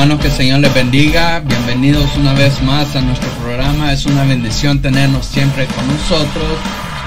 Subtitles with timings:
[0.00, 1.40] Hermanos, que el Señor les bendiga.
[1.40, 3.92] Bienvenidos una vez más a nuestro programa.
[3.92, 6.58] Es una bendición tenernos siempre con nosotros.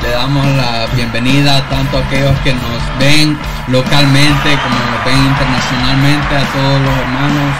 [0.03, 3.35] Le damos la bienvenida tanto a aquellos que nos ven
[3.67, 7.55] localmente como nos ven internacionalmente, a todos los hermanos.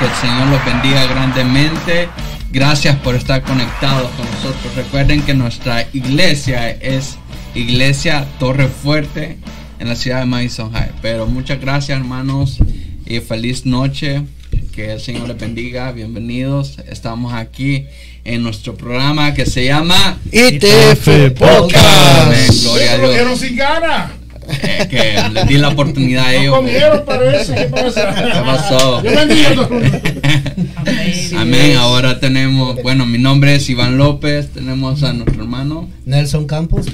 [0.00, 2.08] Que el Señor los bendiga grandemente.
[2.50, 4.74] Gracias por estar conectados con nosotros.
[4.74, 7.18] Recuerden que nuestra iglesia es
[7.54, 9.38] Iglesia Torre Fuerte
[9.78, 10.90] en la ciudad de Madison High.
[11.00, 12.58] Pero muchas gracias hermanos
[13.06, 14.24] y feliz noche.
[14.72, 15.92] Que el Señor les bendiga.
[15.92, 16.78] Bienvenidos.
[16.88, 17.84] Estamos aquí
[18.24, 21.34] en nuestro programa que se llama ITF Amén.
[21.34, 22.62] Podcast.
[22.64, 23.38] Gloria a Pero Dios.
[23.40, 24.12] sin gana.
[24.48, 26.54] Eh, que les di la oportunidad a No ellos.
[26.56, 27.54] comieron, parece.
[27.54, 28.14] ¿Qué pasa?
[28.14, 29.02] ¿Qué pasó?
[29.02, 31.38] Yo bendigo a todo el mundo.
[31.38, 31.76] Amén.
[31.76, 34.48] Ahora tenemos, bueno, mi nombre es Iván López.
[34.52, 36.86] Tenemos a nuestro hermano Nelson Campos.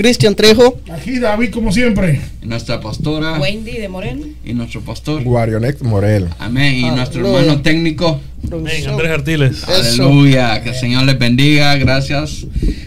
[0.00, 0.80] Cristian Trejo.
[0.90, 2.22] Aquí David, como siempre.
[2.42, 4.34] y nuestra pastora Wendy de Morel.
[4.42, 5.22] y nuestro pastor.
[5.22, 6.30] Guarionex Morel.
[6.38, 6.74] Amén.
[6.74, 8.18] Y nuestro hermano técnico.
[8.50, 9.62] Amén, Andrés Artiles.
[9.62, 10.04] Eso.
[10.04, 10.62] Aleluya.
[10.62, 11.76] Que el Señor les bendiga.
[11.76, 12.46] Gracias.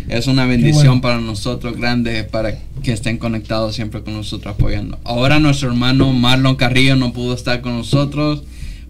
[0.09, 1.01] Es una bendición bueno.
[1.01, 4.97] para nosotros grande para que estén conectados siempre con nosotros apoyando.
[5.03, 8.41] Ahora nuestro hermano Marlon Carrillo no pudo estar con nosotros.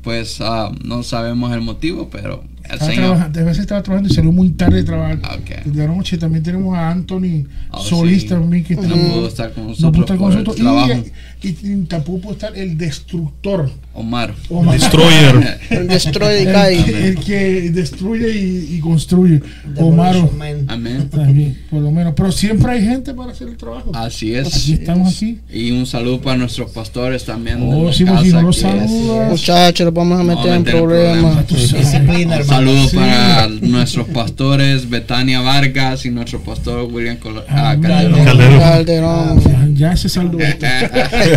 [0.02, 2.42] Pues ah, no sabemos el motivo, pero.
[2.64, 5.20] Trabajando, a veces estaba trabajando y salió muy tarde de trabajar.
[5.40, 5.66] Ok.
[5.66, 8.28] De noche también tenemos a Anthony Ah, Solís sí.
[8.30, 10.58] también que No también pudo estar con no pudo estar con nosotros.
[10.60, 11.12] Y,
[11.44, 13.70] y, tampoco pudo estar el destructor.
[13.96, 14.34] Omar.
[14.50, 14.74] Omar.
[14.80, 15.60] Destroyer.
[15.70, 19.42] El Destroy El, que- el que destruye y, y construye.
[19.78, 20.16] Omar.
[20.68, 21.10] Amén.
[21.10, 22.14] También, por lo menos.
[22.16, 23.92] Pero siempre hay gente para hacer el trabajo.
[23.94, 24.48] Así es.
[24.56, 25.40] Aquí estamos aquí.
[25.52, 27.58] Y un saludo para nuestros pastores también.
[27.62, 29.30] Oh, la sí, casa porque si no los que- saludas.
[29.30, 31.48] Muchachos, los vamos a Vamos a meter en meter problemas.
[31.50, 32.46] Disciplina, Un hermano.
[32.46, 32.96] saludo Sí.
[32.98, 38.26] para nuestros pastores Betania Vargas y nuestro pastor William Col- ah, Ah, Calderón.
[38.26, 38.60] Calderón.
[38.60, 39.76] Calderón.
[39.76, 40.38] Ya, ya se saldó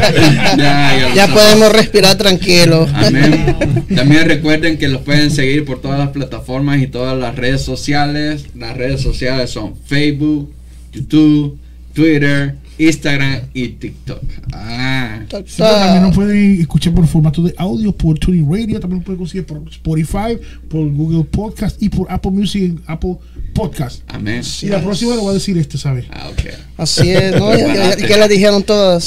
[1.15, 2.91] ya, podemos respirar tranquilos.
[2.95, 3.85] Amén.
[3.95, 8.47] También recuerden que los pueden seguir por todas las plataformas y todas las redes sociales.
[8.55, 10.53] Las redes sociales son Facebook,
[10.93, 11.59] YouTube,
[11.95, 14.21] Twitter, Instagram y TikTok.
[14.53, 15.21] Ah.
[15.47, 19.19] Sí, también nos pueden escuchar por formato de audio por Tuning Radio, también lo pueden
[19.19, 20.39] conseguir por Spotify,
[20.69, 23.17] por Google Podcast y por Apple Music y Apple
[23.55, 24.03] Podcast.
[24.09, 24.43] Amén.
[24.63, 26.05] Y la próxima le voy a decir este, ¿sabes?
[26.13, 26.51] Ah, ok.
[26.77, 27.57] Así es, ¿no?
[27.57, 29.05] Ya, ya- ya la dijeron todas.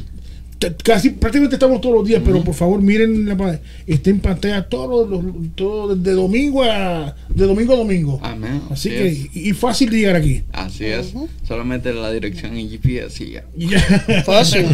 [0.84, 5.10] Casi prácticamente estamos todos los días, pero por favor miren la está en pantalla todos
[5.10, 5.24] los
[5.56, 8.20] todo de domingo a de domingo a domingo.
[8.22, 8.62] Amén.
[8.70, 9.18] Así Así que es.
[9.36, 10.42] y, y fácil de llegar aquí.
[10.52, 11.14] Así es.
[11.48, 13.32] Solamente la dirección en GPS y
[13.70, 14.24] ya.
[14.26, 14.66] Fácil.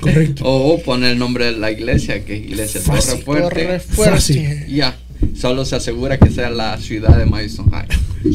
[0.00, 0.42] Correcto.
[0.44, 3.24] O poner el nombre de la iglesia, que es Iglesia Fácil.
[3.24, 3.80] Torre Fuerte.
[3.80, 4.36] Fácil.
[4.46, 4.66] fuerte.
[4.72, 4.98] Ya,
[5.38, 7.88] solo se asegura que sea la ciudad de Madison High,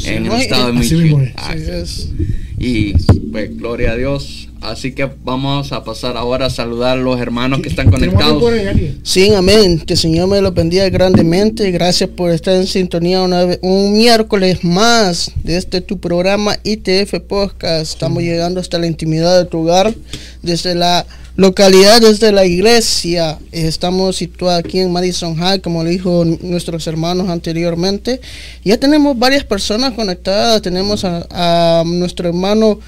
[0.06, 1.34] en el estado de así mismo Michigan.
[1.38, 1.44] es.
[1.44, 2.12] Así es.
[2.58, 2.94] Y
[3.32, 4.47] pues gloria a Dios.
[4.62, 8.44] Así que vamos a pasar ahora a saludar a los hermanos que están conectados.
[8.44, 9.00] alguien.
[9.04, 9.80] Sí, amén.
[9.80, 11.70] Que el Señor me lo bendiga grandemente.
[11.72, 17.20] Gracias por estar en sintonía una vez- un miércoles más de este tu programa ITF
[17.28, 17.94] Podcast.
[17.94, 19.94] Estamos llegando hasta la intimidad de tu hogar,
[20.42, 23.38] desde la localidad, desde la iglesia.
[23.52, 28.20] Eh, Estamos situados aquí en Madison High, como lo dijo nuestros hermanos anteriormente.
[28.66, 30.62] Ya tenemos varias personas conectadas.
[30.64, 32.80] Tenemos a, a nuestro hermano.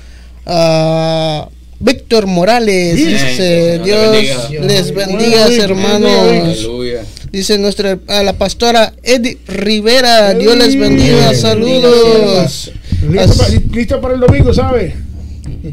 [0.47, 1.47] ah,
[1.79, 3.09] Víctor Morales, Bien.
[3.09, 4.11] dice Dios Dios
[4.49, 4.65] bendiga.
[4.65, 6.11] les bendiga, Bien, hermanos.
[6.11, 7.01] Aleluya.
[7.31, 11.41] Dice nuestra a la pastora Edith Rivera, Dios les bendiga, Bien.
[11.41, 12.71] saludos.
[13.09, 14.53] Listo, para, listo para el domingo,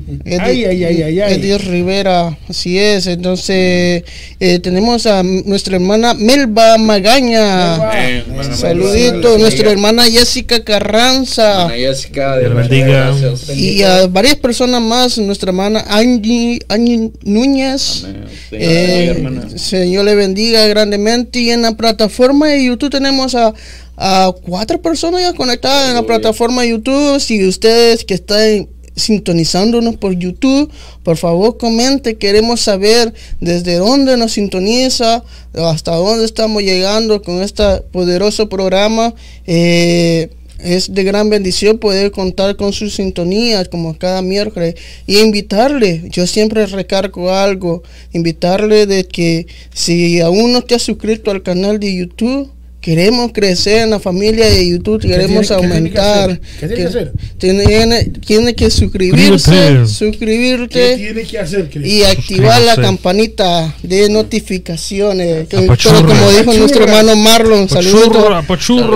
[0.05, 0.21] ¿sabes?
[0.25, 1.35] Eddie, Ay, ay, ay, ay, ay.
[1.35, 3.07] Eddie Rivera, así es.
[3.07, 4.03] Entonces,
[4.41, 7.73] eh, tenemos a nuestra hermana Melba Magaña.
[7.79, 7.91] Melba.
[7.93, 8.25] Amén.
[8.35, 11.53] Bueno, Saludito, bueno, nuestra hermana Jessica Carranza.
[11.63, 13.15] Hermana Jessica, Dios Dios bendiga.
[13.55, 18.05] Y a varias personas más, nuestra hermana Angie, Angie Núñez.
[18.05, 18.25] Amén.
[18.51, 19.59] Señor, Eh.
[19.59, 21.41] Señor le bendiga grandemente.
[21.41, 23.53] Y en la plataforma de YouTube tenemos a,
[23.97, 27.21] a cuatro personas ya conectadas en la plataforma de YouTube.
[27.21, 30.71] Si ustedes que están sintonizándonos por YouTube,
[31.03, 32.17] por favor comente.
[32.17, 35.23] Queremos saber desde dónde nos sintoniza,
[35.55, 39.15] hasta dónde estamos llegando con este poderoso programa.
[39.47, 44.75] Eh, es de gran bendición poder contar con sus sintonías como cada miércoles
[45.07, 51.31] y invitarle, yo siempre recargo algo, invitarle de que si aún no te has suscrito
[51.31, 52.51] al canal de YouTube,
[52.87, 56.31] queremos crecer en la familia de YouTube, queremos tiene- qué tiene que aumentar.
[56.31, 56.41] hacer?
[56.61, 57.13] ¿Qué tiene que hacer?
[57.37, 59.81] Tiene, tiene que suscribirse, Suscríbete.
[59.83, 61.89] ¿Qué suscribirte tiene que hacer, Cristo?
[61.89, 65.49] y activar la campanita de notificaciones.
[65.49, 65.97] Que- Apachurra.
[65.97, 66.59] pero como dijo Apachurra.
[66.61, 68.17] nuestro hermano Marlon, saludos.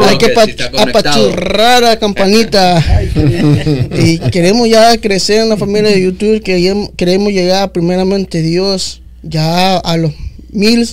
[0.07, 2.85] Hay que si apachurrar la campanita.
[3.99, 6.41] y queremos ya crecer en la familia de YouTube.
[6.43, 10.13] Que queremos llegar primeramente Dios ya a los
[10.53, 10.87] mil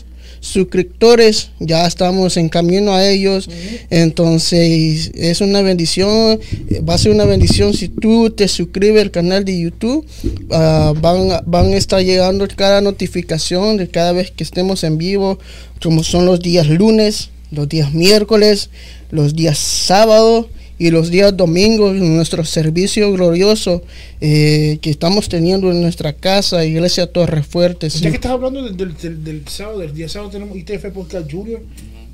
[0.47, 1.51] suscriptores.
[1.59, 3.49] Ya estamos en camino a ellos.
[3.89, 6.39] Entonces es una bendición.
[6.87, 10.05] Va a ser una bendición si tú te suscribes al canal de YouTube.
[10.51, 14.97] ah, van, a- van a estar llegando cada notificación de cada vez que estemos en
[14.97, 15.39] vivo.
[15.81, 18.69] Como son los días lunes, los días miércoles,
[19.11, 20.47] los días sábados
[20.79, 23.81] y los días domingos nuestro servicio glorioso
[24.21, 27.99] eh, que estamos teniendo en nuestra casa, Iglesia Torres Fuertes.
[27.99, 31.31] Ya que estás hablando del, del, del- del sábado, del día sábado tenemos ITF Podcast
[31.31, 31.61] Junior,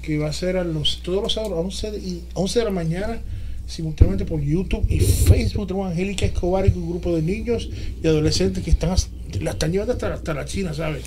[0.02, 2.66] que va a ser a los, todos los sábados a 11 de, y 11 de
[2.66, 3.22] la mañana,
[3.68, 5.68] simultáneamente por YouTube y Facebook.
[5.68, 7.70] Tenemos Angélica Escobar y un grupo de niños
[8.04, 8.96] y adolescentes que están,
[9.42, 11.04] la están llevando hasta, hasta la China, ¿sabes?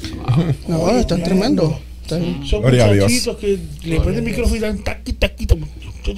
[0.69, 1.63] No, Oye, están tremendo.
[1.63, 1.81] tremendo.
[2.09, 3.05] Son Gloria a Dios.
[3.05, 5.65] muchachitos que le prenden el micrófono y dan taqui, taqui, taqui,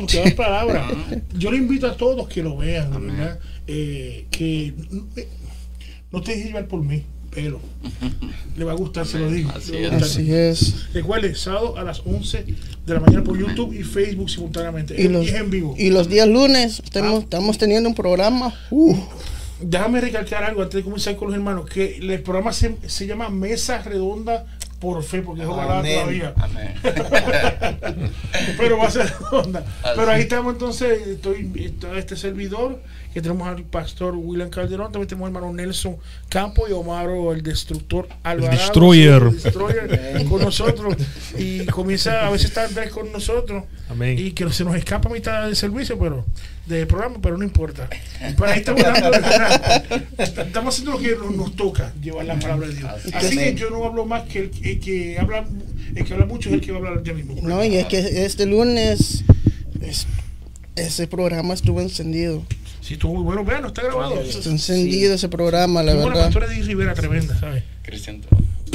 [0.06, 0.92] que dan palabras.
[1.36, 3.38] Yo le invito a todos que lo vean, ¿verdad?
[3.66, 4.74] Eh, que
[5.16, 5.28] eh,
[6.10, 7.60] no te dejes llevar por mí, pero
[8.56, 9.50] le va a gustar, se lo digo.
[9.54, 9.92] Así es.
[9.92, 10.92] Así es.
[10.92, 12.44] Recuerde, sábado a las 11
[12.86, 15.00] de la mañana por YouTube y Facebook simultáneamente.
[15.00, 15.74] Y los, es en vivo.
[15.78, 18.54] y los días lunes estamos, estamos teniendo un programa.
[18.70, 18.96] Uh,
[19.60, 23.28] Déjame recalcar algo antes de comenzar con los hermanos, que el programa se, se llama
[23.28, 24.46] Mesa Redonda
[24.80, 25.94] por Fe, porque es ojalá Amén.
[25.94, 26.34] todavía.
[26.36, 26.74] Amén.
[28.56, 29.02] pero va a ser.
[29.02, 29.52] Así.
[29.96, 32.80] Pero ahí estamos entonces, estoy, está este servidor,
[33.12, 35.96] que tenemos al pastor William Calderón, también tenemos al hermano Nelson
[36.28, 38.56] Campo y Omaro, el destructor Alvarado.
[38.56, 39.22] destroyer.
[39.22, 40.94] el destroyer, con nosotros.
[41.36, 43.64] Y comienza, a veces está Andrés con nosotros.
[43.88, 44.16] Amén.
[44.18, 46.24] Y que se nos escapa a mitad del servicio, pero
[46.68, 47.88] del programa, pero no importa.
[48.20, 49.10] Pero ahí estamos dando,
[50.18, 52.90] estamos haciendo lo que nos, toca, llevar la palabra de Dios.
[53.14, 55.46] Así que yo no hablo más que el, el que habla,
[55.94, 57.36] el que habla mucho es el que va a hablar ya mismo.
[57.42, 59.24] no, y es que este lunes
[59.80, 60.06] es-
[60.76, 62.44] ese programa estuvo encendido.
[62.80, 63.44] Sí, estuvo muy bueno.
[63.44, 64.20] Vean, no está grabado.
[64.20, 66.24] Está encendido ese programa, la Muy verdad.
[66.26, 67.64] pastora de Rivera, tremenda, ¿sabes?
[67.82, 68.20] Cristian.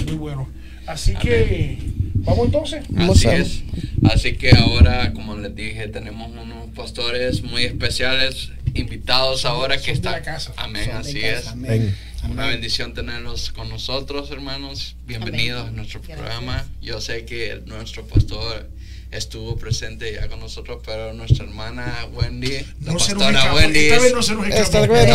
[0.05, 0.49] Muy bueno.
[0.85, 1.77] Así que,
[2.15, 2.83] vamos entonces.
[2.89, 3.63] Vamos Así a- es.
[4.05, 10.21] Así que ahora, como les dije, tenemos unos pastores muy especiales invitados ahora que están.
[10.57, 11.47] Amén, Son así casa, es.
[11.47, 11.95] amén.
[12.29, 14.95] Una bendición tenerlos con nosotros, hermanos.
[15.05, 16.19] Bienvenidos a nuestro Gracias.
[16.19, 16.65] programa.
[16.81, 18.69] Yo sé que nuestro pastor
[19.13, 23.53] estuvo presente ya con nosotros, pero nuestra hermana Wendy, la No se nos pastora.
[23.53, 24.93] Wendy, Esta vez no se nos Esta escapó.
[24.93, 25.09] vez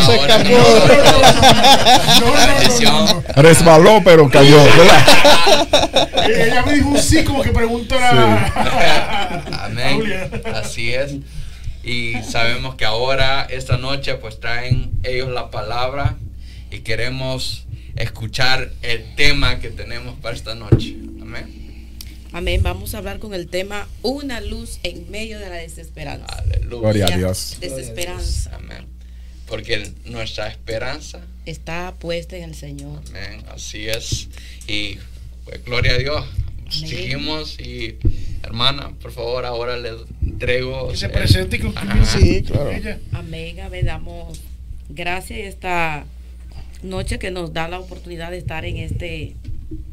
[2.82, 3.22] no.
[3.36, 4.56] Resbaló, pero cayó.
[4.64, 5.68] ¿verdad?
[6.28, 10.02] Eh, Ella me dijo un sí como que preguntó a Amén.
[10.54, 11.12] Así es.
[11.84, 16.16] Y sabemos que ahora, esta noche, pues traen ellos la palabra
[16.70, 17.64] y queremos
[17.96, 20.96] escuchar el tema que tenemos para esta noche.
[21.20, 21.57] Amén.
[22.32, 22.62] Amén.
[22.62, 26.26] Vamos a hablar con el tema Una luz en medio de la desesperanza.
[26.26, 26.80] Aleluya.
[26.80, 27.56] Gloria a Dios.
[27.60, 28.86] Desesperanza Amén.
[29.46, 33.00] Porque nuestra esperanza, está puesta en el Señor.
[33.08, 34.28] amén, así es.
[34.66, 34.98] Y
[35.44, 36.24] pues gloria a Dios.
[36.26, 36.70] Amén.
[36.70, 37.96] Seguimos y
[38.42, 39.92] hermana, por favor, ahora le
[40.22, 40.88] entrego.
[40.90, 41.62] Que se el- presente y.
[42.04, 42.70] Sí, claro.
[43.12, 43.58] Amén.
[43.60, 43.86] Amén.
[43.86, 44.38] Damos
[44.90, 46.04] gracias esta
[46.82, 49.34] noche que nos da la oportunidad de estar en este,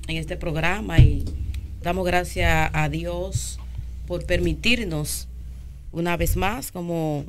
[0.09, 1.23] en este programa y
[1.85, 3.59] damos gracias a Dios
[4.07, 5.27] por permitirnos
[5.91, 7.25] una vez más, como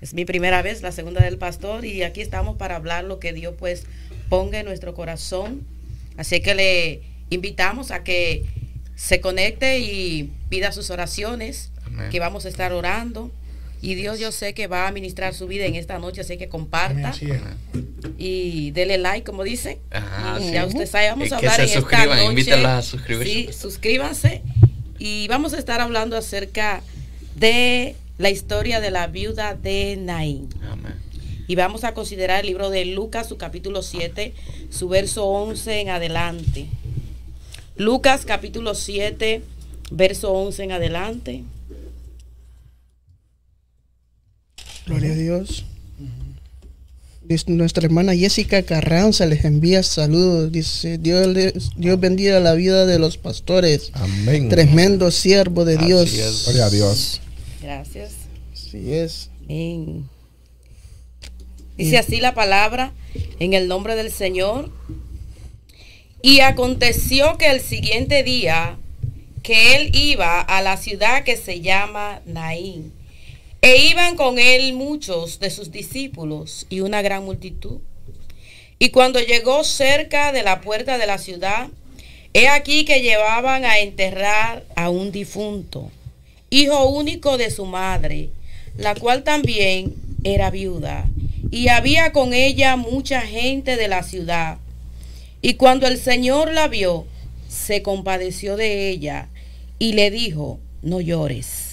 [0.00, 3.34] es mi primera vez, la segunda del pastor, y aquí estamos para hablar lo que
[3.34, 3.84] Dios pues
[4.30, 5.66] ponga en nuestro corazón.
[6.16, 8.46] Así que le invitamos a que
[8.96, 12.08] se conecte y pida sus oraciones, Amén.
[12.08, 13.30] que vamos a estar orando.
[13.82, 16.48] Y Dios yo sé que va a ministrar su vida en esta noche, así que
[16.48, 17.12] comparta
[18.16, 19.80] y dele like, como dice.
[19.90, 20.52] Ajá, Y sí.
[20.52, 22.66] Ya usted sabe, vamos a hablar en esta noche.
[22.66, 23.32] a suscribirse.
[23.32, 24.42] Sí, suscríbanse.
[25.00, 26.82] Y vamos a estar hablando acerca
[27.34, 30.48] de la historia de la viuda de Naín.
[30.70, 30.94] Amén.
[31.48, 34.32] Y vamos a considerar el libro de Lucas, su capítulo 7,
[34.70, 36.68] su verso 11 en adelante.
[37.76, 39.42] Lucas capítulo 7,
[39.90, 41.42] verso 11 en adelante.
[44.86, 45.64] Gloria a Dios.
[47.24, 50.50] Dice, Nuestra hermana Jessica Carranza les envía saludos.
[50.50, 53.90] Dice, Dios, les- Dios bendiga la vida de los pastores.
[53.94, 54.48] Amén.
[54.48, 56.12] Tremendo siervo de Así Dios.
[56.14, 56.44] es.
[56.46, 57.20] Gloria a Dios.
[57.62, 58.12] Gracias.
[58.52, 59.30] Así es.
[59.44, 60.08] Amén.
[61.76, 62.92] Dice así la palabra
[63.38, 64.70] en el nombre del Señor.
[66.22, 68.76] Y aconteció que el siguiente día
[69.42, 72.92] que él iba a la ciudad que se llama Naín,
[73.62, 77.78] e iban con él muchos de sus discípulos y una gran multitud.
[78.80, 81.68] Y cuando llegó cerca de la puerta de la ciudad,
[82.34, 85.92] he aquí que llevaban a enterrar a un difunto,
[86.50, 88.30] hijo único de su madre,
[88.76, 91.08] la cual también era viuda,
[91.52, 94.58] y había con ella mucha gente de la ciudad.
[95.40, 97.06] Y cuando el Señor la vio,
[97.48, 99.28] se compadeció de ella
[99.78, 101.71] y le dijo, no llores.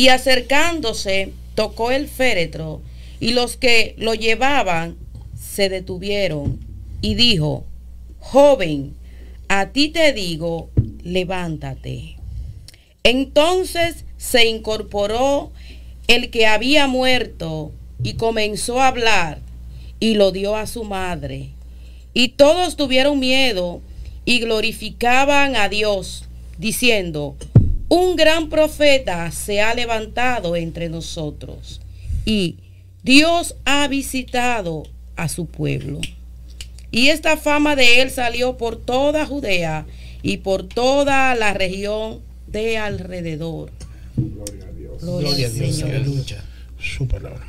[0.00, 2.80] Y acercándose, tocó el féretro,
[3.20, 4.96] y los que lo llevaban
[5.38, 6.58] se detuvieron,
[7.02, 7.66] y dijo,
[8.18, 8.94] joven,
[9.48, 10.70] a ti te digo,
[11.02, 12.16] levántate.
[13.02, 15.52] Entonces se incorporó
[16.06, 17.70] el que había muerto
[18.02, 19.40] y comenzó a hablar
[20.00, 21.50] y lo dio a su madre.
[22.14, 23.82] Y todos tuvieron miedo
[24.24, 26.24] y glorificaban a Dios,
[26.56, 27.36] diciendo,
[27.90, 31.80] un gran profeta se ha levantado entre nosotros
[32.24, 32.56] y
[33.02, 34.84] Dios ha visitado
[35.16, 36.00] a su pueblo.
[36.92, 39.86] Y esta fama de él salió por toda Judea
[40.22, 43.70] y por toda la región de alrededor.
[44.16, 45.02] Gloria a Dios.
[45.02, 45.76] Gloria a Dios.
[45.76, 45.90] Señor.
[45.90, 46.44] Aleluya.
[46.78, 47.46] Su palabra.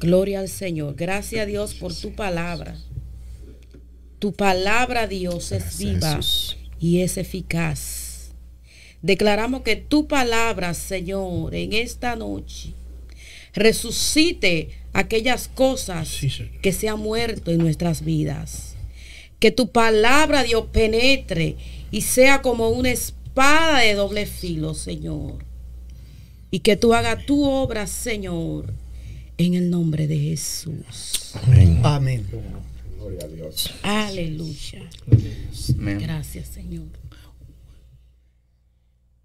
[0.00, 0.94] Gloria al Señor.
[0.96, 2.74] Gracias a Dios por tu palabra.
[4.18, 6.20] Tu palabra, Dios, es viva
[6.80, 7.97] y es eficaz.
[9.02, 12.74] Declaramos que tu palabra, Señor, en esta noche
[13.54, 16.30] resucite aquellas cosas Sí,
[16.62, 18.74] que se han muerto en nuestras vidas.
[19.38, 21.56] Que tu palabra, Dios, penetre
[21.90, 25.44] y sea como una espada de doble filo, Señor.
[26.50, 28.72] Y que tú hagas tu obra, Señor,
[29.36, 31.34] en el nombre de Jesús.
[31.34, 31.80] Amén.
[31.84, 32.26] Amén.
[33.82, 34.88] Aleluya.
[35.78, 35.98] Amén.
[36.00, 36.86] Gracias, Señor.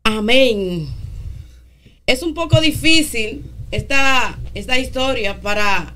[0.03, 0.89] Amén.
[2.05, 5.95] Es un poco difícil esta, esta historia para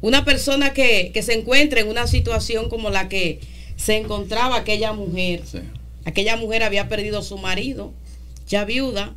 [0.00, 3.40] una persona que, que se encuentra en una situación como la que
[3.76, 5.42] se encontraba aquella mujer.
[5.44, 5.58] Sí.
[6.04, 7.92] Aquella mujer había perdido a su marido,
[8.46, 9.14] ya viuda,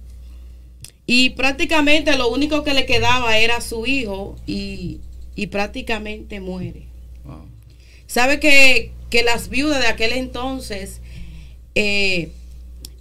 [1.06, 5.00] y prácticamente lo único que le quedaba era su hijo y,
[5.36, 6.88] y prácticamente muere.
[7.24, 7.46] Wow.
[8.08, 11.02] Sabe que, que las viudas de aquel entonces
[11.76, 12.32] eh,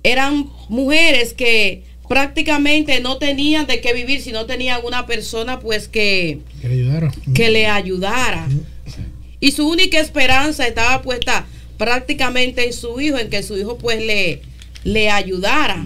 [0.03, 5.89] eran mujeres que prácticamente no tenían de qué vivir si no tenían una persona pues
[5.89, 7.13] que, Que le ayudaron.
[7.35, 8.49] que le ayudara.
[9.41, 11.47] Y su única esperanza estaba puesta
[11.79, 14.41] prácticamente en su hijo, en que su hijo pues le,
[14.85, 15.85] le ayudara.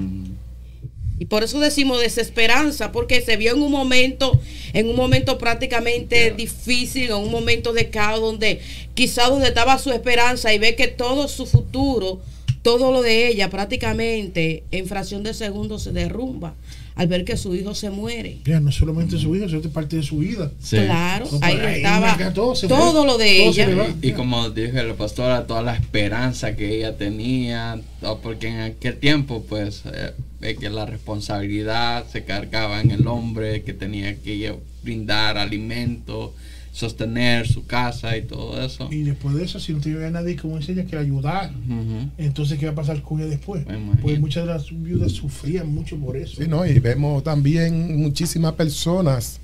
[1.18, 4.38] Y por eso decimos desesperanza, porque se vio en un momento,
[4.74, 8.60] en un momento prácticamente difícil, en un momento de caos, donde
[8.92, 12.20] quizás donde estaba su esperanza y ve que todo su futuro,
[12.66, 16.54] todo lo de ella prácticamente en fracción de segundos se derrumba
[16.96, 18.38] al ver que su hijo se muere.
[18.44, 20.50] Ya, no solamente su hijo, sino es parte de su vida.
[20.60, 20.76] Sí.
[20.78, 23.94] Claro, No, ahí estaba todo, lo de Todo ella.
[24.02, 27.80] Y como dije la pastora, toda la esperanza que ella tenía,
[28.20, 33.62] porque en aquel tiempo, pues, eh, es que la responsabilidad se cargaba en el hombre,
[33.62, 36.34] que tenía que brindar alimento,
[36.76, 38.88] sostener su casa y todo eso.
[38.92, 42.10] Y después de eso, si no tenía nadie como dice ella que Ujú.
[42.18, 43.64] entonces ¿qué va a pasar con ella después?
[44.02, 46.36] Pues muchas de las viudas sufrían mucho por eso.
[46.42, 46.66] Sí, ¿no?
[46.66, 49.40] Y vemos también muchísimas personas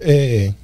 [0.00, 0.54] eh,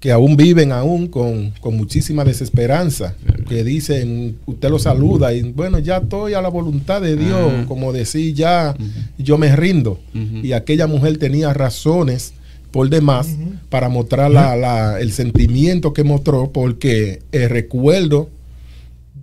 [0.00, 3.14] que aún viven aún con, con muchísima desesperanza,
[3.48, 7.64] que dicen, usted lo saluda y bueno, ya estoy a la voluntad de Dios, Ah.
[7.68, 8.74] como decir, ya
[9.18, 10.00] yo me rindo.
[10.42, 12.32] Y aquella mujer tenía razones
[12.70, 13.28] por demás
[13.68, 18.28] para mostrar la- la- el sentimiento que mostró, porque el recuerdo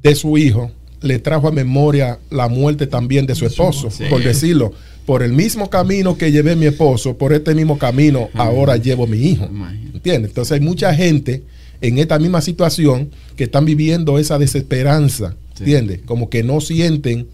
[0.03, 4.03] de su hijo le trajo a memoria la muerte también de su esposo, Sí.
[4.09, 4.73] por decirlo.
[5.05, 9.17] por el mismo camino que llevé mi esposo, por este mismo camino ahora llevo mi
[9.17, 9.47] hijo.
[9.93, 10.31] ¿Entiendes?
[10.31, 11.43] Entonces hay mucha gente
[11.79, 15.33] en esta misma situación que están viviendo esa desesperanza.
[15.53, 15.59] Sí.
[15.63, 16.01] ¿Entiendes?
[16.05, 17.25] Como que no sienten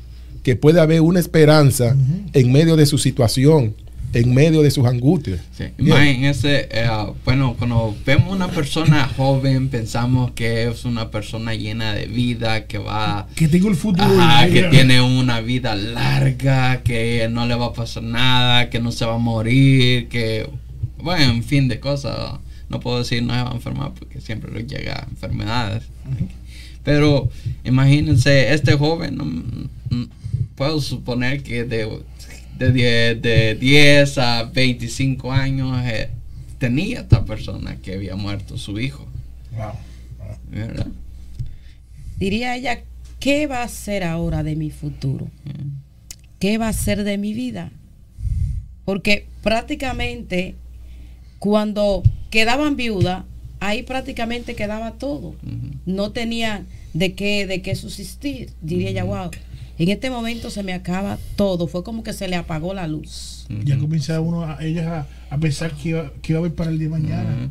[0.43, 1.95] que puede haber una esperanza
[2.33, 3.73] en medio de su situación,
[4.13, 5.39] en medio de sus angustias.
[5.57, 6.89] Sí, eh,
[7.25, 12.77] bueno, cuando vemos una persona joven, pensamos que es una persona llena de vida, que
[12.77, 14.19] va, Que tengo el futuro.
[14.19, 18.91] ajá, que tiene una vida larga, que no le va a pasar nada, que no
[18.91, 20.49] se va a morir, que,
[20.97, 22.39] bueno, en fin de cosas.
[22.69, 25.83] No puedo decir no se va a enfermar porque siempre le llega enfermedades.
[26.83, 27.29] Pero
[27.63, 30.09] imagínense, este joven, mm, mm,
[30.55, 31.87] puedo suponer que de,
[32.57, 36.09] de, 10, de 10 a 25 años eh,
[36.57, 39.07] tenía esta persona que había muerto su hijo.
[39.55, 39.73] Wow.
[40.49, 40.87] ¿verdad?
[42.17, 42.81] Diría ella,
[43.19, 45.29] ¿qué va a ser ahora de mi futuro?
[46.39, 47.71] ¿Qué va a ser de mi vida?
[48.85, 50.55] Porque prácticamente
[51.39, 53.25] cuando quedaban viudas,
[53.59, 55.35] ahí prácticamente quedaba todo.
[55.85, 58.51] No tenía de qué, de qué subsistir.
[58.61, 59.31] Diría ella, wow,
[59.79, 61.67] en este momento se me acaba todo.
[61.67, 63.45] Fue como que se le apagó la luz.
[63.65, 66.69] Ya comienza uno a ellas a, a pensar que iba, que iba a haber para
[66.71, 67.49] el día de mañana.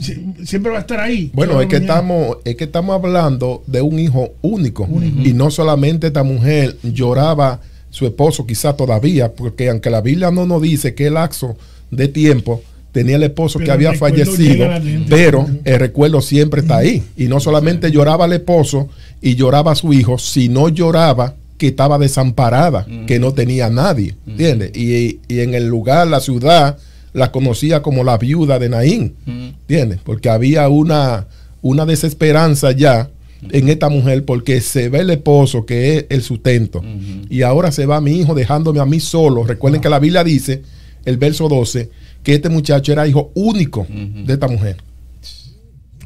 [0.00, 1.30] Sie- Siempre va a estar ahí.
[1.34, 1.94] Bueno, es que mañana.
[1.94, 4.88] estamos, es que estamos hablando de un hijo único.
[5.24, 10.46] Y no solamente esta mujer lloraba su esposo, quizá todavía, porque aunque la Biblia no
[10.46, 11.56] nos dice qué lapso
[11.90, 14.66] de tiempo tenía el esposo que había fallecido,
[15.08, 17.02] pero el recuerdo siempre está ahí.
[17.16, 18.88] Y no solamente lloraba el esposo
[19.20, 24.14] y lloraba a su hijo, sino lloraba que estaba desamparada, que no tenía a nadie,
[24.26, 24.76] ¿entiendes?
[24.76, 26.78] Y, y en el lugar, la ciudad,
[27.12, 29.14] la conocía como la viuda de Naín.
[29.26, 29.32] Ujú.
[29.62, 29.98] ¿Entiendes?
[30.04, 31.26] Porque había una,
[31.62, 33.10] una desesperanza ya
[33.50, 37.26] en esta mujer porque se ve el esposo que es el sustento Ujú.
[37.30, 39.44] y ahora se va mi hijo dejándome a mí solo.
[39.44, 40.62] Recuerden que la Biblia dice,
[41.04, 41.90] el verso 12,
[42.28, 44.76] que este muchacho era hijo único de esta mujer.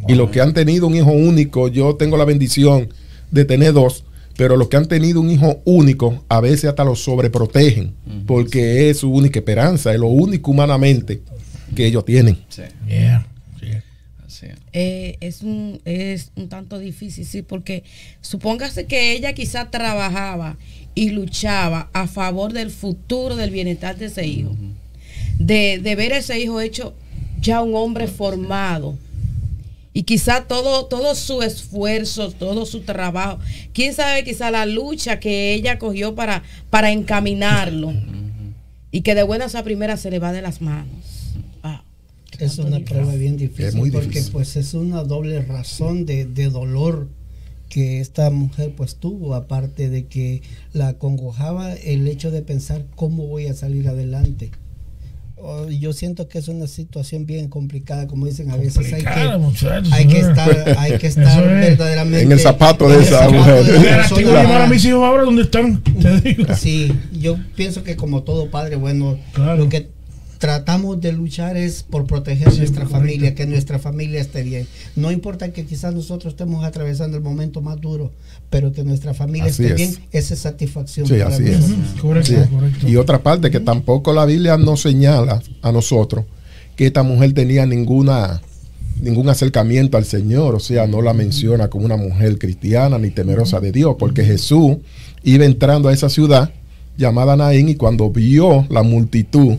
[0.07, 2.91] Y los que han tenido un hijo único, yo tengo la bendición
[3.33, 4.05] de tener dos,
[4.37, 7.93] pero los que han tenido un hijo único, a veces hasta los sobreprotegen,
[8.25, 11.23] porque es su única esperanza, es lo único humanamente
[11.75, 12.39] que ellos tienen.
[12.49, 13.27] Sí, Yeah,
[13.59, 13.67] sí.
[14.25, 14.53] así es.
[14.73, 17.83] Eh, es, un, es un tanto difícil, sí, porque
[18.21, 20.57] supóngase que ella quizá trabajaba
[20.95, 24.55] y luchaba a favor del futuro, del bienestar de ese hijo.
[25.39, 26.95] De, de ver a ese hijo hecho
[27.41, 28.97] ya un hombre formado.
[29.95, 33.39] Y quizá todo, todo su esfuerzo, todo su trabajo,
[33.75, 37.93] quién sabe quizá la lucha que ella cogió para, para encaminarlo.
[38.91, 41.35] Y que de buenas a primeras se le va de las manos.
[41.63, 41.81] Wow.
[42.39, 44.33] Es una prueba bien difícil Es muy porque difícil.
[44.33, 47.09] pues es una doble razón de, de dolor
[47.69, 50.43] que esta mujer pues tuvo, aparte de que
[50.73, 54.51] la acongojaba el hecho de pensar cómo voy a salir adelante.
[55.45, 59.39] Oh, Yo siento que es una situación bien complicada, como dicen a veces hay que,
[59.39, 61.71] muchachos, hay que estar, hay que estar es.
[61.71, 64.01] verdaderamente En el zapato de esa zapato mujer.
[64.63, 65.83] a mis hijos ahora donde están.
[65.83, 66.45] Te digo.
[66.57, 69.57] Sí, yo pienso que como todo padre, bueno, Claro.
[69.65, 69.89] lo que
[70.43, 72.99] tratamos de luchar es por proteger Sí, nuestra correcto.
[72.99, 74.67] familia, que nuestra familia esté bien.
[74.97, 78.11] No importa que quizás nosotros estemos atravesando el momento más duro,
[78.51, 79.91] pero que nuestra familia Así esté es.
[79.93, 81.07] bien, esa es satisfacción.
[81.07, 81.61] Sí, para así es.
[82.01, 82.49] Correcto, Sí.
[82.53, 82.89] correcto.
[82.89, 86.25] Y otra parte que tampoco la Biblia nos señala a nosotros
[86.75, 88.43] que esta mujer tenía ninguna
[89.01, 93.61] ningún acercamiento al Señor, o sea, no la menciona como una mujer cristiana ni temerosa
[93.61, 94.77] de Dios, porque Jesús
[95.23, 96.51] iba entrando a esa ciudad
[96.99, 99.57] llamada Naín y cuando vio la multitud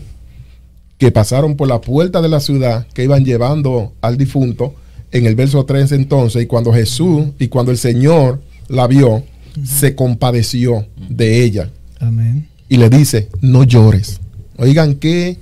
[0.98, 4.74] que pasaron por la puerta de la ciudad que iban llevando al difunto,
[5.10, 9.22] en el verso 3 entonces, y cuando Jesús y cuando el Señor la vio,
[9.64, 11.70] se compadeció de ella.
[12.00, 12.48] Amén.
[12.68, 14.20] y le dice, no llores.
[14.56, 15.38] Oigan qué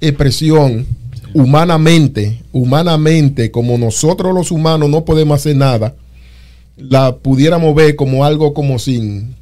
[0.00, 0.86] expresión
[1.34, 5.94] humanamente, humanamente, como nosotros los humanos no podemos hacer nada,
[6.76, 9.34] la pudiéramos ver como algo como sin,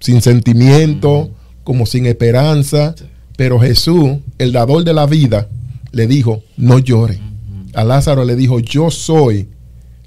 [0.00, 1.30] sin sentimiento,
[1.64, 2.94] como sin esperanza,
[3.36, 5.48] pero Jesús, el dador de la vida,
[5.92, 7.20] le dijo, no llore.
[7.74, 9.48] A Lázaro le dijo, yo soy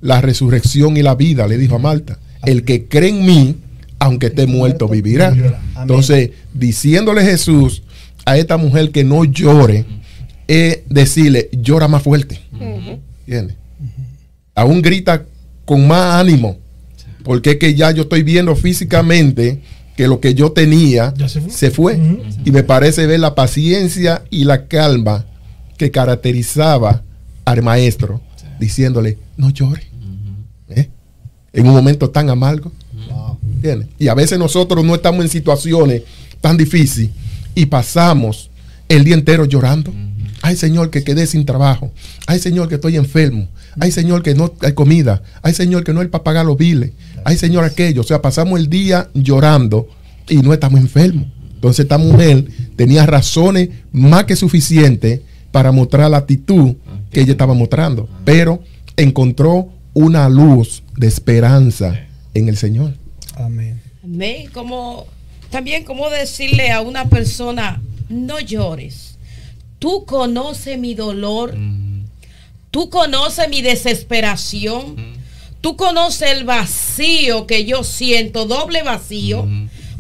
[0.02, 2.20] la resurrección y la vida, le dijo a Marta.
[2.44, 3.56] El que cree en mí,
[4.00, 5.34] aunque esté muerto, vivirá.
[5.80, 7.84] Entonces, diciéndole Jesús
[8.26, 9.86] a esta mujer que no llore,
[10.48, 12.40] es decirle, llora más fuerte.
[13.26, 13.56] ¿Entiendes?
[14.56, 15.26] Aún grita
[15.66, 16.58] con más ánimo,
[17.24, 19.62] porque es que ya yo estoy viendo físicamente
[20.00, 21.52] que lo que yo tenía se fue.
[21.52, 21.96] se fue.
[21.98, 22.22] Ujú.
[22.46, 25.26] Y me parece ver la paciencia y la calma
[25.76, 27.04] que caracterizaba
[27.44, 28.22] al maestro,
[28.62, 29.84] diciéndole, no llore.
[30.70, 30.88] ¿Eh?
[31.52, 32.72] En un momento tan amargo.
[34.00, 36.04] Y a veces nosotros no estamos en situaciones
[36.40, 37.10] tan difíciles
[37.54, 38.50] y pasamos
[38.88, 39.92] el día entero llorando.
[40.42, 41.92] Ay Señor que quedé sin trabajo.
[42.28, 43.48] Ay Señor que estoy enfermo.
[43.80, 45.22] Ay Señor que no hay comida.
[45.42, 46.92] Ay Señor que no hay para pagar los biles.
[47.26, 48.02] Ay Señor aquello.
[48.02, 49.88] O sea, pasamos el día llorando
[50.28, 51.28] y no estamos enfermos.
[51.54, 55.22] Entonces esta mujer tenía razones más que suficientes
[55.52, 56.76] para mostrar la actitud
[57.12, 58.08] que ella estaba mostrando.
[58.24, 58.64] Pero
[58.96, 62.00] encontró una luz de esperanza
[62.34, 62.94] en el Señor.
[63.36, 63.82] Amén.
[64.04, 64.50] Amén.
[64.54, 65.06] Como
[65.50, 69.18] también como decirle a una persona, no llores.
[69.80, 71.56] Tú conoces mi dolor.
[72.72, 75.18] Tú conoces mi desesperación.
[75.62, 79.46] Tú conoces el vacío que yo siento, doble vacío,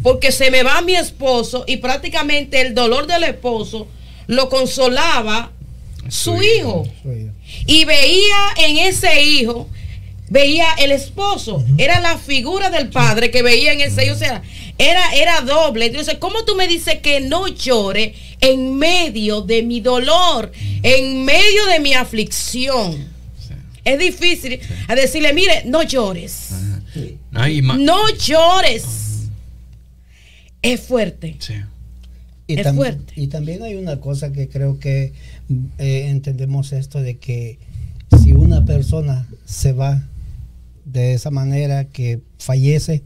[0.02, 3.88] porque se me va mi esposo y prácticamente el dolor del esposo
[4.28, 5.52] lo consolaba
[6.08, 6.88] su, hijo.
[7.66, 9.68] Y veía en ese hijo,
[10.30, 14.42] veía el esposo, era la figura del padre que veía en ese hijo, o sea,
[14.80, 15.86] era, era doble.
[15.88, 21.66] Entonces, ¿cómo tú me dices que no llore en medio de mi dolor, en medio
[21.68, 22.94] de mi aflicción?
[23.40, 23.54] Sí.
[23.86, 26.50] Es difícil a decirle, mire, no llores,
[27.32, 28.86] No, llores.
[30.62, 31.38] Es fuerte.
[31.40, 31.54] Sí.
[32.48, 33.14] Y, Es tam- fuerte.
[33.16, 35.14] y también hay una cosa que creo que
[35.78, 37.60] eh, entendemos esto de que
[38.24, 40.04] si una persona se va
[40.86, 43.04] de esa manera que fallece,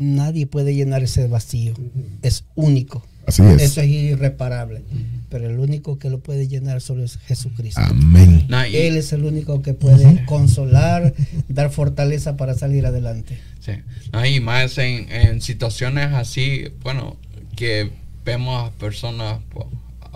[0.00, 1.74] nadie puede llenar ese vacío.
[2.22, 3.04] Es único.
[3.26, 3.62] Así es.
[3.62, 4.82] Eso es irreparable.
[5.28, 7.80] Pero el único que lo puede llenar solo es Jesucristo.
[7.80, 8.48] Amén.
[8.72, 11.14] Él es el único que puede consolar,
[11.48, 13.38] dar fortaleza para salir adelante.
[13.60, 13.72] Sí.
[14.12, 17.16] No, y más en, en situaciones así, bueno,
[17.54, 17.90] que
[18.24, 19.66] vemos a personas pues,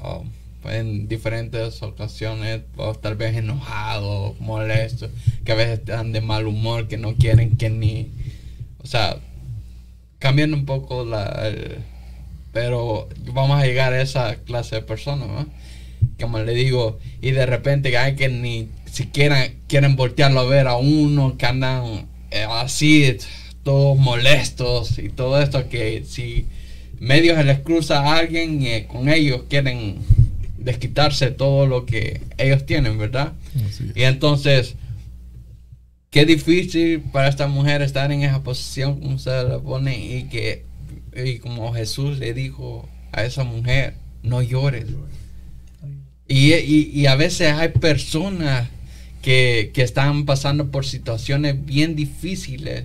[0.03, 0.29] um,
[0.70, 5.11] en diferentes ocasiones, pues, tal vez enojados, molestos,
[5.44, 8.11] que a veces están de mal humor, que no quieren que ni,
[8.83, 9.18] o sea,
[10.18, 11.79] cambiando un poco la, el-
[12.53, 15.46] pero vamos a llegar a esa clase de personas, ¿no?
[16.20, 20.77] Como le digo, y de repente hay que ni siquiera quieren voltearlo a ver a
[20.77, 23.16] uno, que andan eh, así,
[23.64, 26.46] todos molestos y todo esto, que si
[27.00, 29.96] medio se les cruza a alguien y eh, con ellos quieren
[30.59, 33.33] desquitarse todo lo que ellos tienen, ¿verdad?
[33.96, 34.77] Y entonces,
[36.14, 40.64] qué difícil para esta mujer estar en esa posición como se la pone y que,
[41.16, 44.87] y como Jesús le dijo a esa mujer, no llores.
[46.29, 48.68] Y, y- y a veces hay personas
[49.22, 52.85] que, que están pasando por situaciones bien difíciles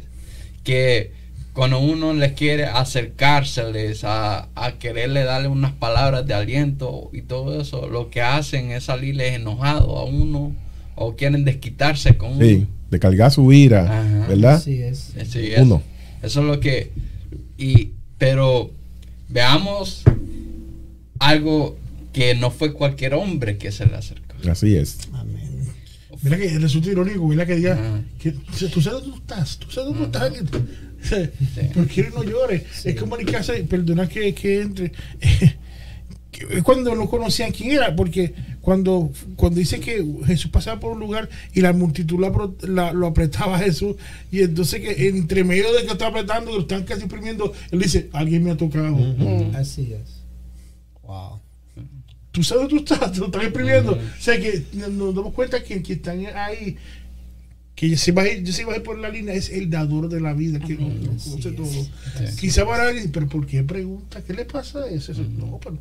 [0.63, 1.11] que
[1.53, 7.61] cuando uno les quiere acercárseles a, a quererle darle unas palabras de aliento y todo
[7.61, 10.55] eso, lo que hacen es salirles enojado a uno
[10.95, 12.39] o quieren desquitarse con uno.
[12.89, 14.27] Sí, de cargar su ira, Ajá.
[14.27, 14.55] ¿verdad?
[14.55, 15.13] Así es.
[15.29, 15.81] Sí, es- Uno.
[16.21, 16.91] Eso es lo que.
[17.57, 18.71] Y, pero
[19.29, 20.03] veamos
[21.19, 21.77] algo
[22.13, 24.35] que no fue cualquier hombre que se le acercó.
[24.49, 24.97] Así es.
[25.13, 25.39] Amén.
[26.21, 27.47] Mira que resulta irónico, ¿verdad?
[27.47, 28.01] Que diga, Ajá.
[28.19, 31.71] que, tú sabes dónde tú estás, tú sabes dónde estás.
[31.73, 32.63] ¿Por qué no llores?
[32.85, 34.91] Es como en casa, perdona que, que entre.
[36.51, 40.99] Es cuando no conocían quién era, porque cuando, cuando dice que Jesús pasaba por un
[40.99, 43.95] lugar y la multitud la apro- la- lo apretaba a Jesús,
[44.31, 47.79] y entonces que entre medio de que está apretando, que lo están casi imprimiendo, él
[47.79, 48.97] dice, alguien me ha tocado.
[49.55, 50.21] Así es.
[51.03, 51.39] Wow.
[52.31, 53.93] Tú sabes dónde tú estás, te lo están imprimiendo.
[53.93, 56.77] O sea que nos, damos cuenta que, que están ahí,
[57.73, 59.69] que se va a ir, yo se va a ir por la línea, es el
[59.69, 61.55] dador de la vida, que conoce es.
[61.55, 61.87] todo.
[62.39, 64.21] Quizá van a decir, pero ¿por qué pregunta?
[64.21, 65.11] ¿Qué le pasa a eso?
[65.37, 65.77] No, pero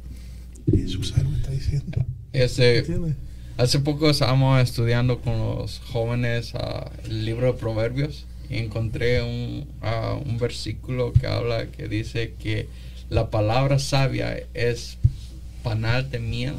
[0.73, 1.01] Lo
[1.31, 2.05] que está diciendo.
[2.33, 3.15] Ese, ¿Entiendes?
[3.57, 9.67] hace poco estábamos estudiando con los jóvenes ah, el libro de Proverbios y encontré un,
[9.83, 12.69] ah, un versículo que habla, que dice que
[13.11, 14.99] la palabra sabia es
[15.63, 16.55] panal de miel.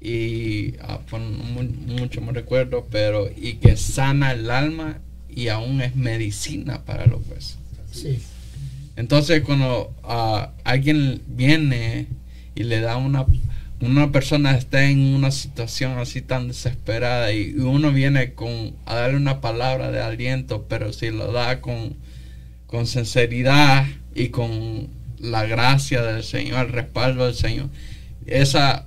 [0.00, 1.62] Y ah, pues, mu-
[1.98, 7.20] mucho me recuerdo, pero y que sana el alma y aún es medicina para los
[7.28, 7.58] huesos.
[7.92, 8.18] Sí.
[8.96, 9.92] Entonces cuando
[10.64, 12.06] alguien viene
[12.56, 13.24] y le da una
[13.78, 19.18] una persona está en una situación así tan desesperada y uno viene con a darle
[19.18, 21.96] una palabra de aliento, pero si lo da con
[22.66, 24.88] con sinceridad y con
[25.18, 27.68] la gracia del Señor, el respaldo del Señor,
[28.26, 28.86] esa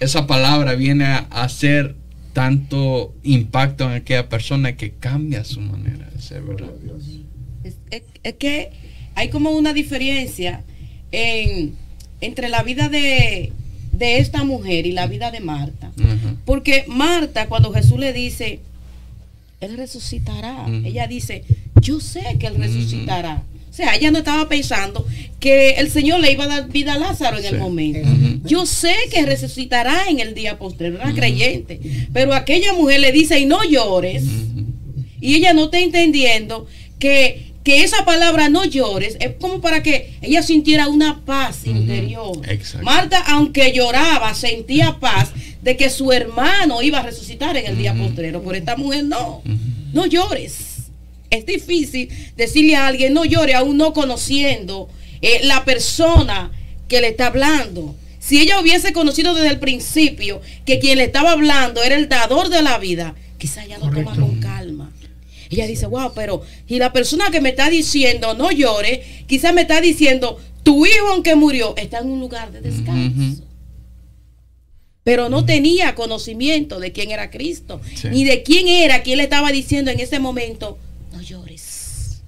[0.00, 1.96] esa palabra viene a hacer
[2.32, 6.70] tanto impacto en aquella persona que cambia su manera de ser, ¿verdad?
[7.90, 8.70] Es, que
[9.14, 10.62] hay como una diferencia
[11.10, 11.74] en,
[12.20, 13.52] entre la vida de,
[13.92, 15.92] de esta mujer y la vida de Marta.
[16.44, 18.60] Porque Marta, cuando Jesús le dice,
[19.60, 21.44] Él resucitará, ella dice,
[21.80, 23.42] yo sé que Él resucitará.
[23.70, 25.06] O sea, ella no estaba pensando
[25.38, 28.08] que el Señor le iba a dar vida a Lázaro en el momento.
[28.44, 31.78] Yo sé que resucitará en el día posterior, era creyente.
[32.12, 34.24] Pero aquella mujer le dice, y no llores.
[35.20, 36.66] Y ella no está entendiendo
[36.98, 42.40] que, que esa palabra no llores es como para que ella sintiera una paz interior.
[42.48, 42.82] Exacto.
[42.82, 47.92] Marta, aunque lloraba, sentía paz de que su hermano iba a resucitar en el día
[47.92, 48.42] posterior.
[48.42, 49.42] Por esta mujer no,
[49.92, 50.88] no llores.
[51.28, 54.88] Es difícil decirle a alguien no llore, aún no conociendo
[55.20, 56.50] eh, la persona
[56.88, 57.94] que le está hablando.
[58.18, 62.48] Si ella hubiese conocido desde el principio que quien le estaba hablando era el dador
[62.48, 64.67] de la vida, quizá ella lo toma con calma.
[65.50, 69.62] Ella dice, wow, pero y la persona que me está diciendo no llore, quizá me
[69.62, 73.42] está diciendo, tu hijo aunque murió está en un lugar de descanso.
[75.04, 78.08] Pero no tenía conocimiento de quién era Cristo, Sí.
[78.10, 80.76] ni de quién era quien le estaba diciendo en ese momento,
[81.12, 82.20] no llores,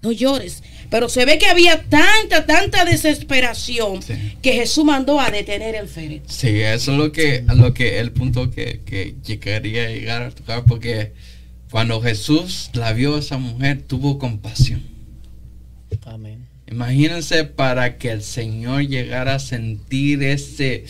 [0.00, 0.62] no llores.
[0.90, 4.12] Pero se ve que había tanta, tanta desesperación Sí.
[4.42, 6.30] que Jesús mandó a detener el féretro.
[6.32, 10.30] Sí, eso es lo que, lo que el punto que, que yo quería llegar a
[10.30, 11.12] tocar, porque
[11.72, 14.82] cuando Jesús la vio a esa mujer, tuvo compasión.
[16.04, 16.46] Amén.
[16.70, 20.84] Imagínense para que el Señor llegara a sentir ese,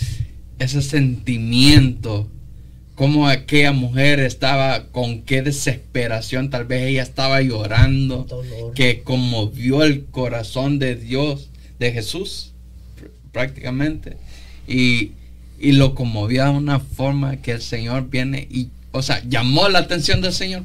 [0.58, 2.28] ese sentimiento,
[2.96, 8.74] como aquella mujer estaba, con qué desesperación, tal vez ella estaba llorando, Dolor.
[8.74, 12.52] que conmovió el corazón de Dios, de Jesús,
[13.00, 14.16] pr- prácticamente,
[14.68, 15.12] y,
[15.60, 19.80] y lo conmovió de una forma que el Señor viene y, o sea, llamó la
[19.80, 20.62] atención del Señor.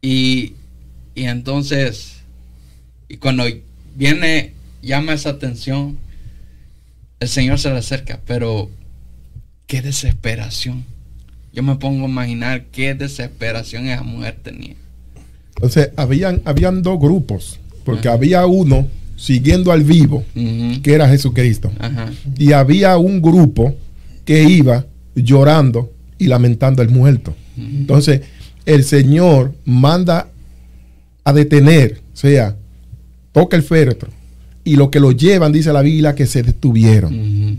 [0.00, 0.54] Y,
[1.14, 2.20] y entonces,
[3.08, 3.44] y cuando
[3.96, 5.98] viene, llama esa atención,
[7.18, 8.70] el Señor se le acerca, pero
[9.66, 10.84] qué desesperación.
[11.52, 14.76] Yo me pongo a imaginar qué desesperación esa mujer tenía.
[15.56, 18.16] Entonces, habían, habían dos grupos, porque Ajá.
[18.16, 22.10] había uno siguiendo al vivo, que era Jesucristo, Ajá.
[22.38, 23.74] y había un grupo
[24.24, 27.34] que iba llorando y lamentando al muerto.
[27.56, 28.20] Entonces,
[28.66, 30.28] el Señor manda
[31.24, 32.56] a detener, o sea,
[33.32, 34.10] toca el féretro,
[34.62, 37.58] y lo que lo llevan, dice la Biblia, que se detuvieron.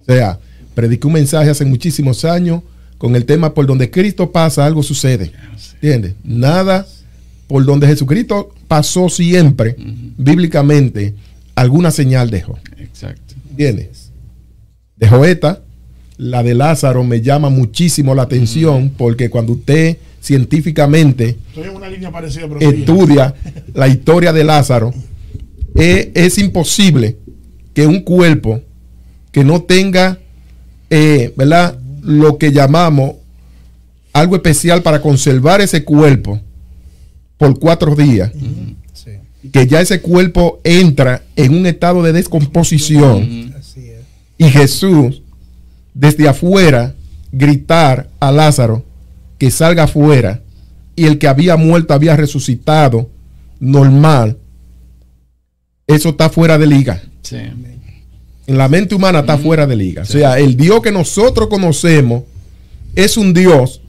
[0.00, 0.40] O sea,
[0.74, 2.62] prediqué un mensaje hace muchísimos años
[2.98, 5.30] con el tema por donde Cristo pasa, algo sucede.
[5.74, 6.14] ¿Entiendes?
[6.24, 6.86] Nada
[7.46, 9.76] por donde Jesucristo pasó siempre,
[10.16, 11.14] bíblicamente,
[11.54, 12.58] alguna señal dejó.
[12.78, 13.34] Exacto.
[13.50, 14.10] ¿Entiendes?
[14.96, 15.60] Dejó esta,
[16.16, 21.36] la de Lázaro me llama muchísimo la atención porque cuando usted científicamente
[22.12, 23.34] parecida, estudia
[23.74, 24.94] la historia de Lázaro,
[25.74, 27.16] es, es imposible
[27.74, 28.60] que un cuerpo
[29.32, 30.18] que no tenga,
[30.90, 31.78] eh, ¿verdad?
[32.02, 33.14] Lo que llamamos
[34.12, 36.40] algo especial para conservar ese cuerpo
[37.38, 38.30] por cuatro días,
[38.92, 39.10] Sí,
[39.50, 43.52] que ya ese cuerpo entra en un estado de descomposición.
[44.38, 45.21] Y Jesús
[45.94, 46.94] desde afuera
[47.30, 48.84] gritar a Lázaro
[49.38, 50.42] que salga afuera
[50.94, 53.10] y el que había muerto había resucitado
[53.58, 54.38] normal,
[55.86, 57.02] eso está fuera de liga.
[57.22, 57.38] Sí.
[58.46, 60.02] En la mente humana está fuera de liga.
[60.02, 62.24] O sea, el Dios que nosotros conocemos
[62.94, 63.80] es un Dios,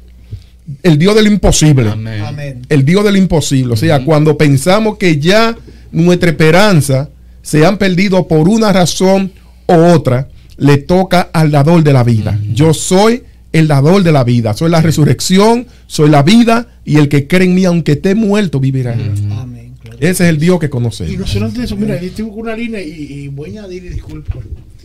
[0.83, 1.89] el Dios del imposible.
[1.89, 2.61] Amén.
[2.69, 3.73] El Dios del imposible.
[3.73, 5.57] O sea, cuando pensamos que ya
[5.91, 7.09] nuestra esperanza
[7.41, 9.31] se han perdido por una razón
[9.67, 12.39] u otra, le toca al dador de la vida.
[12.53, 14.53] Yo soy el dador de la vida.
[14.53, 18.59] Soy la resurrección, soy la vida y el que cree en mí, aunque esté muerto,
[18.59, 18.93] vivirá.
[18.93, 19.73] Amén.
[19.83, 21.17] Gloria Ese es el Dios que Y conocemos.
[21.17, 24.35] no solamente eso, mira, yo tengo una línea y, y voy a añadir, y disculpa,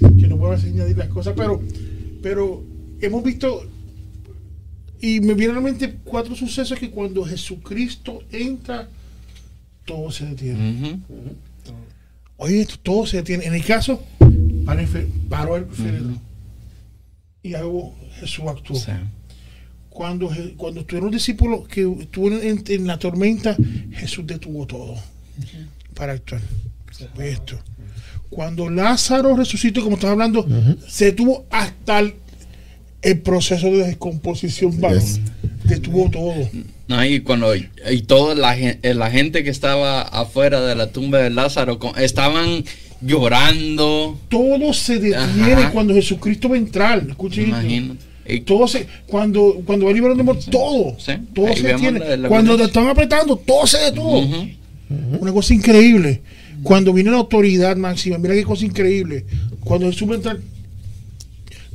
[0.01, 1.63] que no puedo añadir las cosas, pero,
[2.23, 2.63] pero
[3.01, 3.65] hemos visto,
[5.01, 8.89] y me vienen a la mente cuatro sucesos que cuando Jesucristo entra,
[9.85, 10.73] todo se detiene.
[10.81, 11.01] Ujú.
[12.37, 13.47] Oye, esto, todo se detiene.
[13.47, 14.03] En el caso,
[14.65, 16.19] paró el, fe- paró el féretro.
[17.43, 18.77] Y algo Jesús actuó.
[18.77, 18.93] Sí.
[19.91, 23.57] Cuando, cuando estuvieron los discípulos que estuvieron en, en la tormenta,
[23.93, 24.95] Jesús detuvo todo
[25.95, 26.41] para actuar.
[27.17, 27.59] Ve esto.
[28.31, 30.47] Cuando Lázaro resucitó, como estaba hablando,
[30.87, 32.15] se detuvo hasta el,
[33.03, 34.73] el proceso de descomposición.
[34.81, 35.21] Yes.
[35.65, 36.35] Detuvo todo.
[36.87, 41.19] No, y cuando y toda la, eh, la gente que estaba afuera de la tumba
[41.19, 42.65] de Lázaro estaban
[43.01, 44.19] llorando.
[44.29, 45.71] Todo se detiene Ajá.
[45.73, 47.05] cuando Jesucristo va a entrar.
[47.09, 47.99] Escuchen.
[48.31, 51.13] Y- Todo se, cuando, cuando va liberando amor, todo, Sí.
[51.35, 51.99] todo se detiene.
[51.99, 54.23] la- la cuando te están apretando, todo se detuvo.
[55.21, 56.21] Una cosa increíble.
[56.63, 59.25] Cuando viene la autoridad máxima, mira qué cosa increíble.
[59.61, 60.39] Cuando Jesús va a entrar.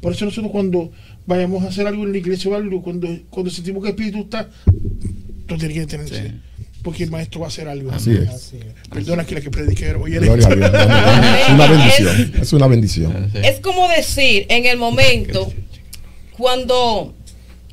[0.02, 0.92] Por eso nosotros cuando
[1.26, 4.20] vayamos a hacer algo en la iglesia o algo, cuando, cuando sentimos que el Espíritu
[4.20, 4.50] está,
[5.48, 6.22] todo tiene que detenerse.
[6.28, 6.34] Sí.
[6.84, 7.92] Porque el maestro va a hacer algo.
[7.92, 8.30] Así es.
[8.30, 8.90] Así es.
[8.90, 10.12] Perdona que la que prediqué hoy.
[10.12, 10.72] Gloria a Dios.
[11.48, 12.34] Es una bendición.
[12.42, 13.32] Es una bendición.
[13.36, 15.52] Es como decir, en el momento,
[16.38, 17.14] cuando,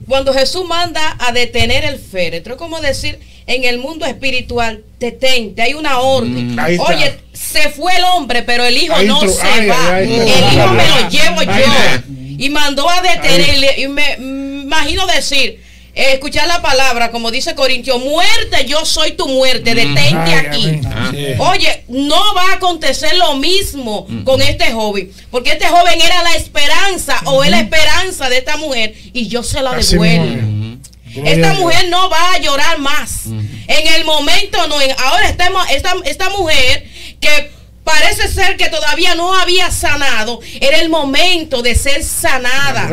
[0.07, 5.61] cuando Jesús manda a detener el féretro, es como decir, en el mundo espiritual, detente,
[5.61, 6.55] hay una orden.
[6.55, 6.81] Mm.
[6.81, 9.37] Oye, se fue el hombre, pero el hijo Ahí no entró.
[9.41, 9.97] se Ay, va.
[9.97, 11.03] ay, ay, el ay, hijo ay, me ay.
[11.03, 12.37] lo llevo yo.
[12.39, 13.81] Y mandó a detenerle.
[13.81, 15.61] Y me mm, imagino decir,
[15.95, 20.81] eh, escuchar la palabra, como dice Corintio, muerte, yo soy tu muerte, detente aquí.
[20.87, 21.13] Ah.
[21.51, 26.35] Oye, no va a acontecer lo mismo con este joven, porque este joven era la
[26.35, 30.79] esperanza o es la esperanza de esta mujer y yo se la devuelvo.
[31.25, 33.27] Esta mujer no va a llorar más.
[33.27, 36.87] En el momento no, en- ahora esta, esta, esta mujer
[37.21, 37.51] que
[37.83, 42.87] parece ser que todavía no había sanado, era el momento de ser sanada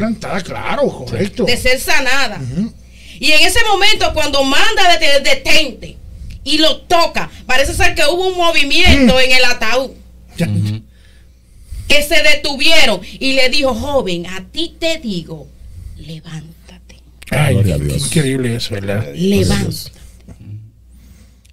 [0.43, 1.43] claro, correcto.
[1.43, 2.39] de ser sanada.
[3.19, 5.97] Y en ese momento, cuando manda de detente
[6.43, 9.91] y lo toca, parece ser que hubo un movimiento en el ataúd.
[11.87, 15.47] Que se detuvieron y le dijo, joven, a ti te digo,
[15.97, 17.01] levántate,
[17.31, 18.05] Ay, qué Dios.
[18.07, 19.07] increíble eso, ¿verdad?
[19.15, 19.91] levántate.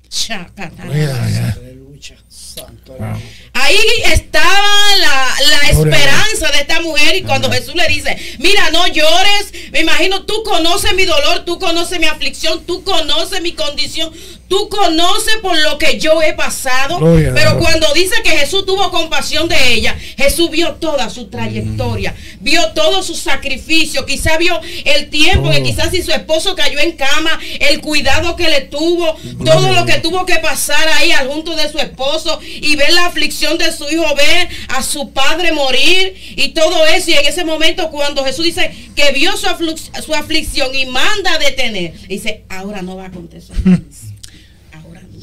[0.08, 0.84] Chacata.
[0.84, 1.50] Mira, ya.
[1.52, 2.16] Aleluya.
[2.28, 2.94] Santo.
[2.98, 3.20] Wow.
[3.56, 3.78] Ahí
[4.12, 9.52] estaba la, la esperanza de esta mujer y cuando Jesús le dice, mira, no llores,
[9.70, 14.12] me imagino, tú conoces mi dolor, tú conoces mi aflicción, tú conoces mi condición,
[14.48, 18.90] tú conoces por lo que yo he pasado, Gloria pero cuando dice que Jesús tuvo
[18.90, 25.10] compasión de ella, Jesús vio toda su trayectoria, vio todo su sacrificio, quizá vio el
[25.10, 29.72] tiempo que quizás si su esposo cayó en cama, el cuidado que le tuvo, todo
[29.72, 33.43] lo que tuvo que pasar ahí al junto de su esposo y ver la aflicción
[33.52, 37.10] de su hijo, ver a su padre morir y todo eso.
[37.10, 41.34] Y en ese momento cuando Jesús dice que vio su, aflu- su aflicción y manda
[41.34, 43.54] a detener, dice, ahora no va a acontecer.
[44.72, 45.18] Ahora no.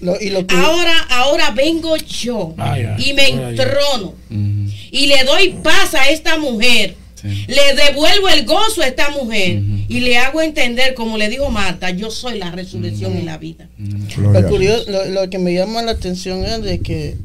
[0.00, 5.24] Lo- y lo que, Ahora, ahora vengo yo Ay, ay, y me entrono y le
[5.24, 6.94] doy paz a esta mujer.
[7.20, 7.46] Sí.
[7.48, 11.90] Le devuelvo el gozo a esta mujer y le hago entender, como le dijo Marta,
[11.90, 13.68] yo soy la resurrección y la vida.
[14.16, 17.16] Lo, curioso- lo que me llama la atención es de que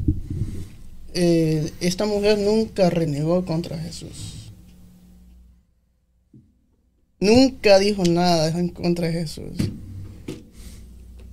[1.14, 4.50] eh, esta mujer nunca renegó contra Jesús.
[7.20, 9.56] Nunca dijo nada en contra de Jesús.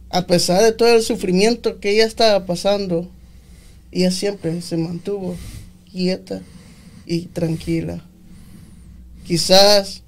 [0.10, 3.10] A pesar de todo el sufrimiento que ella estaba pasando,
[3.92, 5.36] ella siempre se mantuvo
[5.92, 6.42] quieta
[7.06, 8.06] y tranquila.
[9.26, 10.04] Quizás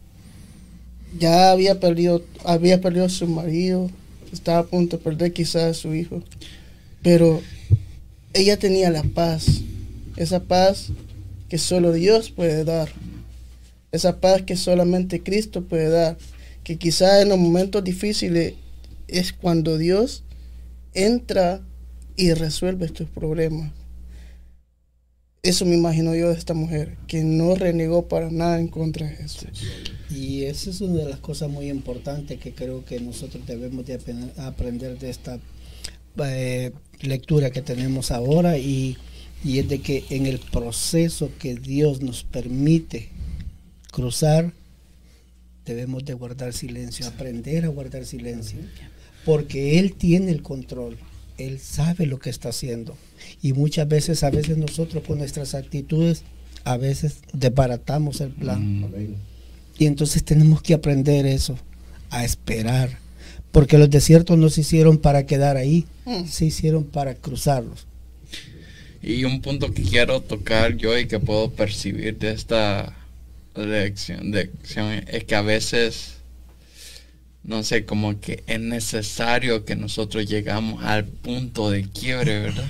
[1.17, 3.89] ya había perdido, había perdido a su marido,
[4.31, 6.23] estaba a punto de perder quizás a su hijo,
[7.01, 7.41] pero
[8.33, 9.61] ella tenía la paz,
[10.17, 10.87] esa paz
[11.49, 12.89] que solo Dios puede dar,
[13.91, 16.17] esa paz que solamente Cristo puede dar,
[16.63, 18.55] que quizás en los momentos difíciles
[19.07, 20.23] es cuando Dios
[20.93, 21.61] entra
[22.15, 23.71] y resuelve estos problemas.
[25.43, 29.15] Eso me imagino yo de esta mujer, que no renegó para nada en contra de
[29.17, 29.49] Jesús.
[30.09, 33.99] Y esa es una de las cosas muy importantes que creo que nosotros debemos de
[34.37, 35.39] aprender de esta
[36.17, 36.71] eh,
[37.03, 38.97] lectura que tenemos ahora y,
[39.43, 43.09] y es de que en el proceso que Dios nos permite
[43.91, 44.53] cruzar,
[45.65, 48.59] debemos de guardar silencio, aprender a guardar silencio,
[49.25, 50.97] porque Él tiene el control,
[51.37, 52.97] Él sabe lo que está haciendo.
[53.41, 56.23] Y muchas veces, a veces nosotros con nuestras actitudes,
[56.63, 58.87] a veces desbaratamos el plan.
[59.77, 61.57] Y entonces tenemos que aprender eso,
[62.09, 63.02] a esperar.
[63.53, 66.25] Porque los desiertos no se hicieron para quedar ahí, Mm.
[66.27, 67.85] se hicieron para cruzarlos.
[69.01, 72.93] Y un punto que quiero tocar yo y que puedo percibir de esta
[73.55, 76.15] lección, lección es que a veces,
[77.43, 82.65] no sé, como que es necesario que nosotros llegamos al punto de quiebre, ¿verdad?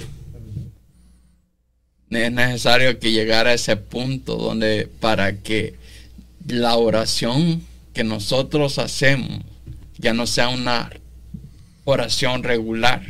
[2.09, 5.75] Es necesario que llegara a ese punto donde para que
[6.47, 7.63] la oración
[7.93, 9.39] que nosotros hacemos
[10.03, 10.91] ya no sea una
[11.85, 13.01] oración regular,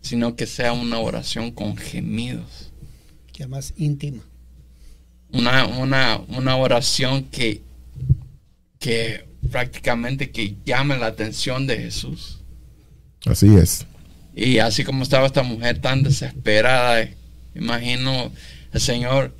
[0.00, 2.70] sino que sea una oración con gemidos.
[3.32, 4.22] Que más íntima.
[5.32, 7.62] Una, una, una oración que,
[8.78, 12.40] que prácticamente que llame la atención de Jesús.
[13.26, 13.86] Así es.
[14.34, 17.08] Y así como estaba esta mujer tan desesperada,
[17.54, 18.30] imagino
[18.72, 19.34] el Señor,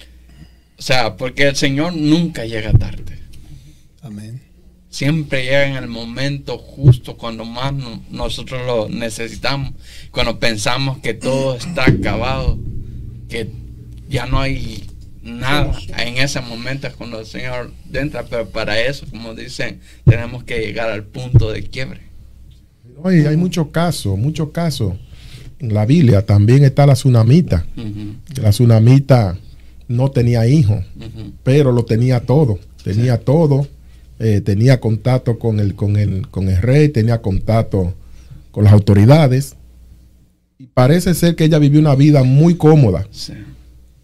[0.76, 3.20] o sea, porque el Señor nunca llega tarde.
[4.02, 4.41] Amén.
[4.92, 9.72] Siempre llega en el momento justo cuando más no- nosotros lo necesitamos,
[10.10, 12.58] cuando pensamos que todo está acabado,
[13.30, 13.48] que
[14.10, 14.84] ya no hay
[15.22, 15.72] nada.
[15.96, 20.58] En ese momento es cuando el Señor entra, pero para eso, como dicen, tenemos que
[20.58, 22.02] llegar al punto de quiebre.
[23.02, 24.92] Hay, hay muchos casos, muchos casos.
[25.58, 27.64] En la Biblia también está la tsunamita.
[28.42, 29.38] La tsunamita
[29.88, 31.32] no tenía hijos, ujú.
[31.44, 32.58] pero lo tenía todo.
[32.84, 33.66] Tenía todo.
[34.24, 37.92] Eh, tenía contacto con el, con, el, con el rey, tenía contacto
[38.52, 39.56] con las autoridades.
[40.58, 43.04] Y parece ser que ella vivió una vida muy cómoda.
[43.10, 43.32] Sí.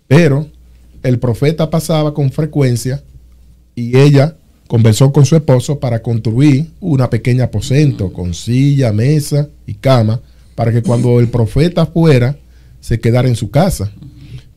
[0.09, 0.49] Pero
[1.05, 3.01] el profeta pasaba con frecuencia
[3.77, 4.35] y ella
[4.67, 10.21] conversó con su esposo para construir una pequeña aposento con silla, mesa y cama
[10.57, 12.37] para que cuando el profeta fuera
[12.81, 13.93] se quedara en su casa.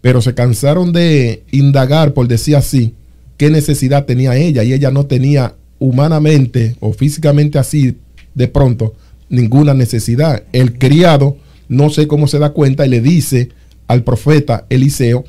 [0.02, 2.96] Pero se cansaron de indagar, por decir así,
[3.42, 7.98] qué necesidad tenía ella y ella no tenía humanamente o físicamente así
[8.36, 8.94] de pronto
[9.30, 10.44] ninguna necesidad.
[10.54, 11.38] El criado
[11.68, 13.50] no sé cómo se da cuenta y le dice
[13.88, 15.26] al profeta Eliseo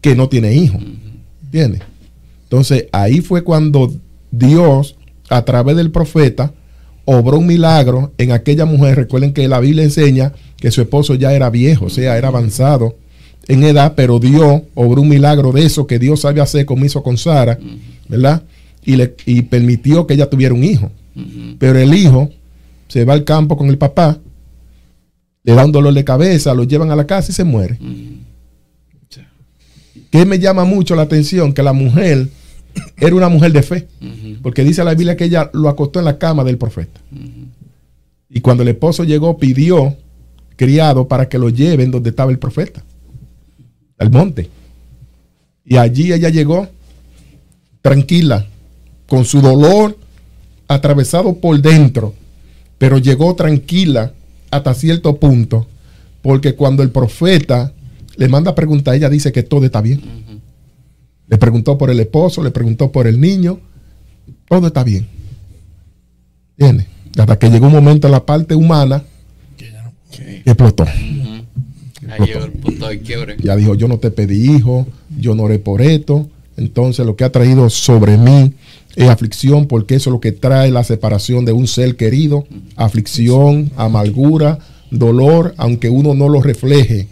[0.00, 0.80] que no tiene hijo.
[1.44, 1.82] ¿Entiendes?
[2.42, 3.94] Entonces ahí fue cuando
[4.32, 4.96] Dios,
[5.28, 6.52] a través del profeta,
[7.04, 8.96] obró un milagro en aquella mujer.
[8.96, 12.96] Recuerden que la Biblia enseña que su esposo ya era viejo, o sea, era avanzado
[13.48, 17.02] en edad, pero Dios obró un milagro de eso que Dios sabe hacer como hizo
[17.02, 17.58] con Sara,
[18.08, 18.42] ¿verdad?
[18.84, 20.90] Y, le, y permitió que ella tuviera un hijo.
[21.58, 22.30] Pero el hijo
[22.88, 24.18] se va al campo con el papá,
[25.42, 27.78] le da un dolor de cabeza, lo llevan a la casa y se muere.
[29.08, 29.20] Sí.
[30.10, 32.28] Que me llama mucho la atención que la mujer
[32.98, 33.86] era una mujer de fe,
[34.42, 37.00] porque dice la Biblia que ella lo acostó en la cama del profeta.
[38.30, 39.96] Y cuando el esposo llegó, pidió
[40.56, 42.82] criado para que lo lleven donde estaba el profeta,
[43.98, 44.50] al monte.
[45.64, 46.68] Y allí ella llegó
[47.80, 48.46] tranquila,
[49.06, 49.98] con su dolor
[50.68, 52.14] atravesado por dentro,
[52.78, 54.12] pero llegó tranquila
[54.50, 55.66] hasta cierto punto,
[56.22, 57.72] porque cuando el profeta
[58.16, 60.02] le manda a preguntar, ella dice que todo está bien.
[61.26, 63.58] Le preguntó por el esposo, le preguntó por el niño,
[64.48, 65.06] todo está bien.
[66.56, 66.86] ¿Entiendes?
[67.18, 69.02] Hasta que llegó un momento en la parte humana
[70.08, 70.84] y explotó.
[72.10, 73.36] Ahí llegó el punto de quiebre.
[73.42, 74.86] Ya dijo, yo no te pedí hijo,
[75.18, 76.28] yo no oré por esto.
[76.56, 78.52] Entonces lo que ha traído sobre mí
[78.96, 82.46] es aflicción, porque eso es lo que trae la separación de un ser querido.
[82.76, 84.58] Aflicción, amargura,
[84.90, 87.08] dolor, aunque uno no lo refleje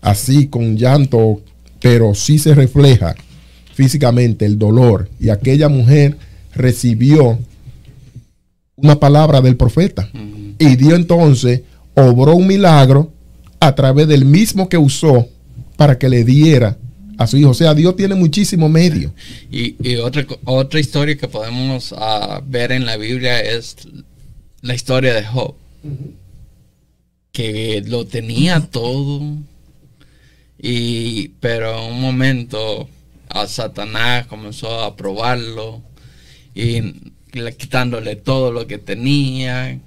[0.00, 1.40] así con llanto,
[1.80, 3.14] pero sí se refleja
[3.74, 5.08] físicamente el dolor.
[5.18, 6.16] Y aquella mujer
[6.54, 7.38] recibió
[8.76, 10.08] una palabra del profeta
[10.58, 11.62] y dio entonces,
[11.94, 13.10] obró un milagro
[13.66, 15.28] a través del mismo que usó
[15.76, 16.76] para que le diera
[17.16, 17.50] a su hijo.
[17.50, 19.12] O sea, Dios tiene muchísimos medios.
[19.50, 23.76] Y, otra, otra historia que podemos ah, ver en la Biblia es
[24.60, 25.54] la historia de Job.
[27.32, 29.22] Que lo tenía todo.
[30.58, 32.88] Y, pero en un momento
[33.28, 35.82] a Satanás comenzó a probarlo.
[36.54, 36.80] Y
[37.32, 39.78] le- quitándole todo lo que tenía.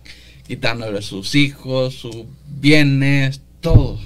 [0.48, 2.16] Quitándole sus hijos, sus
[2.60, 3.42] bienes,
[3.74, 4.00] todo.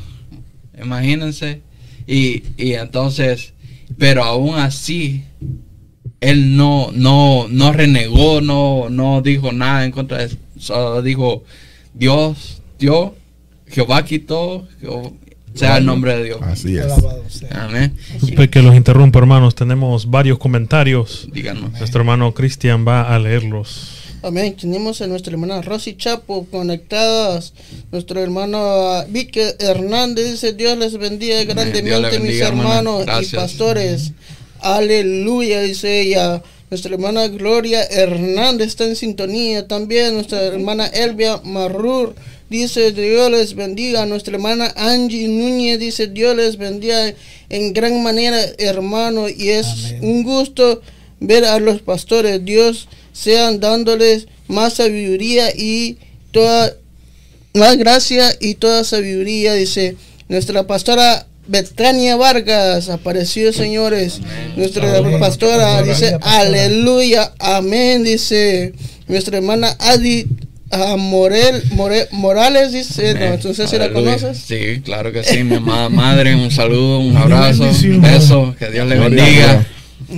[0.82, 1.62] Imagínense.
[2.08, 3.54] Y, y entonces,
[3.98, 5.24] pero aún así,
[6.20, 10.38] él no, no, no renegó, no, no dijo nada en contra de eso.
[10.58, 11.44] Solo dijo,
[11.94, 13.12] Dios, Dios,
[13.68, 15.12] Jehová quitó, Jehová-
[15.54, 16.40] sea el nombre de Dios.
[16.44, 16.86] Así es.
[16.86, 17.66] Alabado sea.
[17.66, 17.94] Amén.
[18.14, 19.54] Disculpe que los interrumpa, hermanos.
[19.54, 21.28] Tenemos varios comentarios.
[21.34, 21.72] Díganos.
[21.78, 23.98] Nuestro hermano Cristian va a leerlos.
[24.24, 24.56] Amén.
[24.56, 27.54] Tenemos a nuestra hermana Rosy Chapo conectadas.
[27.92, 34.12] Nuestro hermano ah, Vicky Hernández dice: Dios les bendiga grandemente, mis bendiga, hermanos y pastores.
[34.60, 36.44] Aleluya, dice ella.
[36.70, 40.14] Nuestra hermana Gloria Hernández está en sintonía también.
[40.14, 42.14] Nuestra hermana Elvia Marrur
[42.48, 44.06] dice: Dios les bendiga.
[44.06, 47.16] Nuestra hermana Angie Núñez dice: Dios les bendiga
[47.50, 49.28] en gran manera, hermano.
[49.30, 50.80] Y es un gusto
[51.20, 52.46] ver a los pastores.
[52.46, 55.98] Dios sean dándoles más sabiduría y
[56.32, 56.74] toda
[57.54, 59.96] más gracia y toda sabiduría, dice
[60.30, 64.20] nuestra pastora Betania Vargas, apareció señores,
[64.56, 65.20] nuestra Amén.
[65.20, 65.90] pastora Amén.
[65.94, 68.74] dice aleluya, amén, dice
[69.08, 70.28] nuestra hermana Adi
[70.72, 74.38] ah, Morel, More- Morales, dice, no, entonces si la conoces.
[74.38, 78.88] Sí, claro que sí, mi amada madre, un saludo, un abrazo, un beso, que Dios
[78.88, 79.68] le a bendiga.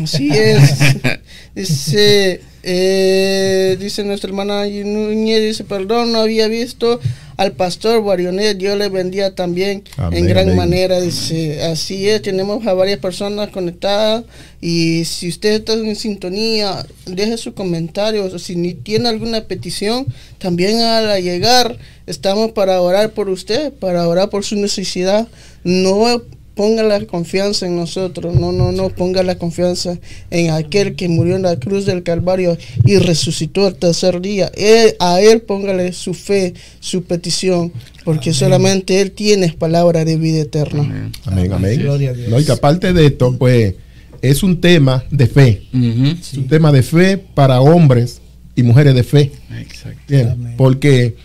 [0.04, 0.76] Así es.
[1.56, 7.00] Dice, eh, dice nuestra hermana Núñez, dice, perdón, no había visto
[7.36, 10.58] al pastor Guarionet, Dios le bendiga también Amén, en gran amén.
[10.58, 11.02] manera.
[11.02, 14.24] Dice, así es, tenemos a varias personas conectadas
[14.62, 20.06] y si usted está en sintonía, deje sus comentarios si ni tiene alguna petición,
[20.38, 25.28] también al llegar, estamos para orar por usted, para orar por su necesidad.
[25.64, 26.22] No
[26.56, 29.98] ponga la confianza en nosotros, no, no, no ponga la confianza
[30.30, 34.52] en aquel que murió en la cruz del Calvario y resucitó el tercer día.
[34.56, 37.74] Él- a Él póngale su fe, su petición,
[38.06, 40.84] porque solamente Él tiene palabra de vida eterna.
[40.84, 41.12] Amén.
[41.26, 41.80] Amén, amén.
[41.80, 42.30] Gloria a Dios.
[42.30, 43.74] No, y que aparte de esto, pues
[44.22, 45.64] es un tema de fe.
[45.74, 48.22] Es un tema de fe para hombres
[48.56, 49.32] y mujeres de fe.
[49.60, 50.38] Exacto.
[50.56, 51.16] Porque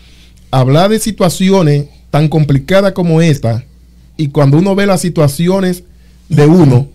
[0.51, 3.63] hablar de situaciones tan complicadas como esta,
[4.19, 5.83] y cuando uno ve las situaciones
[6.27, 6.87] de uno,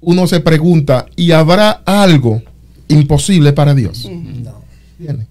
[0.00, 2.42] uno se pregunta, ¿y habrá algo
[2.88, 4.08] imposible para Dios?
[4.08, 4.62] No.
[4.98, 5.26] Bien.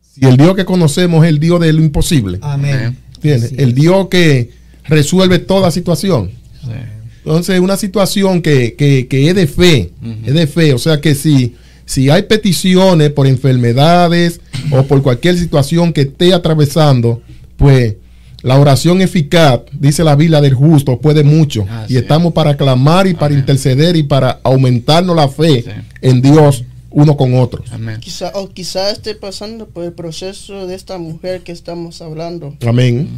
[0.00, 2.96] Si el Dios que conocemos es el Dios de lo imposible, Amén.
[3.18, 3.74] Así el.
[3.74, 4.50] Dios que
[4.84, 6.30] resuelve toda situación.
[6.62, 6.70] Sí.
[7.24, 9.92] Entonces, una situación que, que- que es de fe,
[10.24, 10.72] es de fe.
[10.72, 11.54] O sea que si,
[11.84, 17.22] si hay peticiones por enfermedades o por cualquier situación que esté atravesando,
[17.56, 17.96] pues
[18.42, 21.66] la oración eficaz, dice la Biblia del justo, puede mucho.
[21.88, 22.02] Y es.
[22.02, 25.70] estamos para clamar y para interceder y para aumentarnos la fe Sí.
[26.02, 27.62] en Dios uno con otro.
[27.70, 27.98] Amén.
[28.00, 32.56] Quizá, o quizá esté pasando por el proceso de esta mujer que estamos hablando.
[32.66, 33.08] Amén.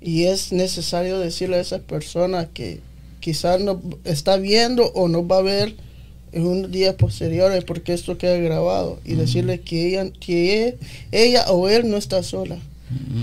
[0.00, 2.80] Y es necesario decirle a esas personas que
[3.20, 5.74] quizás no está viendo o no va a ver
[6.32, 10.78] en unos días posteriores porque esto queda grabado y decirle que ella, que e-
[11.10, 12.56] ella o él no está sola,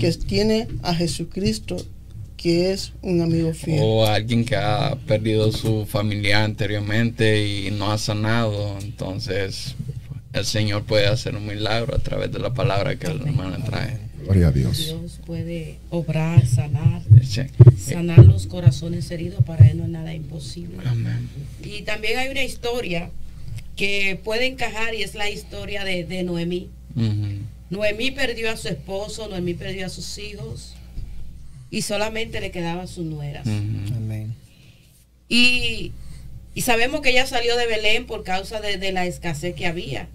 [0.00, 1.76] que tiene a Jesucristo
[2.36, 3.80] que es un amigo fiel.
[3.82, 9.74] O alguien que ha perdido su familia anteriormente y no ha sanado, entonces
[10.32, 13.98] el Señor puede hacer un milagro a través de la palabra que el hermano trae.
[14.22, 14.78] Gloria a Dios.
[14.86, 17.42] Dios puede obrar, sanar, Sí.
[17.76, 19.42] sanar los corazones heridos.
[19.44, 20.76] Para Él no es nada imposible.
[20.86, 21.28] Amén.
[21.64, 23.10] Y también hay una historia
[23.74, 26.68] que puede encajar y es la historia de, de Noemí.
[27.70, 30.74] Noemí perdió a su esposo, Noemí perdió a sus hijos
[31.70, 33.46] y solamente le quedaban sus nueras.
[33.46, 34.34] Amén.
[35.28, 35.92] Y,
[36.54, 40.08] y sabemos que ella salió de Belén por causa de, de la escasez que había.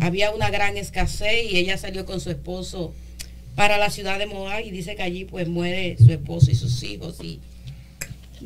[0.00, 2.94] Había una gran escasez y ella salió con su esposo
[3.54, 6.82] para la ciudad de Moab y dice que allí pues muere su esposo y sus
[6.82, 7.38] hijos y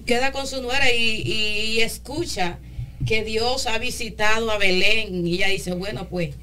[0.05, 2.59] queda con su nuera y, y- y escucha
[3.07, 6.35] que Dios ha visitado a Belén y ella dice, bueno pues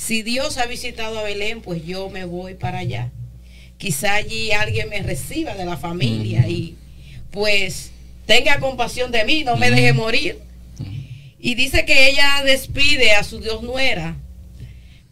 [0.00, 3.10] si Dios ha visitado a Belén pues yo me voy para allá.
[3.76, 6.76] Quizá allí alguien me reciba de la familia y
[7.30, 7.92] pues
[8.24, 10.38] tenga compasión de mí, no me deje morir.
[11.38, 14.16] Y dice que ella despide a su Dios nuera.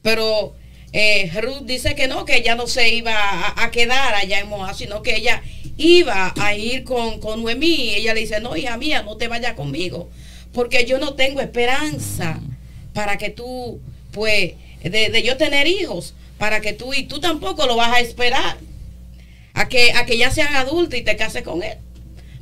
[0.03, 0.55] Pero
[0.93, 4.49] eh, Ruth dice que no, que ella no se iba a, a quedar allá en
[4.49, 5.43] Moab, sino que ella
[5.77, 7.75] iba a ir con, con Noemí.
[7.75, 10.09] Y ella le dice, no, hija mía, no te vayas conmigo,
[10.53, 12.41] porque yo no tengo esperanza
[12.95, 13.81] para que tú,
[14.13, 14.53] pues,
[14.83, 18.57] de, de yo tener hijos, para que tú, y tú tampoco lo vas a esperar,
[19.55, 21.77] a que, a que ya sean adultos y te cases con él,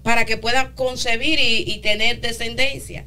[0.03, 3.05] para que puedas concebir y, y tener descendencia.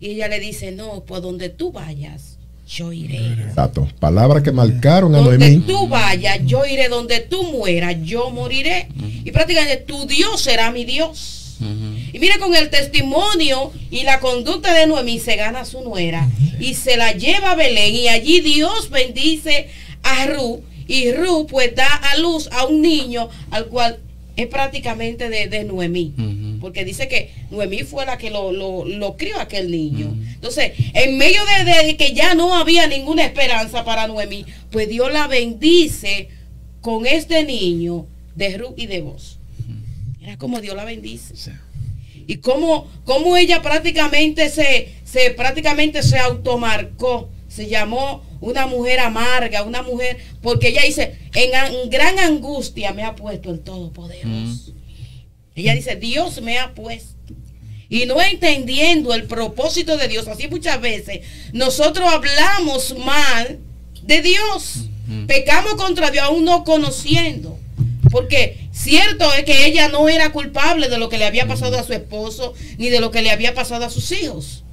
[0.00, 2.36] Y ella le dice, no, por donde tú vayas,
[2.68, 3.18] yo iré.
[3.46, 3.88] Exacto.
[4.00, 5.64] Palabras que marcaron a Donde Noemí.
[5.66, 6.88] tú vayas, yo iré.
[6.88, 8.88] Donde tú mueras, yo moriré.
[9.24, 11.56] Y prácticamente tu Dios será mi Dios.
[12.12, 16.28] Y mire con el testimonio y la conducta de Noemí se gana su nuera
[16.58, 19.68] y se la lleva a Belén y allí Dios bendice
[20.02, 23.98] a Ru y Ru pues da a luz a un niño al cual
[24.36, 26.12] es prácticamente de, de Noemí.
[26.60, 30.14] Porque dice que Noemí fue la que lo, lo, lo crió a aquel niño.
[30.34, 35.10] Entonces, en medio de, de que ya no había ninguna esperanza para Noemí, pues Dios
[35.12, 36.28] la bendice
[36.82, 39.38] con este niño de Ru y de vos.
[40.22, 41.50] Era como Dios la bendice Sí.
[42.26, 47.30] Y cómo, cómo ella prácticamente se, se prácticamente se automarcó.
[47.48, 53.02] Se llamó una mujer amarga una mujer porque ella dice en, an- gran angustia me
[53.02, 54.74] ha puesto el todopoderoso
[55.54, 57.32] ella dice Dios me ha puesto
[57.88, 61.20] y no entendiendo el propósito de Dios así muchas veces
[61.54, 63.58] nosotros hablamos mal
[64.02, 64.84] de Dios.
[65.26, 67.58] Pecamos contra Dios aún no conociendo.
[68.10, 71.84] Porque cierto es que ella no era culpable de lo que le había pasado a
[71.84, 74.64] su esposo ni de lo que le había pasado a sus hijos.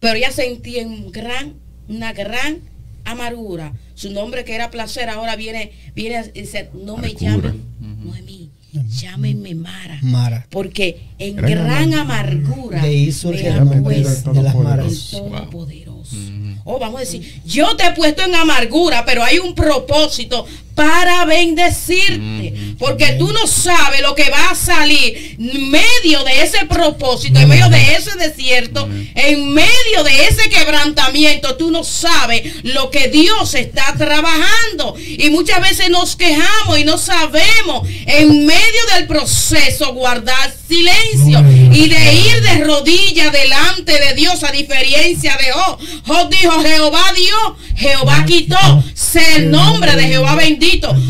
[0.00, 1.54] Pero ella sentía un gran,
[1.88, 2.60] una gran
[3.04, 3.72] amargura.
[3.94, 9.54] Su nombre que era placer ahora viene, viene a decir, no me llamen Noemí, llámenme
[9.54, 9.98] Mara.
[10.02, 10.46] Mara.
[10.50, 12.82] Porque en Gran gran, amargura
[13.12, 15.08] surge me el ha nombre puesto de las el maras.
[15.10, 16.16] Todopoderoso.
[16.64, 21.24] Oh, vamos a decir, yo te he puesto en amargura, pero hay un propósito para
[21.24, 22.74] bendecirte.
[22.78, 27.48] Porque tú no sabes lo que va a salir en medio de ese propósito, en
[27.48, 31.56] medio de ese desierto, en medio de ese quebrantamiento.
[31.56, 34.96] Tú no sabes lo que Dios está trabajando.
[34.98, 41.88] Y muchas veces nos quejamos y no sabemos en medio del proceso guardar silencio y
[41.88, 45.78] de ir de rodillas delante de Dios a diferencia de Job.
[46.06, 50.61] Job dijo, Jehová dio, Jehová quitó, sea el nombre de Jehová bendito.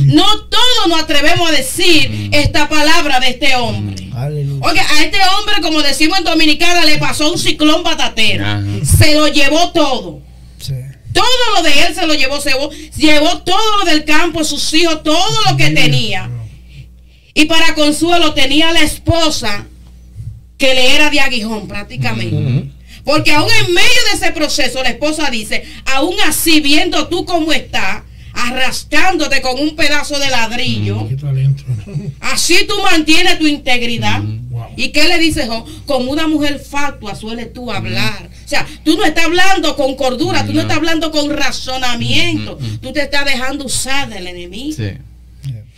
[0.06, 4.10] No todos nos atrevemos a decir esta palabra de este hombre.
[4.60, 8.44] Oye, a este hombre, como decimos en Dominicana, le pasó un ciclón batatero.
[8.84, 10.22] Se lo llevó todo.
[11.12, 11.26] Todo
[11.56, 15.02] lo de él se lo llevó, se llevó, llevó todo lo del campo, sus hijos,
[15.02, 16.30] todo lo que tenía.
[17.34, 19.66] Y para consuelo tenía la esposa
[20.56, 22.70] que le era de aguijón prácticamente.
[23.04, 27.52] Porque aún en medio de ese proceso, la esposa dice, aún así viendo tú cómo
[27.52, 28.02] estás,
[28.34, 31.08] arrastrándote con un pedazo de ladrillo,
[32.20, 34.22] así tú mantienes tu integridad.
[34.76, 35.64] ¿Y qué le dice Jo?
[35.86, 38.30] Como una mujer fatua suele tú hablar.
[38.44, 42.92] O sea, tú no estás hablando con cordura, tú no estás hablando con razonamiento, tú
[42.92, 44.76] te estás dejando usar del enemigo.
[44.76, 44.92] Sí.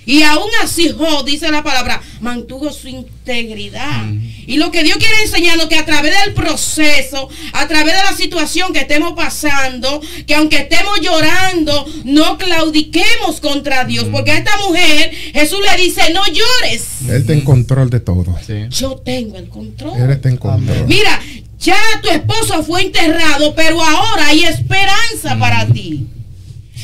[0.07, 4.05] Y aún así Job, dice la palabra, mantuvo su integridad.
[4.47, 8.17] Y lo que Dios quiere enseñarnos que a través del proceso, a través de la
[8.17, 14.07] situación que estemos pasando, que aunque estemos llorando, no claudiquemos contra Dios.
[14.13, 16.87] Porque a esta mujer Jesús le dice, no llores.
[17.09, 18.25] Él está en control de todo.
[18.71, 20.01] Yo tengo el control.
[20.01, 20.87] Él está en control.
[20.87, 21.21] Mira,
[21.59, 26.07] ya tu esposo fue enterrado, pero ahora hay esperanza para ti.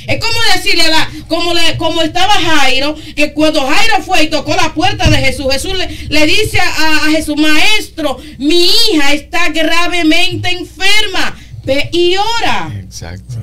[0.06, 4.54] Es como decirle, la, como, le, como estaba Jairo, que cuando Jairo fue y tocó
[4.54, 5.72] la puerta de Jesús, Jesús
[6.08, 12.72] le, dice a, a, Jesús, maestro, mi hija está gravemente enferma, ve y ora.
[12.78, 13.36] Exacto.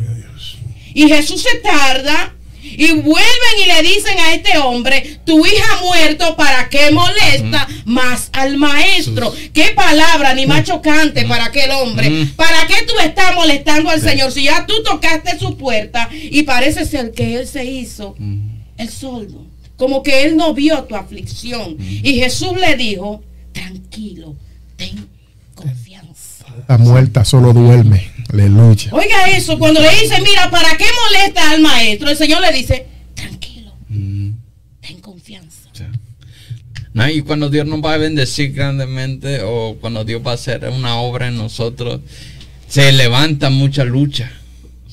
[0.93, 2.33] Y Jesús se tarda
[2.77, 7.67] y vuelven y le dicen a este hombre, tu hija ha muerto, ¿para qué molesta
[7.85, 9.33] más al maestro?
[9.53, 12.27] ¿Qué palabra ni más chocante para aquel hombre?
[12.35, 14.31] ¿Para qué tú estás molestando al Señor?
[14.31, 18.15] Si ya tú tocaste su puerta y parece ser que Él se hizo
[18.77, 19.45] el soldo.
[19.75, 21.77] Como que Él no vio tu aflicción.
[21.79, 24.35] Y Jesús le dijo, tranquilo,
[24.75, 25.07] ten
[25.53, 25.86] confianza.
[26.67, 28.11] La muerta solo duerme.
[28.31, 28.89] Aleluya.
[28.91, 32.09] Oiga eso, cuando le dice, mira, ¿para qué molesta al maestro?
[32.09, 34.31] El Señor le dice, tranquilo, mm.
[34.81, 35.69] ten confianza.
[37.13, 40.97] y cuando Dios nos va a bendecir grandemente o cuando Dios va a hacer una
[40.97, 42.01] obra en nosotros,
[42.67, 44.31] se levanta mucha lucha.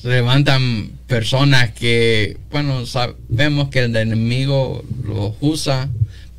[0.01, 5.89] Se levantan personas que, bueno, sabemos que el enemigo los usa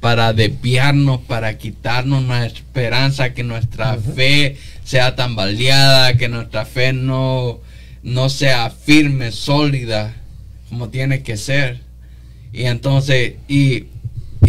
[0.00, 4.56] para desviarnos, para quitarnos nuestra esperanza, que nuestra fe
[4.86, 7.58] sea tan baleada, que nuestra fe no,
[8.04, 10.14] no sea firme, sólida,
[10.68, 11.80] como tiene que ser.
[12.52, 13.86] Y entonces, y,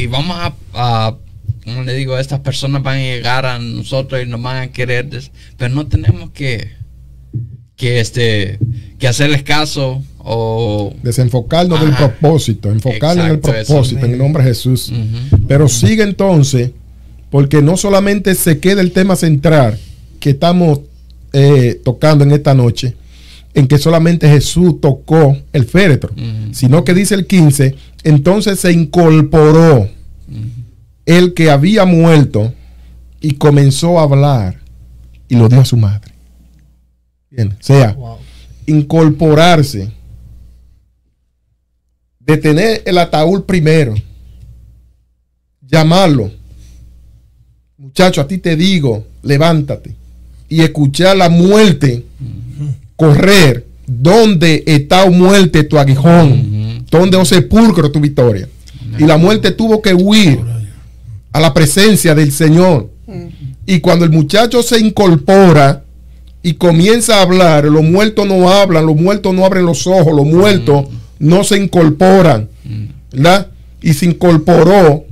[0.07, 1.15] vamos a,
[1.65, 5.09] como le digo, estas personas van a llegar a nosotros y nos van a querer,
[5.57, 6.69] pero no tenemos que,
[7.75, 8.59] que, este,
[8.99, 14.49] que hacerles caso o desenfocarnos del propósito, enfocarnos en el propósito, en el nombre de
[14.49, 14.93] Jesús.
[15.47, 16.71] Pero sigue entonces,
[17.31, 19.79] porque no solamente se queda el tema central
[20.19, 20.81] que estamos
[21.33, 22.95] eh, tocando en esta noche,
[23.53, 26.11] en que solamente Jesús tocó el féretro,
[26.51, 29.89] sino que dice el 15, entonces se incorporó
[31.05, 32.53] el que había muerto
[33.19, 34.59] y comenzó a hablar
[35.27, 36.13] y lo dio a su madre.
[37.29, 37.95] Bien, o sea,
[38.65, 39.91] incorporarse
[42.19, 43.95] de tener el ataúd primero,
[45.61, 46.31] llamarlo,
[47.77, 49.95] muchacho, a ti te digo, levántate,
[50.49, 52.05] y escuchar la muerte
[52.95, 58.47] correr, donde está muerte tu aguijón, donde o sepulcro tu victoria.
[58.97, 60.39] Y la muerte tuvo que huir
[61.31, 62.89] a la presencia del Señor.
[63.65, 65.83] Y cuando el muchacho se incorpora
[66.41, 70.25] y comienza a hablar, los muertos no hablan, los muertos no abren los ojos, los
[70.25, 70.85] muertos
[71.19, 72.49] no se incorporan,
[73.11, 73.47] ¿verdad?
[73.81, 75.05] Y se incorporó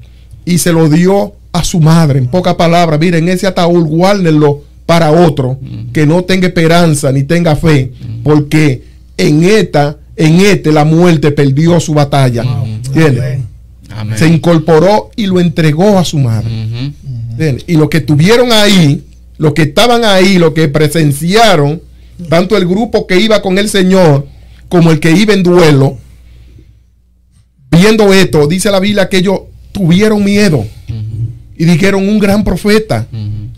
[0.45, 2.19] y se lo dio a su madre.
[2.19, 5.59] En pocas palabras, miren, ese ataúd guárdenlo para otro
[5.93, 7.91] que no tenga esperanza ni tenga fe,
[8.23, 8.83] porque
[9.17, 12.43] en esta, en este la muerte perdió su batalla.
[14.15, 16.49] Se incorporó y lo entregó a su madre.
[17.67, 19.03] Y los que estuvieron ahí,
[19.37, 21.81] los que estaban ahí, los que presenciaron,
[22.29, 24.27] tanto el grupo que iba con el Señor,
[24.69, 25.97] como el que iba en duelo,
[27.71, 30.65] viendo esto, dice la Biblia que ellos tuvieron miedo
[31.57, 33.07] y dijeron, un gran profeta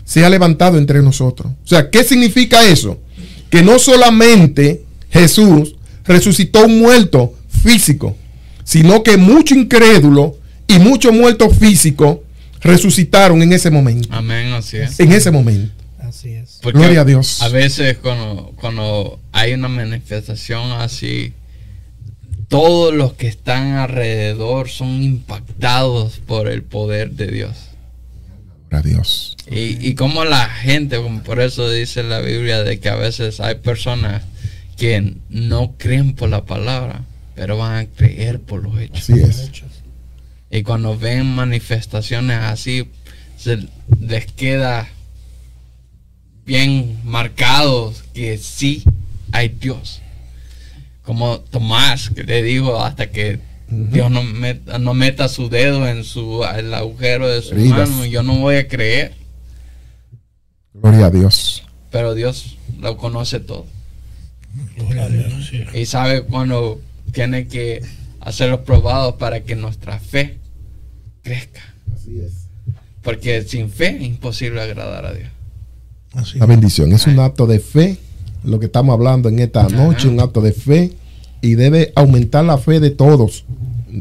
[0.08, 1.52] se ha levantado entre nosotros.
[1.64, 2.98] O sea, ¿qué significa eso?
[3.50, 8.16] Que no solamente Jesús resucitó un muerto físico,
[8.64, 12.20] sino que mucho incrédulo y muchos muertos físicos
[12.62, 14.08] resucitaron en ese momento.
[14.10, 14.98] Amén, así es.
[14.98, 15.74] En ese momento.
[15.98, 16.58] Así es.
[16.62, 17.42] Gloria a Dios.
[17.42, 21.34] A veces cuando, cuando hay una manifestación así,
[22.48, 27.67] todos los que están alrededor son impactados por el poder de Dios.
[28.70, 29.36] A Dios.
[29.50, 33.40] Y, y como la gente, como por eso dice la Biblia, de que a veces
[33.40, 34.22] hay personas
[34.76, 37.02] que no creen por la palabra,
[37.34, 39.10] pero van a creer por los hechos.
[39.10, 39.50] Así es.
[40.50, 42.88] Y cuando ven manifestaciones así,
[43.36, 43.68] se
[44.00, 44.88] les queda
[46.46, 48.82] bien marcados que sí
[49.32, 50.00] hay Dios.
[51.02, 53.40] Como Tomás, que le dijo hasta que
[53.70, 57.90] Dios no meta, no meta su dedo en su el agujero de su Heridas.
[57.90, 59.14] mano, yo no voy a creer.
[60.72, 61.64] Gloria a Dios.
[61.90, 63.66] Pero Dios lo conoce todo.
[64.76, 65.52] Gloria a Dios.
[65.74, 66.80] Y sabe cuando
[67.12, 67.82] tiene que
[68.20, 70.38] hacer los probados para que nuestra fe
[71.22, 71.60] crezca.
[71.94, 72.46] Así es.
[73.02, 75.28] Porque sin fe es imposible agradar a Dios.
[76.14, 77.98] Así La bendición es un acto de fe,
[78.44, 80.92] lo que estamos hablando en esta noche, un acto de fe
[81.40, 83.44] y debe aumentar la fe de todos,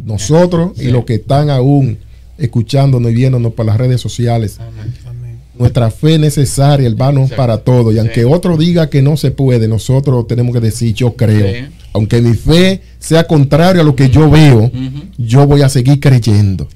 [0.05, 1.97] nosotros y los que están aún
[2.37, 4.57] escuchándonos y viéndonos por las redes sociales.
[4.59, 4.93] Amén.
[5.07, 5.37] Amén.
[5.57, 7.93] Nuestra fe es necesaria, hermanos, para todos.
[7.95, 8.27] Y aunque Sí.
[8.29, 11.51] otro diga que no se puede, nosotros tenemos que decir, yo creo.
[11.51, 11.73] Sí.
[11.93, 14.69] Aunque mi fe sea contraria a lo que yo veo,
[15.17, 16.67] yo voy a seguir creyendo.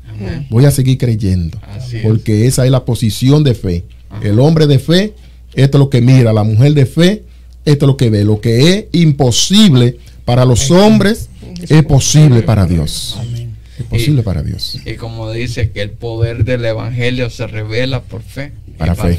[0.50, 1.58] Voy a seguir creyendo.
[1.64, 2.04] Así es.
[2.04, 3.84] Porque esa es la posición de fe.
[4.10, 4.28] Ajá.
[4.28, 5.14] El hombre de fe,
[5.54, 6.32] esto es lo que mira.
[6.34, 7.24] La mujer de fe,
[7.66, 8.24] esto es lo que ve.
[8.24, 11.30] Lo que es imposible para los hombres
[11.70, 13.18] es posible para Dios.
[13.20, 13.56] Amén.
[13.78, 14.80] Es posible para Dios.
[14.86, 18.52] Y como dice que el poder del evangelio se revela por fe.
[18.78, 19.18] Para fe.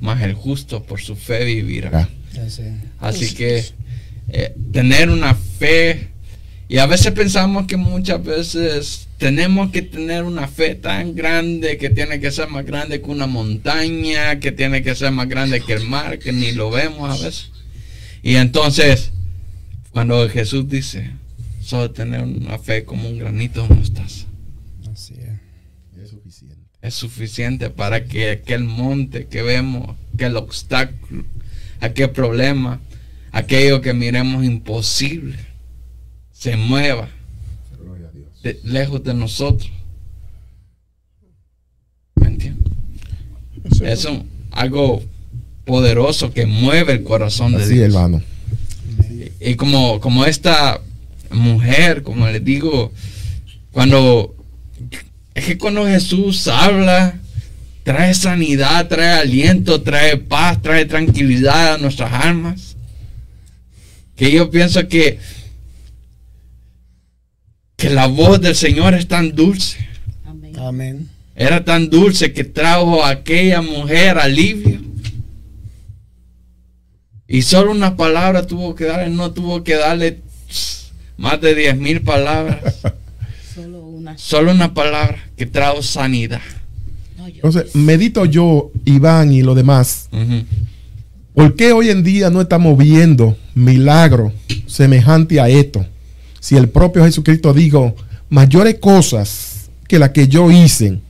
[0.00, 1.90] Más el justo por su fe vivirá.
[1.92, 2.08] Ah,
[2.46, 2.62] Así.
[3.00, 3.64] Así que
[4.28, 6.08] eh, tener una fe.
[6.68, 11.90] Y a veces pensamos que muchas veces tenemos que tener una fe tan grande que
[11.90, 15.72] tiene que ser más grande que una montaña, que tiene que ser más grande que
[15.72, 17.50] el mar, que ni lo vemos a veces.
[18.22, 19.10] Y entonces,
[19.92, 21.10] cuando Jesús dice,
[21.68, 24.24] solo tener una fe como un granito de mostaza,
[24.90, 26.02] Así es.
[26.02, 26.56] es suficiente.
[26.80, 31.24] es suficiente para que aquel monte que vemos, aquel obstáculo,
[31.80, 32.80] aquel problema,
[33.32, 35.36] aquello que miremos imposible,
[36.32, 37.10] se mueva
[37.78, 38.42] Gloria a Dios.
[38.42, 39.70] de- lejos de nosotros.
[42.14, 42.72] ¿Me entiendes?
[43.82, 45.02] Es un- algo
[45.66, 47.88] poderoso que mueve el corazón de Así, Dios.
[47.88, 48.22] hermano.
[49.40, 50.80] Y como, como esta
[51.30, 52.92] mujer, como les digo,
[53.72, 54.34] cuando
[55.38, 57.14] es que cuando Jesús habla,
[57.84, 62.76] trae sanidad, trae aliento, trae paz, trae tranquilidad a nuestras almas.
[64.16, 65.20] Que yo pienso que,
[67.76, 69.78] que la voz del Señor es tan dulce.
[70.26, 70.58] Amén.
[70.58, 71.08] Amén.
[71.36, 74.80] Era tan dulce que trajo a aquella mujer alivio.
[77.28, 80.20] Y solo una palabra tuvo que darle, no tuvo que darle
[81.18, 82.76] más de diez mil palabras.
[83.54, 84.16] Solo una.
[84.16, 86.40] Solo una palabra que trajo sanidad.
[87.18, 90.08] No, Entonces, medito yo, Iván y los demás.
[91.34, 94.32] ¿por qué hoy en día no estamos viendo milagros
[94.66, 95.84] semejantes a esto?
[96.40, 97.94] Si el propio Jesucristo dijo,
[98.28, 101.00] mayores cosas que las que yo hice,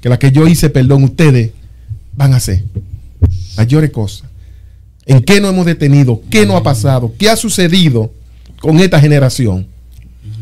[0.00, 1.52] que las que yo hice, perdón, ustedes
[2.14, 2.64] van a hacer.
[3.56, 4.28] Mayores cosas.
[5.06, 6.20] ¿En qué nos hemos detenido?
[6.30, 7.12] ¿Qué nos ha pasado?
[7.18, 8.12] ¿Qué ha sucedido
[8.62, 9.66] con esta generación?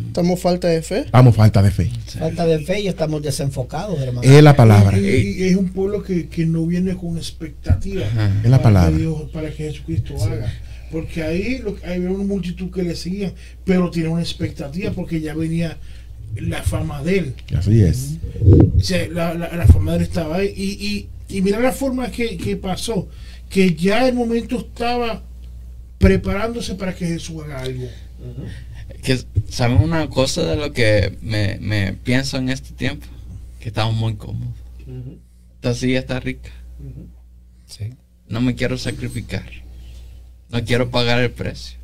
[0.07, 1.07] Estamos falta de fe.
[1.13, 1.91] Vamos, falta de fe.
[2.19, 4.23] Falta de fe y estamos desenfocados, hermano.
[4.23, 4.99] Es la palabra.
[4.99, 5.05] Y,
[5.39, 8.41] y es un pueblo que, que no viene con expectativa Ajá.
[8.45, 8.91] Es la palabra.
[8.91, 10.53] que Dios- para que Jesucristo haga.
[10.91, 13.33] Porque ahí lo, hay una multitud que le seguían,
[13.65, 15.79] pero tiene una expectativa porque ya venía
[16.37, 17.35] la fama de él.
[17.57, 18.17] Así es.
[18.77, 20.53] O sea, la, la- la fama de él estaba ahí.
[20.57, 23.09] Y, y, y mira la forma que, que pasó,
[23.49, 25.23] que ya el momento estaba
[25.99, 27.87] preparándose para que Jesús haga algo.
[29.03, 29.19] Que,
[29.49, 33.07] ¿Saben una cosa de lo que me, me pienso en este tiempo?
[33.61, 34.55] Que estamos muy cómodos.
[35.55, 36.51] Esta silla está rica.
[37.67, 37.95] Sí.
[38.29, 39.49] No me quiero sacrificar.
[40.51, 41.79] No quiero pagar el precio.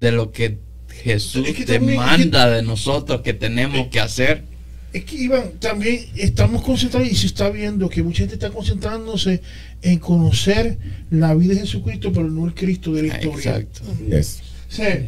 [0.00, 0.58] De lo que
[1.02, 4.44] Jesús Es que también- demanda de nosotros que tenemos que hacer.
[4.92, 9.42] Es que Iván, también estamos concentrados y se está viendo que mucha gente está concentrándose
[9.82, 10.78] en conocer
[11.10, 13.58] la vida de Jesucristo, pero no el Cristo de la historia.
[13.58, 13.82] Exacto.
[14.08, 14.40] Yes.
[14.68, 15.06] O sea,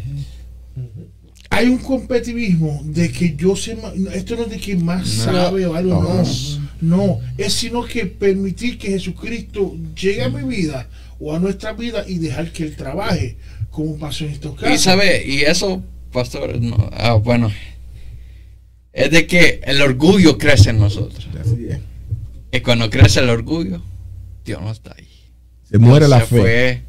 [1.51, 5.01] hay un competitivismo de que yo sé más, no, esto no es de que más
[5.03, 5.25] No.
[5.25, 6.15] sabe o algo, No.
[6.81, 10.89] no, no, es sino que permitir que Jesucristo llegue a mi vida
[11.19, 13.37] o a nuestra vida y dejar que Él trabaje,
[13.71, 14.75] como pasó en estos casos.
[14.75, 15.83] Y sabe, y eso,
[16.13, 17.51] pastor, no, ah, bueno,
[18.93, 21.29] es de que el orgullo crece en nosotros.
[21.39, 21.79] Así es.
[22.53, 23.83] Y cuando crece el orgullo,
[24.45, 25.07] Dios no está ahí.
[25.69, 26.41] Se muere Dios la se fe.
[26.41, 26.83] fue.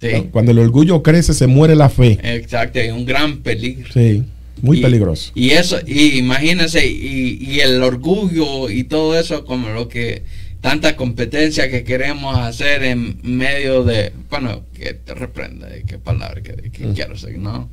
[0.00, 2.18] Sí, Cuando el orgullo crece, se muere la fe.
[2.22, 3.92] exacto, hay un gran peligro.
[3.92, 4.22] Sí.
[4.62, 5.32] Muy Y- peligroso.
[5.34, 10.22] Y eso, y imagínense, y, y el orgullo y todo eso, como lo que
[10.60, 16.70] tanta competencia que queremos hacer en medio de, bueno, que te reprenda, qué palabra que,
[16.70, 16.94] que Mm.
[16.94, 17.68] quiero decir, ¿no?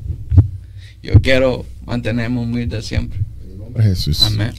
[1.03, 3.19] Yo quiero mantenerme humilde siempre.
[3.49, 4.23] En nombre de Jesús.
[4.23, 4.51] Amén.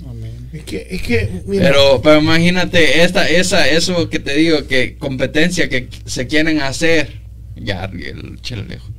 [0.52, 4.96] Es que, es que, mira, Pero, pero imagínate, esta, esa, eso que te digo, que
[4.98, 7.20] competencia que se quieren hacer,
[7.62, 8.90] ya el chile lejos,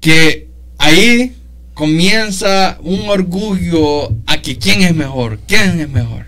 [0.00, 0.48] que
[0.78, 1.34] ahí
[1.74, 6.26] comienza un orgullo a que quién es mejor, quién es mejor.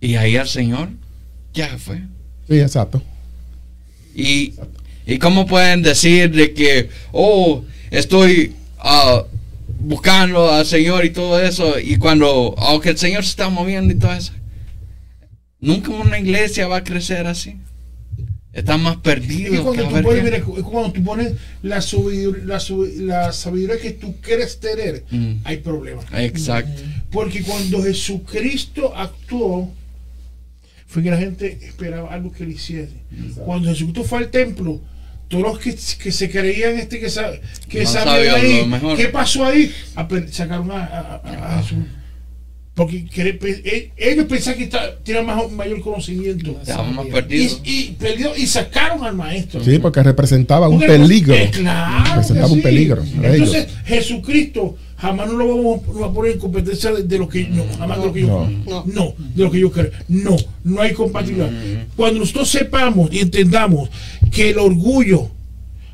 [0.00, 0.88] Y ahí el Señor
[1.54, 2.02] ya fue.
[2.48, 3.02] Sí, exacto.
[4.14, 4.54] Y,
[5.06, 9.22] y cómo pueden decir de que, oh, estoy ah,
[9.78, 13.96] buscando al Señor y todo eso, y cuando, aunque el Señor se está moviendo y
[13.96, 14.32] todo eso,
[15.60, 17.56] nunca una iglesia va a crecer así.
[18.52, 21.32] Está más es que cuando que tú pones, mira, es cuando tú pones
[21.62, 22.60] la sabiduría, la,
[22.98, 25.36] la sabiduría que tú quieres tener, Mm.
[25.44, 26.04] hay problemas.
[26.12, 26.82] Exacto.
[27.10, 29.72] Porque cuando Jesucristo actuó,
[30.86, 32.92] fue que la gente esperaba algo que le hiciese.
[33.36, 34.80] Cuando Jesucristo fue al templo,
[35.28, 37.32] todos los que, que se creían este que, sa-
[37.70, 38.96] que No sabían ahí.
[38.98, 39.72] ¿qué pasó ahí?
[39.94, 41.78] Apen- sacaron a, a- a- a Jesús.
[42.74, 44.70] Porque e- ellos pensaban que
[45.04, 46.54] tenían más, mayor conocimiento.
[46.66, 47.06] Más.
[47.06, 47.60] Y, perdidos.
[47.64, 49.62] y, perdió- y sacaron al maestro.
[49.62, 51.34] Sí, porque representaba un Porque- peligro.
[51.34, 52.04] eh, claro.
[52.10, 52.62] Representaba un sí.
[52.62, 57.18] peligro Entonces, Jesucristo jamás no lo vamos no va a poner en competencia de, de
[57.18, 58.50] lo que no, jamás de lo que yo No.
[58.66, 58.84] no.
[58.86, 59.90] no, de lo que yo creo.
[60.08, 61.50] No, no hay compatibilidad.
[61.94, 63.90] Cuando nosotros sepamos y entendamos
[64.30, 65.28] que el orgullo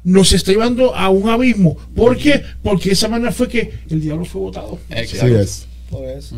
[0.04, 1.76] nos está llevando a un abismo.
[1.96, 2.40] ¿Por qué?
[2.62, 4.78] Porque esa manera fue que el diablo fue votado.
[4.90, 5.40] Así Exacto.
[5.40, 5.66] es.
[5.90, 6.36] Por eso.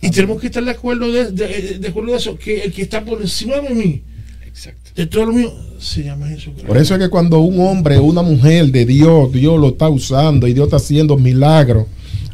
[0.00, 2.82] Y tenemos que estar de acuerdo de, de- de acuerdo de eso, que el que
[2.82, 4.02] está por encima de mí,
[4.46, 4.90] Exacto.
[4.96, 6.66] de todo lo mío, se llama Jesucristo.
[6.66, 10.46] Por eso es que cuando un hombre, una mujer de Dios, Dios lo está usando
[10.48, 11.86] y Dios está haciendo milagros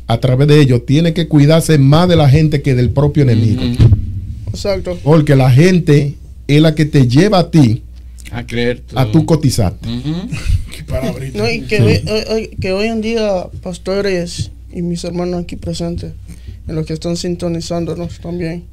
[0.07, 3.62] a través de ellos, tiene que cuidarse más de la gente que del propio enemigo.
[4.49, 4.99] Exacto.
[5.05, 6.14] Porque la gente
[6.47, 7.83] es la que te lleva a ti
[8.31, 8.81] A creer.
[8.81, 8.99] tú.
[8.99, 9.87] a tu cotizarte.
[9.89, 10.29] Ujú.
[10.75, 11.39] Qué palabrita.
[11.39, 15.57] No, y que, hoy, hoy- hoy- que hoy en día, pastores y mis hermanos aquí
[15.57, 16.12] presentes,
[16.66, 18.64] en los que están sintonizándonos también,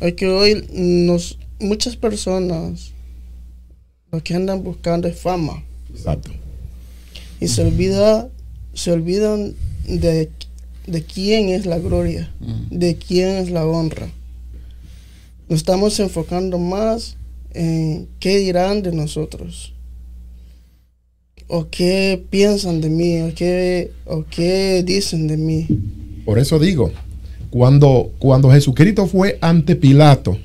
[0.00, 2.92] hay que hoy nos, muchas personas
[4.12, 5.62] lo que andan buscando es fama
[5.94, 6.30] Exacto.
[7.40, 8.28] y se olvida,
[8.74, 9.54] se olvidan
[9.86, 10.30] de,
[10.86, 12.76] de quién es la gloria, Mm.
[12.78, 14.08] de quién es la honra.
[15.48, 17.16] Nos estamos enfocando más
[17.54, 19.72] en qué dirán de nosotros.
[21.52, 25.66] O qué piensan de mí, o qué, o qué dicen de mí.
[26.24, 26.92] Por eso digo,
[27.50, 30.38] cuando, cuando Jesucristo fue ante Pilato,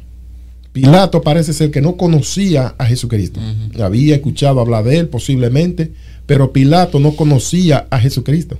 [0.74, 3.39] Pilato parece ser que no conocía a Jesucristo.
[3.80, 5.93] Había escuchado hablar de él posiblemente,
[6.26, 8.58] pero Pilato no conocía a Jesucristo.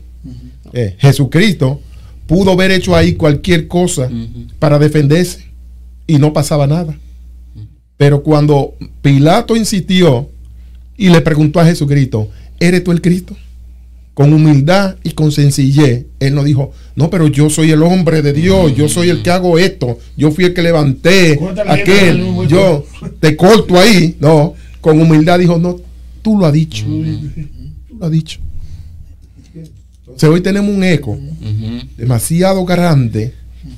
[0.72, 1.82] Eh, Jesucristo
[2.28, 4.10] pudo haber hecho ahí cualquier cosa
[4.60, 5.46] para defenderse
[6.08, 6.98] y no pasaba nada.
[7.98, 10.30] Pero cuando Pilato insistió
[10.98, 12.30] y le preguntó a Jesucristo,
[12.60, 13.36] ¿eres tú el Cristo?
[14.14, 18.32] Con humildad y con sencillez, él no dijo, no, pero yo soy el hombre de
[18.32, 22.86] Dios, yo soy el que hago esto, yo fui el que levanté Córtale aquel, yo
[23.20, 24.16] te corto ahí.
[24.20, 25.78] No, con humildad dijo, no,
[26.22, 28.40] tú lo has dicho, tú lo has dicho.
[30.16, 31.20] Entonces hoy tenemos un eco
[31.98, 33.34] demasiado grande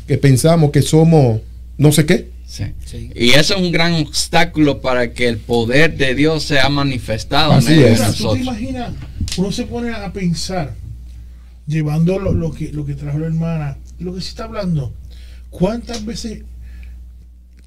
[0.05, 1.41] que pensamos que somos
[1.77, 2.29] no sé qué.
[2.47, 2.63] Sí.
[2.85, 3.11] Sí.
[3.13, 7.73] Y eso es un gran obstáculo para que el poder de Dios sea manifestado Así
[7.73, 7.99] en es.
[7.99, 8.41] Ahora, ¿tú te nosotros.
[8.41, 8.93] imaginas?
[9.35, 10.73] Uno se pone a pensar,
[11.67, 14.93] llevando lo, lo que, lo que trajo la hermana, lo que se está hablando.
[15.49, 16.43] ¿Cuántas veces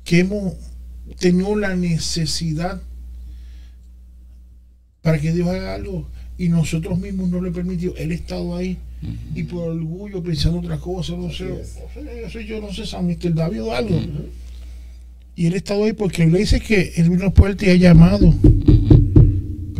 [0.04, 0.54] que hemos
[1.18, 2.80] tenido la necesidad
[5.02, 6.08] para que Dios haga algo
[6.38, 7.94] y nosotros mismos no le permitió?
[7.96, 8.78] Él ha estado ahí
[9.34, 13.34] y por orgullo pensando otra cosa, no sé, no sé, yo no sé, San Mr.
[13.34, 14.00] David o algo.
[15.36, 17.74] Y él ha estado ahí porque le dice que él vino a puerta y ha
[17.74, 18.34] llamado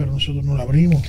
[0.00, 1.02] pero nosotros no la abrimos.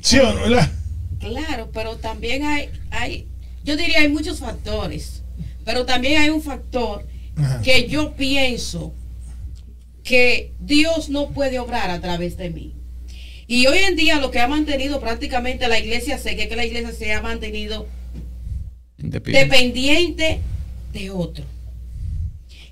[0.00, 0.40] ¿Sí o no?
[0.40, 0.72] ¿verdad?
[1.20, 3.26] Claro, pero también hay, hay,
[3.62, 5.22] yo diría hay muchos factores,
[5.66, 7.60] pero también hay un factor Ajá.
[7.60, 8.94] que yo pienso
[10.02, 12.72] que Dios no puede obrar a través de mí.
[13.46, 16.64] Y hoy en día lo que ha mantenido prácticamente la iglesia, sé que, que la
[16.64, 17.86] iglesia se ha mantenido
[18.96, 20.40] dependiente
[20.94, 21.44] de otro.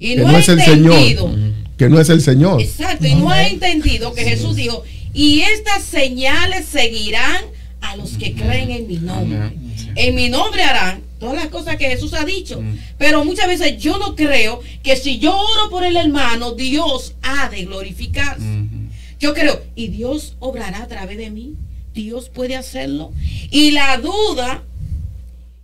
[0.02, 1.52] Y Que no, no ha es el entendido, Ujú.
[1.78, 2.60] Que no es el Señor.
[2.60, 4.82] exacto, y no ha entendido que Jesús dijo,
[5.14, 7.44] y estas señales seguirán
[7.80, 9.52] a los que creen en mi nombre.
[9.94, 12.60] En mi nombre harán todas las cosas que Jesús ha dicho.
[12.60, 12.78] Mm.
[12.98, 17.48] Pero muchas veces yo no creo que si yo oro por el hermano, Dios ha
[17.48, 18.42] de glorificarse.
[18.42, 18.88] Ujú.
[19.20, 21.54] Yo creo, y Dios obrará a través de mí.
[21.94, 23.12] Dios puede hacerlo.
[23.50, 24.62] Y la duda,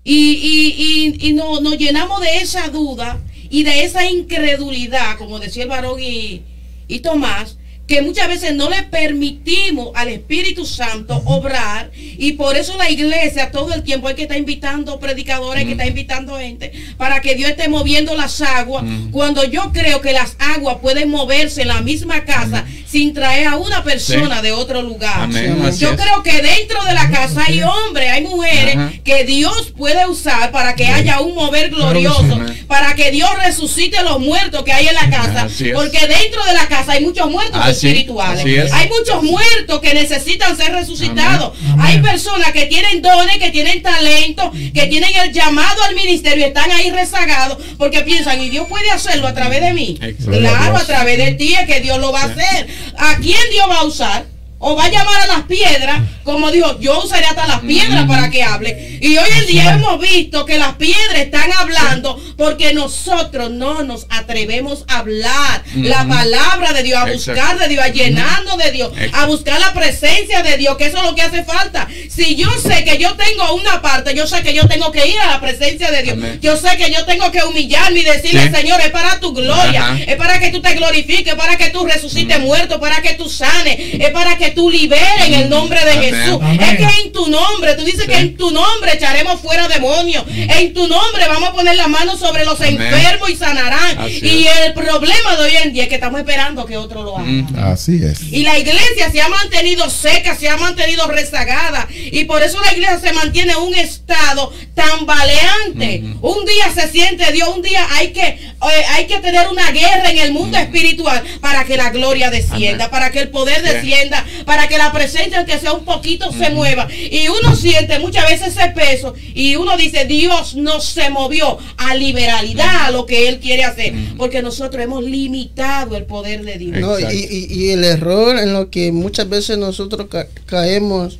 [0.04, 3.18] y, y, y, y no, nos llenamos de esa duda
[3.50, 6.42] y de esa incredulidad, como decía el varón y,
[6.86, 7.58] y Tomás,
[7.88, 13.50] que muchas veces no le permitimos al Espíritu Santo obrar y por eso la iglesia
[13.50, 17.34] todo el tiempo hay que estar invitando predicadores, hay que estar invitando gente para que
[17.34, 18.84] Dios esté moviendo las aguas.
[19.10, 23.56] Cuando yo creo que las aguas pueden moverse en la misma casa sin traer a
[23.56, 25.22] una persona de otro lugar.
[25.22, 28.92] Amén, Yo creo que dentro de la casa hay hombres, hay mujeres Ajá.
[29.02, 34.20] que Dios puede usar para que haya un mover glorioso, para que Dios resucite los
[34.20, 37.77] muertos que hay en la casa, porque dentro de la casa hay muchos muertos Así,
[37.82, 38.44] espirituales.
[38.44, 38.72] es.
[38.72, 41.52] Hay muchos muertos que necesitan ser resucitados.
[41.80, 46.48] Hay personas que tienen dones, que tienen talento, que tienen el llamado al ministerio y
[46.48, 49.98] están ahí rezagados porque piensan, y Dios puede hacerlo a través de mí.
[50.00, 50.48] Excelente.
[50.48, 52.68] Claro, a través de ti es que Dios lo va a hacer.
[52.96, 54.37] ¿A quién Dios va a usar?
[54.60, 58.28] O va a llamar a las piedras, como dijo, yo usaré hasta las piedras para
[58.28, 58.98] que hable.
[59.00, 64.06] Y hoy en día hemos visto que las piedras están hablando porque nosotros no nos
[64.10, 68.92] atrevemos a hablar la palabra de Dios, a buscar de Dios, a llenarnos de Dios,
[69.12, 71.86] a buscar la presencia de Dios, que eso es lo que hace falta.
[72.10, 75.18] Si yo sé que yo tengo una parte, yo sé que yo tengo que ir
[75.20, 76.14] a la presencia de Dios.
[76.14, 76.38] Amén.
[76.42, 78.54] Yo sé que yo tengo que humillarme y decirle, Sí.
[78.54, 79.98] Señor, es para tu gloria, Ajá.
[80.06, 83.28] es para que tú te glorifiques, es para que tú resucites muerto, para que tú
[83.28, 86.14] sanes, es para que tú liberes en el nombre de Amén.
[86.14, 86.38] Jesús.
[86.42, 86.60] Amén.
[86.60, 90.24] Es que en tu nombre, tú dices que en tu nombre echaremos fuera demonios.
[90.28, 92.80] En tu nombre vamos a poner la mano sobre los Amén.
[92.80, 93.98] enfermos y sanarán.
[93.98, 94.56] Así y es.
[94.66, 97.26] el problema de hoy en día es que estamos esperando que otro lo haga.
[97.26, 97.58] Mm.
[97.58, 98.22] Así es.
[98.22, 101.86] Y la iglesia se ha mantenido seca, se ha mantenido rezagada.
[101.90, 106.02] Y por eso la iglesia se mantiene en un estado tambaleante.
[106.20, 110.10] Un día se siente Dios, un día hay que, eh, hay que tener una guerra
[110.10, 114.68] en el mundo espiritual para que la gloria descienda, para que el poder descienda, para
[114.68, 116.88] que la presencia, aunque sea un poquito, se mueva.
[116.92, 121.94] Y uno siente muchas veces ese peso y uno dice, Dios no se movió a
[121.94, 123.92] liberalidad a lo que Él quiere hacer.
[124.16, 126.78] Porque nosotros hemos limitado el poder de Dios.
[126.78, 127.16] No, y, Exacto.
[127.32, 131.18] y- y el error en lo que muchas veces nosotros ca- caemos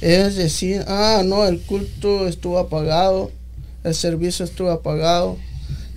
[0.00, 3.32] es decir, ah, no, el culto estuvo apagado,
[3.82, 5.36] el servicio estuvo apagado,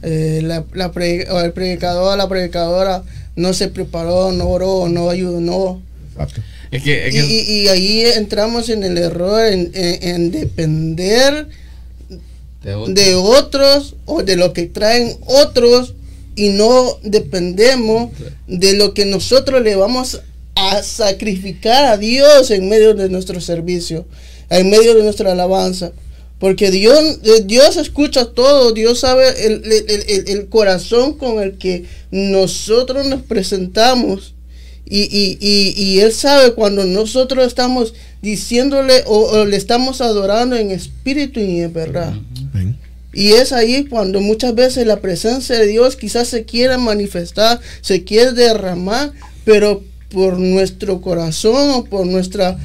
[0.01, 3.03] eh, la, la pre- o el predicador, la predicadora
[3.35, 5.79] no se preparó, no oró, no ayudó.
[6.13, 6.41] Exacto.
[6.71, 10.31] Es que, es Y, que- y- y ahí entramos en el error en, en- en
[10.31, 11.47] depender
[12.63, 12.93] de otro.
[12.93, 15.95] de otros o de lo que traen otros
[16.35, 18.11] y no dependemos
[18.47, 20.21] de lo que nosotros le vamos
[20.55, 24.05] a sacrificar a Dios en medio de nuestro servicio,
[24.49, 25.91] en medio de nuestra alabanza.
[26.39, 31.85] Porque Dios, Dios escucha todo, Dios sabe el, el- el- el corazón con el que
[32.11, 34.33] nosotros nos presentamos.
[34.93, 40.57] Y, y- y- y Él sabe cuando nosotros estamos diciéndole o, o le estamos adorando
[40.57, 42.13] en espíritu y en verdad.
[43.13, 48.03] Y es ahí cuando muchas veces la presencia de Dios quizás se quiera manifestar, se
[48.03, 49.11] quiere derramar,
[49.45, 52.57] pero por nuestro corazón o por nuestro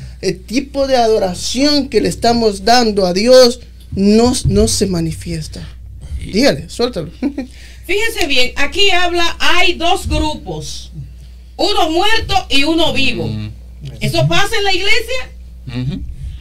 [0.47, 3.61] tipo de adoración que le estamos dando a Dios,
[3.93, 5.61] no, no se manifiesta.
[6.33, 7.11] Dígale, suéltalo.
[7.87, 10.91] Fíjense bien, aquí habla, hay dos grupos,
[11.57, 13.27] uno muerto y uno vivo.
[13.27, 13.51] Mm.
[14.01, 15.31] ¿Eso pasa en la iglesia?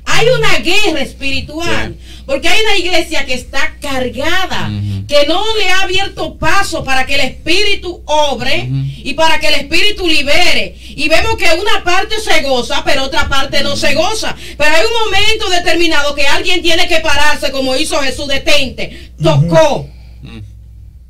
[0.08, 1.96] Hay una guerra espiritual,
[2.28, 4.70] porque hay una iglesia que está cargada,
[5.08, 8.70] que no le ha abierto paso para que el espíritu obre
[9.04, 10.76] y para que el espíritu libere.
[10.90, 14.36] Y vemos que una parte se goza, pero otra parte no se goza.
[14.58, 19.90] Pero hay un momento determinado que alguien tiene que pararse, como hizo Jesús, detente, tocó.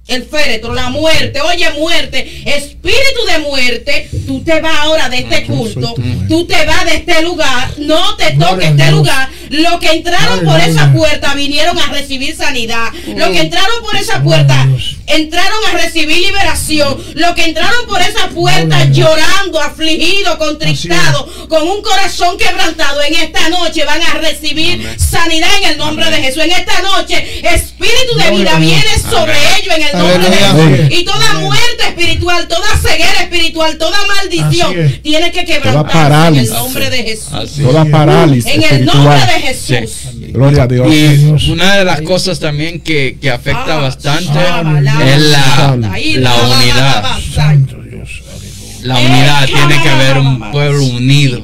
[0.08, 5.46] El féretro, la muerte, oye muerte, espíritu de muerte, tú te vas ahora de este
[5.46, 5.96] culto,
[6.30, 9.30] tú te vas de este lugar, no te toques este lugar.
[9.50, 12.92] Los que entraron por esa puerta vinieron a recibir sanidad.
[13.16, 14.68] Los que entraron por esa puerta
[15.08, 16.98] entraron a recibir liberación.
[17.14, 23.50] Los que entraron por esa puerta llorando, afligidos, contristados, con un corazón quebrantado, en esta
[23.50, 26.44] noche van a recibir sanidad en el nombre de Jesús.
[26.44, 30.78] En esta noche, espíritu de vida viene sobre ellos en el nombre de Aleluya.
[30.78, 31.00] Jesús.
[31.00, 36.90] Y toda muerte espiritual, toda ceguera espiritual, toda maldición tiene que quebrantarse en el nombre
[36.90, 37.34] de Jesús.
[37.34, 37.62] Así.
[37.62, 39.92] Toda parálisis En el nombre de Jesús.
[40.12, 40.32] Sí.
[40.32, 40.88] Gloria a Dios.
[40.94, 46.36] Y una de las cosas también que, que afecta Ah, bastante la- es la, la
[46.36, 47.04] unidad.
[47.36, 47.58] la-.
[48.84, 51.42] La Eh, unidad tiene que haber un pueblo unido,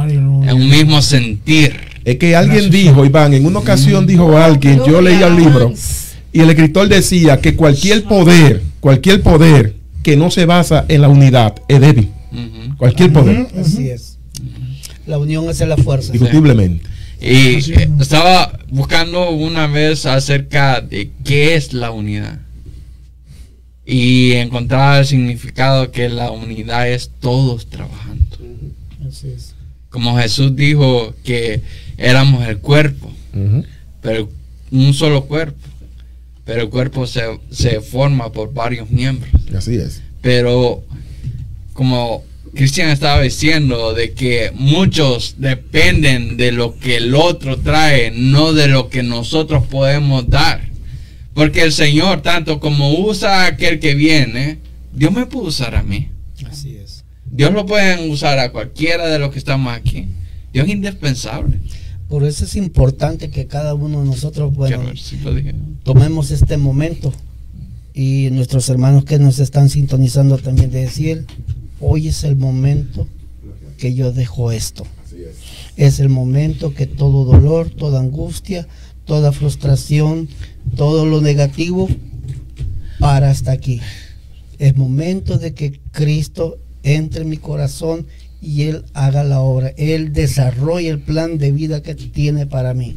[0.00, 1.78] en un mismo sentir.
[2.04, 5.74] Es que alguien dijo, Iván, en una ocasión dijo alguien, yo leía el libro,
[6.32, 11.08] y el escritor decía que cualquier poder, cualquier poder que no se basa en la
[11.08, 12.10] unidad es débil.
[12.76, 13.48] Cualquier poder.
[13.58, 14.18] Así es.
[15.06, 16.14] La unión hace la fuerza.
[16.14, 16.86] Indiscutiblemente.
[17.20, 17.68] Y eh, es.
[18.00, 22.38] estaba buscando una vez acerca de qué es la unidad.
[23.84, 28.24] Y encontraba el significado que la unidad es todos trabajando.
[29.08, 29.54] Así es.
[29.88, 31.62] Como Jesús dijo que
[31.96, 33.10] éramos el cuerpo,
[34.02, 34.28] pero
[34.70, 35.58] un solo cuerpo.
[36.48, 39.30] Pero el cuerpo se, se forma por varios miembros.
[39.54, 40.00] Así es.
[40.22, 40.82] Pero
[41.74, 48.54] como Cristian estaba diciendo, de que muchos dependen de lo que el otro trae, no
[48.54, 50.66] de lo que nosotros podemos dar.
[51.34, 54.56] Porque el Señor, tanto como usa a aquel que viene,
[54.94, 56.08] Dios me puede usar a mí.
[56.50, 57.04] Así es.
[57.26, 60.06] Dios lo puede usar a cualquiera de los que estamos aquí.
[60.54, 61.58] Dios es indispensable.
[62.08, 65.18] Por eso es importante que cada uno de nosotros, bueno, si
[65.82, 67.12] tomemos este momento
[67.92, 71.26] y nuestros hermanos que nos están sintonizando también de decir,
[71.80, 73.06] hoy es el momento
[73.76, 74.86] que yo dejo esto.
[75.76, 78.66] Es el momento que todo dolor, toda angustia,
[79.04, 80.28] toda frustración,
[80.76, 81.88] todo lo negativo,
[82.98, 83.80] para hasta aquí.
[84.58, 88.06] Es momento de que Cristo entre en mi corazón
[88.40, 89.72] y Él haga la obra.
[89.76, 92.96] Él desarrolle el plan de vida que tiene para mí.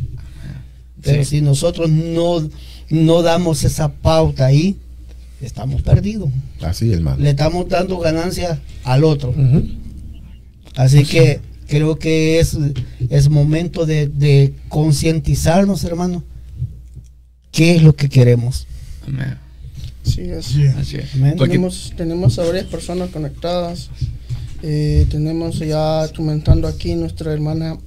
[1.01, 1.37] Pero Sí.
[1.37, 2.47] si nosotros no,
[2.89, 4.77] no damos esa pauta ahí,
[5.41, 6.29] estamos perdidos.
[6.61, 7.17] Así, hermano.
[7.21, 9.33] Le estamos dando ganancia al otro.
[10.75, 12.57] Así que creo que es,
[13.09, 16.23] es momento de, de concientizarnos, hermano.
[17.51, 18.67] ¿Qué es lo que queremos?
[19.07, 19.37] Amén.
[20.03, 20.45] Sí, es.
[20.45, 20.67] Sí.
[20.67, 21.09] Así es.
[21.37, 23.89] Tenemos, tenemos a varias personas conectadas.
[24.63, 27.77] Eh, tenemos ya comentando aquí nuestra hermana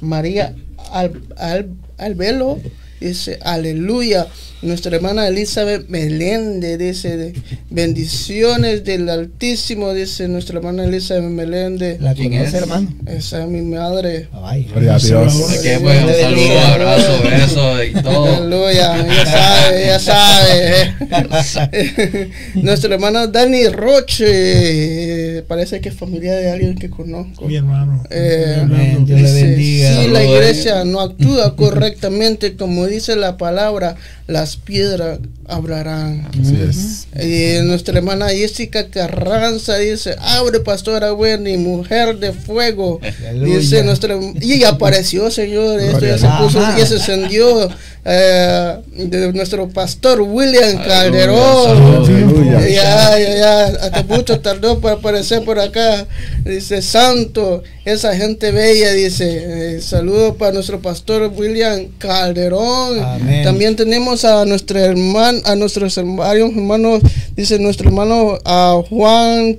[0.00, 0.54] María
[0.92, 2.58] Al, Al- Albelo.
[3.00, 4.26] Dice, aleluya.
[4.60, 7.32] Nuestra hermana Elizabeth Meléndez dice,
[7.70, 11.98] bendiciones del Altísimo, dice nuestra hermana Elizabeth Meléndez.
[11.98, 12.54] ¿La ¿Quién conoce, es?
[12.62, 12.94] hermano?
[13.06, 14.28] Esa es mi madre.
[14.42, 15.34] Ay, Gloria a Dios.
[15.34, 18.36] Así que, pues, un saludo, abrazo, beso y todo.
[18.36, 22.30] Aleluya, ella sabe, ella sabe.
[22.56, 27.46] Nuestra hermana Dani Roche, eh, parece que es familia de alguien que conozco.
[27.46, 28.04] Mi hermano.
[28.10, 29.04] Eh, Amén.
[29.04, 29.88] Dios le Dice, bendiga.
[29.90, 33.96] Si la Saludos, iglesia no actúa correctamente, como dice la palabra,
[34.26, 35.18] las piedras
[35.48, 36.28] hablarán.
[36.28, 37.08] Así es.
[37.20, 43.00] Y nuestra hermana Jessica Carranza dice, abre pastora Wendy, mujer de fuego.
[43.28, 43.58] Aleluya.
[43.58, 47.68] Dice nuestra y apareció Señor, esto ya se puso, ya se encendió
[48.04, 52.04] eh, de nuestro pastor William Calderón.
[52.04, 52.60] Aleluya.
[52.68, 56.06] Ya, ya, ya, hasta mucho tardó para aparecer por acá.
[56.44, 62.98] Dice, santo, esa gente bella, dice, eh, saludos para nuestro pastor William Calderón.
[62.98, 63.44] Amén.
[63.44, 67.02] También tenemos a nuestra hermana, a nuestros varios hermanos,
[67.36, 69.58] dice nuestro hermano a Juan,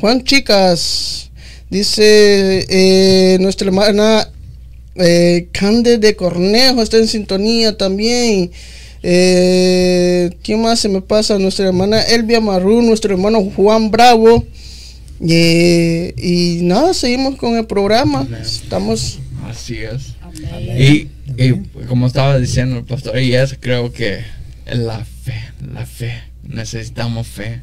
[0.00, 1.30] Juan Chicas,
[1.68, 4.28] dice eh, nuestra hermana
[4.98, 8.50] eh, Cande de Cornejo está en sintonía también.
[9.02, 11.38] Eh, ¿Quién más se me pasa?
[11.38, 14.44] Nuestra hermana Elvia Marú, nuestro hermano Juan Bravo.
[15.20, 18.26] Eh, y nada, seguimos con el programa.
[18.40, 19.18] Estamos.
[19.44, 20.14] Así es.
[20.78, 21.52] Y, y
[21.88, 24.20] como estaba diciendo el pastor, y es creo que
[24.66, 25.40] la fe,
[25.72, 26.22] la fe.
[26.42, 27.62] Necesitamos fe.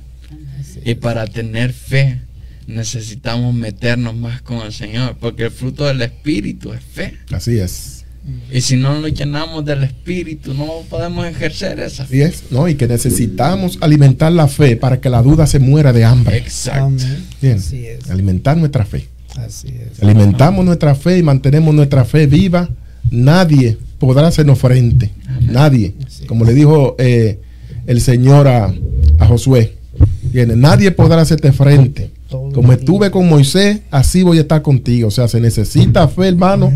[0.84, 2.20] Y para tener fe
[2.68, 7.18] necesitamos meternos más con el Señor, porque el fruto del Espíritu es fe.
[7.32, 8.03] Así es.
[8.52, 12.24] Y si no nos llenamos del Espíritu, no podemos ejercer esa fe.
[12.24, 12.44] es.
[12.52, 12.68] ¿no?
[12.70, 16.38] Y que necesitamos alimentar la fe para que la duda se muera de hambre.
[16.38, 17.04] Exacto.
[17.42, 17.58] Bien.
[17.58, 18.10] Así es.
[18.10, 19.08] Alimentar nuestra fe.
[19.36, 20.02] Así es.
[20.02, 22.70] alimentamos nuestra fe y mantenemos nuestra fe viva,
[23.10, 25.12] nadie podrá hacernos frente.
[25.42, 25.96] Nadie.
[26.28, 27.40] Como le dijo eh,
[27.88, 28.74] el Señor a,
[29.20, 29.74] a Josué.
[30.32, 32.12] Viene, nadie podrá hacerte frente.
[32.30, 35.08] Como estuve con Moisés, así voy a estar contigo.
[35.08, 36.72] O sea, se necesita fe, hermano.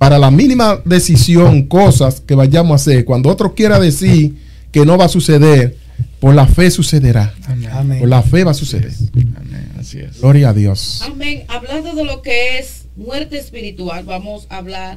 [0.00, 4.34] Para la mínima decisión, cosas que vayamos a hacer, cuando otro quiera decir
[4.72, 5.76] que no va a suceder,
[6.20, 7.34] por la fe sucederá.
[7.46, 7.98] Amén.
[7.98, 8.90] Por la fe va a suceder.
[9.36, 9.70] Amén.
[9.78, 10.22] Así es.
[10.22, 11.02] Gloria a Dios.
[11.02, 11.44] Amén.
[11.48, 14.96] Hablando de lo que es muerte espiritual, vamos a hablar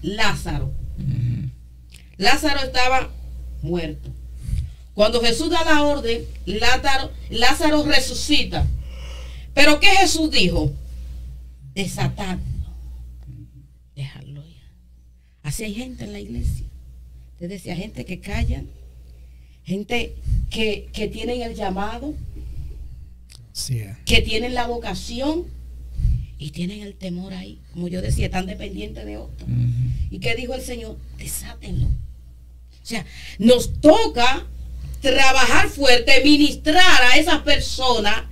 [0.00, 0.72] Lázaro.
[2.16, 3.10] Lázaro estaba
[3.60, 4.08] muerto.
[4.94, 8.66] Cuando Jesús da la orden, Lázaro, Lázaro resucita.
[9.52, 10.72] Pero ¿qué Jesús dijo?
[11.74, 12.48] Desatadlo.
[13.98, 14.62] Déjalo ya.
[15.48, 16.66] Así hay gente en la iglesia.
[17.38, 18.66] Te decía, gente que callan,
[19.64, 20.14] gente
[20.50, 22.14] que, que tienen el llamado,
[23.54, 23.96] es.
[24.04, 25.46] que tienen la vocación
[26.38, 27.60] y tienen el temor ahí.
[27.72, 29.46] Como yo decía, están dependientes de otro.
[30.10, 30.98] ¿Y qué dijo el Señor?
[31.16, 31.86] Desátenlo.
[31.86, 33.06] O sea,
[33.38, 34.46] nos toca
[35.00, 38.24] trabajar fuerte, ministrar a esas personas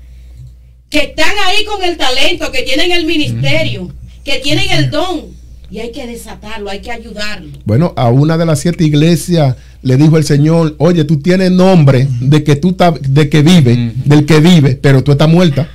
[0.90, 3.90] que están ahí con el talento, que tienen el ministerio,
[4.22, 5.35] que tienen el don.
[5.70, 7.50] Y hay que desatarlo, hay que ayudarlo.
[7.64, 12.06] Bueno, a una de las siete iglesias le dijo el Señor, oye, tú tienes nombre
[12.20, 15.68] de que tú estás, de que vive, del que vive, pero tú estás muerta.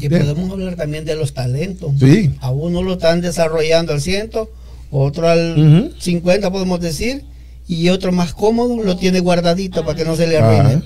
[0.00, 1.92] Y podemos hablar también de los talentos.
[2.00, 2.30] Sí.
[2.40, 4.50] A uno lo están desarrollando al ciento,
[4.90, 5.90] otro al Ujú.
[6.00, 7.22] 50 podemos decir,
[7.68, 10.82] y otro más cómodo lo tiene guardadito para que no se le Ah, arruine.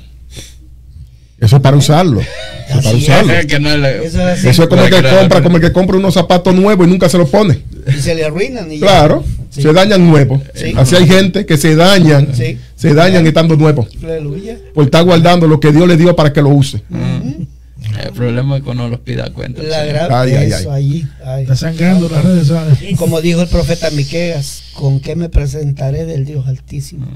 [1.41, 2.21] Eso es para usarlo.
[2.69, 3.03] Eso es para es.
[3.03, 3.33] usarlo.
[3.49, 4.49] que no le- Eso es así.
[4.49, 7.09] Eso es como el que compra, como el que compra unos zapatos nuevos y nunca
[7.09, 7.61] se los pone.
[7.87, 8.71] Y se le arruinan.
[8.73, 8.79] Y.
[8.81, 9.63] Claro, Sí.
[9.63, 10.41] se dañan nuevos.
[10.55, 10.73] Sí.
[10.77, 12.59] Así hay gente que se dañan, Sí.
[12.75, 13.87] se dañan estando nuevos.
[14.03, 14.57] Aleluya.
[14.75, 16.83] Por estar guardando lo que Dios le dio para que lo use.
[18.03, 19.63] El problema es que no los pida cuenta.
[19.63, 20.85] La Ay, ay, eso ay.
[20.85, 21.07] allí.
[21.25, 21.43] ay.
[21.43, 22.79] Está sangrando las redes, ¿sabes?
[22.97, 27.07] Como dijo el profeta Miqueas, ¿con qué me presentaré del Dios Altísimo?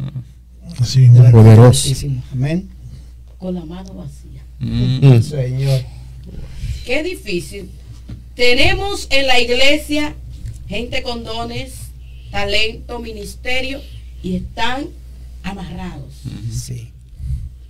[0.79, 1.09] Así.
[1.33, 1.89] Poderoso.
[1.89, 2.23] Altísimo.
[2.33, 2.69] Amén.
[3.39, 4.43] Con la mano vacía.
[4.59, 5.23] Mm.
[5.23, 5.83] Señor.
[6.85, 7.71] Qué difícil.
[8.35, 10.15] Tenemos en la iglesia
[10.69, 11.75] gente con dones,
[12.31, 13.81] talento, ministerio
[14.23, 14.87] y están
[15.43, 16.15] amarrados.
[16.51, 16.91] Sí.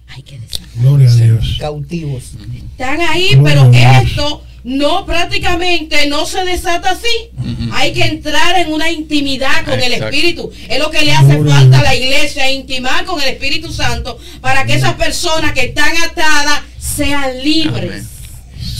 [0.08, 0.68] Hay que desatar.
[0.76, 1.56] Gloria a Dios.
[1.60, 2.32] Cautivos.
[2.54, 7.30] Están ahí, Gloria pero esto no prácticamente no se desata así.
[7.72, 9.92] Hay que entrar en una intimidad con el.
[9.92, 10.50] Espíritu.
[10.68, 14.64] Es lo que le hace falta a la iglesia, intimar con el Espíritu Santo para
[14.64, 17.90] que esas personas que están atadas sean libres.
[17.90, 18.08] Amén.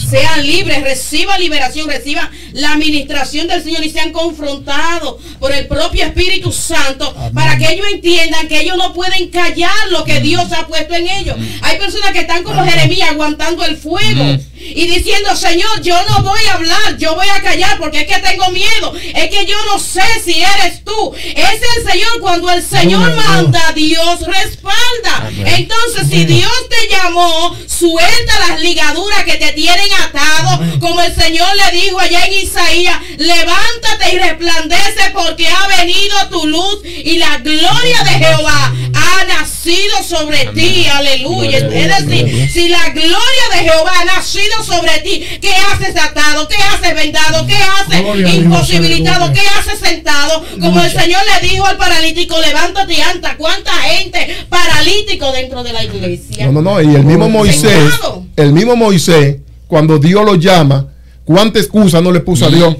[0.09, 6.03] Sean libres, reciban liberación, reciban la administración del Señor y sean confrontados por el propio
[6.03, 10.65] Espíritu Santo para que ellos entiendan que ellos no pueden callar lo que Dios ha
[10.67, 11.35] puesto en ellos.
[11.61, 14.39] Hay personas que están como Jeremías aguantando el fuego Mm.
[14.59, 18.19] Y diciendo, Señor, yo no voy a hablar, yo voy a callar porque es que
[18.21, 21.13] tengo miedo, es que yo no sé si eres tú.
[21.15, 25.31] Es el Señor, cuando el Señor manda, Dios respalda.
[25.45, 31.47] Entonces, si Dios te llamó, suelta las ligaduras que te tienen atado, como el Señor
[31.55, 37.37] le dijo allá en Isaías, levántate y resplandece porque ha venido tu luz y la
[37.37, 38.73] gloria de Jehová
[39.09, 40.85] ha nacido sobre ti.
[40.87, 41.57] Aleluya.
[41.57, 46.47] Es decir, si la gloria de Jehová ha nacido sobre ti, ¿qué haces atado?
[46.47, 47.45] ¿Qué haces vendado?
[47.47, 49.33] ¿Qué haces Gloria imposibilitado?
[49.33, 50.43] ¿Qué haces sentado?
[50.59, 53.35] Como el Señor le dijo al paralítico, levántate y anda.
[53.37, 56.45] ¿Cuánta gente paralítico dentro de la iglesia?
[56.47, 56.81] No, no, no.
[56.81, 57.91] Y el mismo Moisés,
[58.35, 59.37] el mismo Moisés,
[59.67, 60.87] cuando Dios lo llama,
[61.25, 62.75] ¿cuánta excusa no le puso a Dios?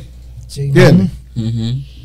[0.56, 1.10] ¿Entiendes?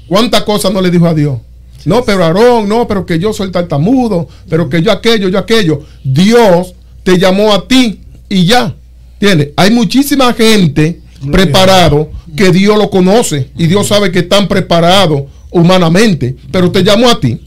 [0.06, 1.38] ¿Cuántas cosas no le dijo a Dios?
[1.84, 5.82] No, pero Aarón, no, pero que yo soy tartamudo, pero que yo aquello, yo aquello.
[6.02, 8.74] Dios te llamó a ti y ya.
[9.14, 9.50] ¿Entiendes?
[9.56, 11.00] Hay muchísima gente
[11.30, 17.08] preparado que Dios lo conoce y Dios sabe que están preparados humanamente, pero te llamó
[17.08, 17.40] a ti.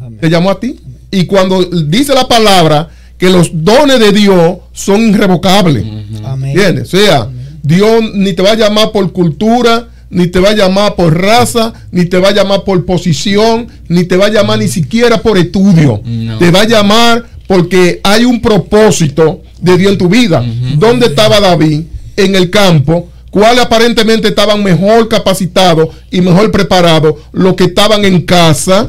[0.00, 0.18] Amén.
[0.20, 0.80] Te llamó a ti.
[1.10, 2.88] Y cuando dice la palabra
[3.18, 5.84] que los dones de Dios son irrevocables.
[6.24, 6.50] Amén.
[6.50, 6.92] ¿Entiendes?
[6.92, 7.28] O sea,
[7.62, 11.72] Dios ni te va a llamar por cultura, ni te va a llamar por raza,
[11.92, 15.36] ni te va a llamar por posición, ni te va a llamar ni siquiera por
[15.36, 16.00] estudio.
[16.04, 16.38] No.
[16.38, 20.42] Te va a llamar porque hay un propósito de Dios en tu vida.
[20.78, 21.82] ¿Dónde estaba David?
[22.16, 23.08] En el campo.
[23.30, 27.14] ¿Cuáles aparentemente estaban mejor capacitados y mejor preparados?
[27.32, 28.88] Los que estaban en casa.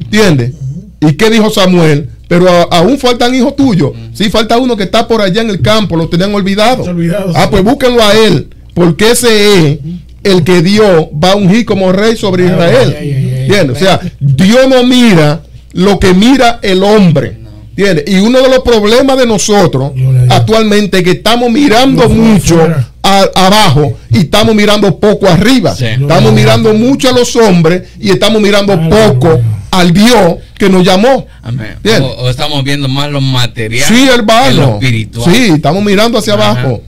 [0.00, 0.52] ¿Entiendes?
[1.00, 2.08] ¿Y qué dijo Samuel?
[2.28, 3.90] Pero a- aún faltan hijos tuyos.
[4.14, 6.84] Sí, falta uno que está por allá en el campo, lo tenían olvidado.
[6.84, 9.28] Olvidado, Ah, pues búsquenlo a él, porque ese
[9.72, 9.78] es
[10.24, 12.96] el que Dios va a ungir como rey sobre Ay, Israel.
[13.00, 13.76] ay, ay, ay, ¿Entiendes?
[13.76, 15.42] O sea, Dios no mira
[15.72, 17.38] lo que mira el hombre.
[17.76, 18.04] ¿Entiendes?
[18.06, 19.92] Y uno de los problemas de nosotros
[20.28, 22.60] actualmente es que estamos mirando mucho
[23.02, 25.74] a- abajo y estamos mirando poco arriba.
[25.74, 25.86] Sí.
[25.86, 29.40] Estamos mirando mucho a los hombres y estamos mirando poco
[29.70, 31.26] al Dios que nos llamó.
[31.42, 31.76] Amén.
[32.02, 34.72] O, o estamos viendo más lo material Sí, que lo hermano.
[34.74, 35.34] espiritual.
[35.34, 36.50] Sí, estamos mirando hacia Ajá.
[36.50, 36.82] abajo.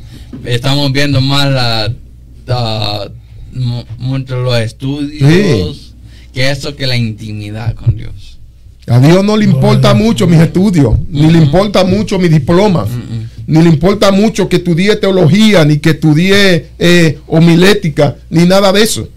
[0.44, 1.90] Estamos viendo más la,
[3.98, 5.92] mucho los estudios
[6.32, 8.38] que eso que la intimidad con Dios.
[8.86, 11.44] A Dios no le importa mucho mis estudios, ni le Ujú.
[11.46, 16.66] importa mucho mi diploma, Mm, ni le importa mucho que estudie teología, ni que estudie
[16.78, 19.08] eh, homilética, ni nada de eso.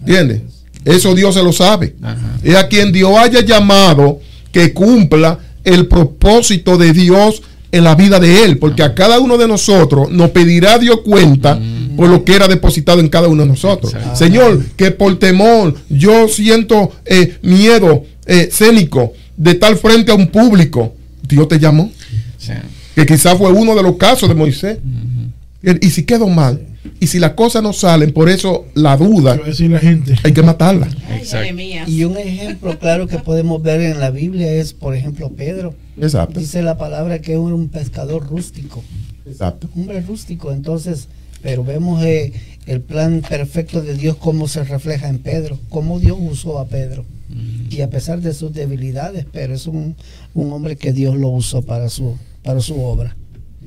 [0.00, 0.42] ¿Entiendes?
[0.84, 1.94] Eso Dios se lo sabe.
[2.02, 2.38] Ajá.
[2.42, 4.20] Es a quien Dios haya llamado
[4.52, 7.42] que cumpla el propósito de Dios
[7.72, 11.58] en la vida de Él, porque a cada uno de nosotros nos pedirá Dios cuenta
[11.96, 13.94] por lo que era depositado en cada uno de nosotros.
[13.94, 14.16] Exacto.
[14.16, 20.28] Señor, que por temor yo siento eh, miedo eh, escénico de estar frente a un
[20.28, 20.94] público.
[21.26, 21.90] Dios te llamó,
[22.38, 22.52] Sí.
[22.94, 24.78] que quizás fue uno de los casos de Moisés.
[25.80, 26.60] Y si quedó mal,
[27.00, 29.78] y si las cosas no salen, por eso la duda ¿Qué va a decir la
[29.78, 30.14] gente?
[30.22, 30.86] hay que matarla.
[31.08, 31.38] Ay, Exacto.
[31.44, 31.88] Jeremías.
[31.88, 35.74] Y un ejemplo claro que podemos ver en la Biblia es, por ejemplo, Pedro.
[35.98, 36.38] Exacto.
[36.38, 38.84] Dice la palabra que era un pescador rústico.
[39.26, 39.68] Exacto.
[39.74, 40.52] hombre rústico.
[40.52, 41.08] Entonces,
[41.44, 42.32] pero vemos eh,
[42.66, 47.04] el plan perfecto de Dios, cómo se refleja en Pedro, cómo Dios usó a Pedro.
[47.70, 49.94] Y a pesar de sus debilidades, pero es un,
[50.34, 53.14] un hombre que Dios lo usó para su, para su obra.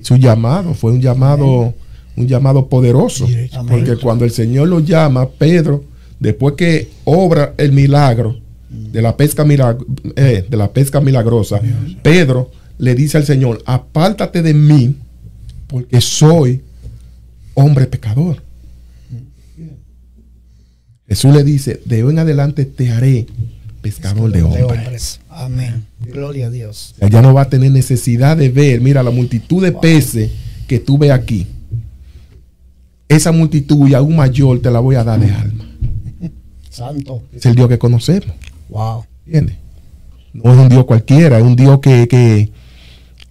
[0.02, 1.74] Su llamado fue un llamado,
[2.16, 3.26] un llamado poderoso.
[3.54, 3.68] Amén.
[3.68, 5.84] Porque cuando el Señor lo llama, Pedro,
[6.20, 8.38] después que obra el milagro
[8.70, 9.86] de la pesca, milag-
[10.16, 11.60] eh, de la pesca milagrosa,
[12.02, 12.50] Pedro
[12.80, 14.96] le dice al Señor, apártate de mí,
[15.68, 16.62] porque soy
[17.58, 18.44] hombre pecador.
[21.08, 23.26] Jesús le dice, de hoy en adelante te haré
[23.82, 25.20] pescador de hombres.
[25.30, 25.86] Amén.
[26.02, 26.94] Gloria a Dios.
[27.10, 30.32] Ya no va a tener necesidad de ver, mira, la multitud de peces
[30.68, 31.48] que tú ves aquí.
[33.10, 35.66] Esa multitud y aún mayor te la voy a dar de alma.
[36.70, 37.24] Santo.
[37.34, 38.36] Es el Dios que conocemos.
[38.70, 39.06] Wow.
[39.26, 39.56] ¿Entiendes?
[40.34, 42.52] No es un Dios cualquiera, es un Dios que, que,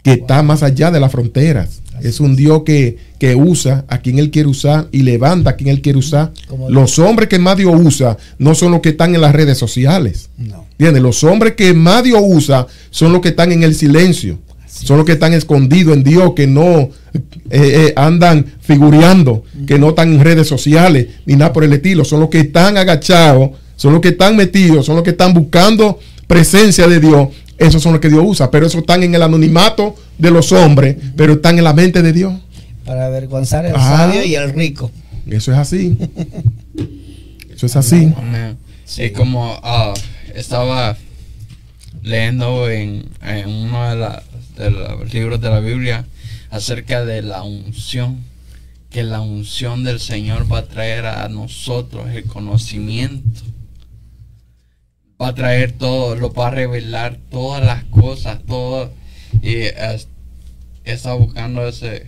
[0.03, 1.83] que está más allá de las fronteras.
[2.03, 5.71] Es un Dios que, que usa a quien Él quiere usar y levanta a quien
[5.71, 6.33] Él quiere usar.
[6.49, 9.59] Como Los hombres que más Dios usa no son los que están en las redes
[9.59, 10.31] sociales.
[10.37, 10.67] No.
[10.73, 11.03] ¿Entiendes?
[11.03, 14.39] Los hombres que más Dios usa son los que están en el silencio.
[14.67, 17.21] Son los que están escondidos en Dios, que no eh,
[17.51, 22.05] eh, andan figureando, que no están en redes sociales, ni nada por el estilo.
[22.05, 25.99] Son los que están agachados, son los que están metidos, son los que están buscando
[26.27, 27.29] presencia de Dios.
[27.59, 30.97] Esos son los que Dios usa, pero esos están en el anonimato de los hombres,
[31.17, 32.35] pero están en la mente de Dios.
[32.85, 33.97] Para avergonzar al Ah.
[34.09, 34.91] sabio y al rico.
[35.27, 35.97] Eso es así.
[37.55, 38.13] Eso es así.
[38.99, 39.95] Y como ah,
[40.35, 40.97] estaba
[42.03, 44.23] leyendo en, en uno de, la-
[44.57, 46.05] de los libros de la Biblia
[46.51, 48.19] acerca de la unción,
[48.91, 53.41] que la unción del Señor va a traer a nosotros el conocimiento.
[55.21, 58.93] Va a traer todo, lo va a revelar todas las cosas, todo.
[59.43, 60.09] Y es-
[60.85, 62.07] estaba buscando ese,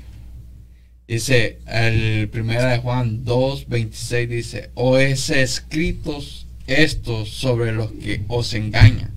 [1.07, 8.21] Dice el primera de Juan 2, 26 dice, o es escritos estos sobre los que
[8.29, 9.11] os engañan.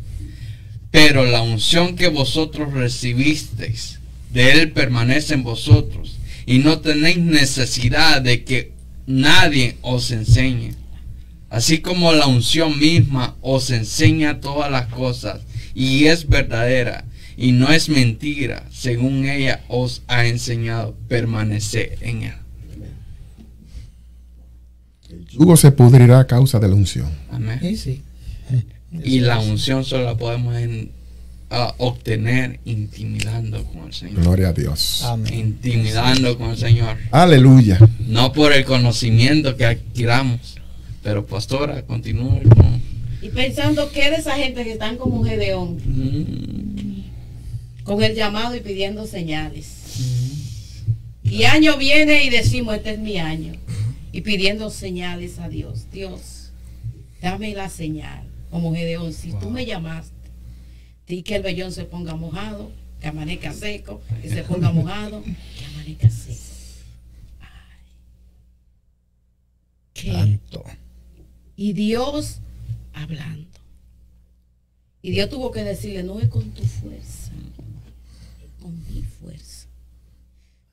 [0.89, 3.99] Pero la unción que vosotros recibisteis
[4.31, 6.15] de él permanece en vosotros
[6.45, 8.71] y no tenéis necesidad de que
[9.05, 10.75] nadie os enseñe.
[11.51, 15.41] Así como la unción misma os enseña todas las cosas
[15.75, 17.03] y es verdadera
[17.37, 22.33] y no es mentira, según ella os ha enseñado, permanecer en él.
[25.31, 27.09] Yugo se pudrirá a causa de la unción.
[27.31, 27.59] Amén.
[27.61, 28.01] Sí, sí.
[29.03, 30.91] Y la unción solo la podemos en-
[31.79, 34.21] obtener intimidando con el Señor.
[34.21, 35.01] Gloria a Dios.
[35.03, 35.33] Amén.
[35.33, 36.95] Intimidando con el Señor.
[37.11, 37.77] Aleluya.
[38.07, 40.57] No por el conocimiento que adquiramos.
[41.03, 42.81] Pero pastora, continúe con...
[43.21, 47.01] Y pensando que de esa gente que están como Gedeón, Mm,
[47.83, 50.81] con el llamado y pidiendo señales.
[51.23, 53.53] Y año viene y decimos, este es mi año.
[54.11, 55.87] Y pidiendo señales a Dios.
[55.91, 56.51] Dios,
[57.21, 58.23] dame la señal.
[58.49, 60.13] Como Gedeón, si tú me llamaste,
[61.07, 65.65] di que el vellón se ponga mojado, que amanezca seco, que se ponga mojado, que
[65.65, 66.39] amanezca seco.
[67.39, 67.47] Ay.
[69.93, 70.11] ¿Qué?
[70.11, 70.65] Santo.
[71.55, 72.39] Y Dios
[72.93, 73.47] hablando.
[75.01, 77.31] Y Dios tuvo que decirle, no es con tu fuerza,
[78.61, 79.67] con mi fuerza.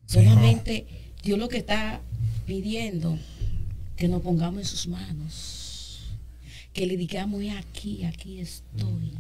[0.07, 0.87] Solamente
[1.23, 2.01] Dios lo que está
[2.47, 3.19] pidiendo,
[3.97, 6.01] que nos pongamos en sus manos.
[6.73, 9.13] Que le digamos, "He aquí, aquí estoy,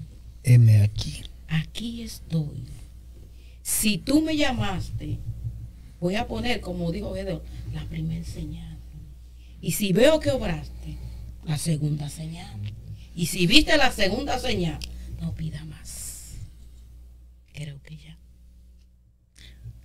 [0.44, 1.22] Heme aquí.
[1.48, 2.64] aquí estoy.
[3.62, 5.18] Si tú me llamaste,
[6.00, 7.42] voy a poner, como dijo Gedeón,
[7.74, 8.78] la primera señal.
[9.60, 10.96] Y si veo que obraste,
[11.48, 12.60] la segunda señal.
[13.16, 14.78] Y si viste la segunda señal,
[15.20, 16.34] no pida más.
[17.54, 18.18] Creo que ya.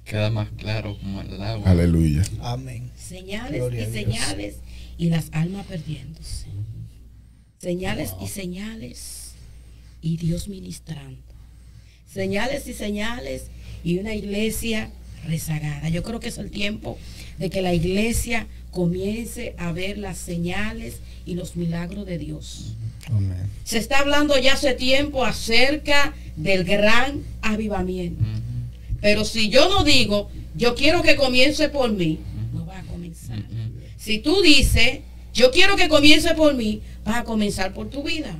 [0.03, 1.71] queda más claro como el agua.
[1.71, 2.21] Aleluya.
[2.41, 2.91] Amén.
[2.97, 4.55] Señales Gloria y señales
[4.97, 6.47] y las almas perdiéndose.
[7.59, 9.31] Señales y señales
[10.01, 11.23] y Dios ministrando.
[12.05, 13.45] Señales y señales
[13.85, 14.91] y una iglesia
[15.25, 15.87] rezagada.
[15.87, 16.99] Yo creo que es el tiempo
[17.39, 20.95] de que la iglesia comience a ver las señales
[21.25, 22.73] y los milagros de Dios.
[23.07, 23.49] Amén.
[23.63, 28.23] Se está hablando ya hace tiempo acerca del gran avivamiento.
[28.99, 32.19] Pero si yo no digo, yo quiero que comience por mí,
[32.53, 33.37] no va a comenzar.
[33.97, 34.99] Si tú dices,
[35.33, 38.35] yo quiero que comience por mí, va a comenzar por tu vida.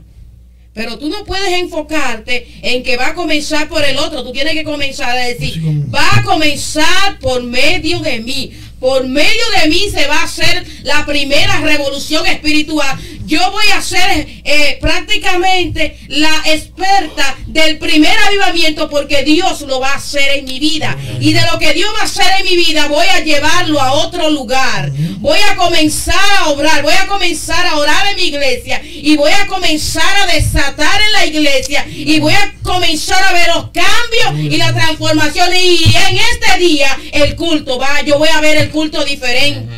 [0.73, 4.23] Pero tú no puedes enfocarte en que va a comenzar por el otro.
[4.23, 5.61] Tú tienes que comenzar a decir,
[5.93, 8.51] va a comenzar por medio de mí.
[8.83, 12.99] Por medio de mí se va a hacer la primera revolución espiritual.
[13.25, 19.91] Yo voy a ser eh, prácticamente la experta del primer avivamiento porque Dios lo va
[19.91, 20.97] a hacer en mi vida.
[21.19, 23.93] Y de lo que Dios va a hacer en mi vida voy a llevarlo a
[23.93, 24.91] otro lugar.
[25.19, 29.31] Voy a comenzar a obrar, voy a comenzar a orar en mi iglesia y voy
[29.31, 34.53] a comenzar a desatar en la iglesia y voy a comenzar a ver los cambios
[34.53, 35.49] y la transformación.
[35.55, 39.71] Y en este día el culto va, yo voy a ver el culto diferente.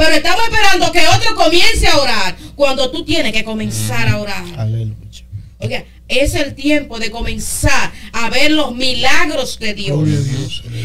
[0.00, 4.44] Pero estamos esperando que otro comience a orar cuando tú tienes que comenzar a orar.
[4.56, 4.96] Aleluya.
[5.58, 10.08] Oiga, es el tiempo de comenzar a ver los milagros de Dios.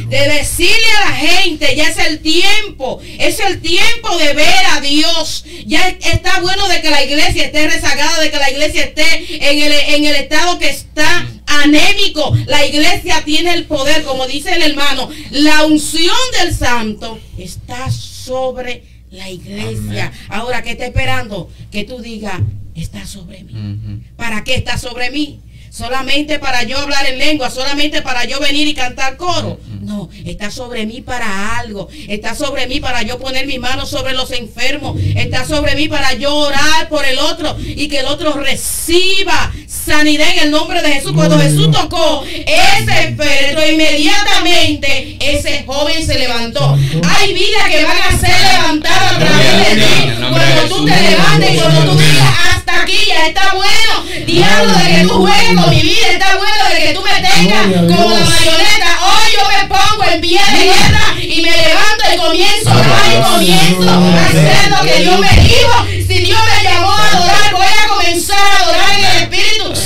[0.10, 4.82] De decirle a la gente, ya es el tiempo, es el tiempo de ver a
[4.82, 5.46] Dios.
[5.66, 9.64] Ya está bueno de que la iglesia esté rezagada, de que la iglesia esté en
[9.64, 12.36] el, en el estado que está anémico.
[12.48, 18.95] La iglesia tiene el poder, como dice el hermano, la unción del santo está sobre
[19.16, 20.12] la iglesia.
[20.30, 21.50] Ahora, ¿qué está esperando?
[21.72, 22.40] Que tú digas,
[22.76, 24.02] está sobre mí.
[24.16, 25.40] ¿Para qué está sobre mí?
[25.70, 29.60] Solamente para yo hablar en lengua, solamente para yo venir y cantar coro.
[29.82, 31.90] No, está sobre mí para algo.
[32.08, 34.98] Está sobre mí para yo poner mis manos sobre los enfermos.
[35.16, 39.54] Está sobre mí para yo orar por el otro y que el otro reciba
[39.86, 41.12] sanidad en el nombre de Jesús.
[41.14, 46.78] Cuando Jesús tocó ese féretro, inmediatamente ese joven se levantó.
[47.08, 50.12] Hay vida que van a ser levantadas a través de ti.
[50.30, 54.26] Cuando tú te levantes y cuando tú digas hasta aquí ya está bueno.
[54.26, 57.64] Diablo de que tú juegues con mi vida, está bueno de que tú me tengas
[57.96, 59.00] como la marioneta.
[59.06, 63.06] Hoy yo me pongo en pie de guerra y me levanto y comienzo a orar
[63.12, 65.86] y comienzo a hacer lo que Dios me dijo.
[66.08, 67.35] Si Dios me llamó a adorar,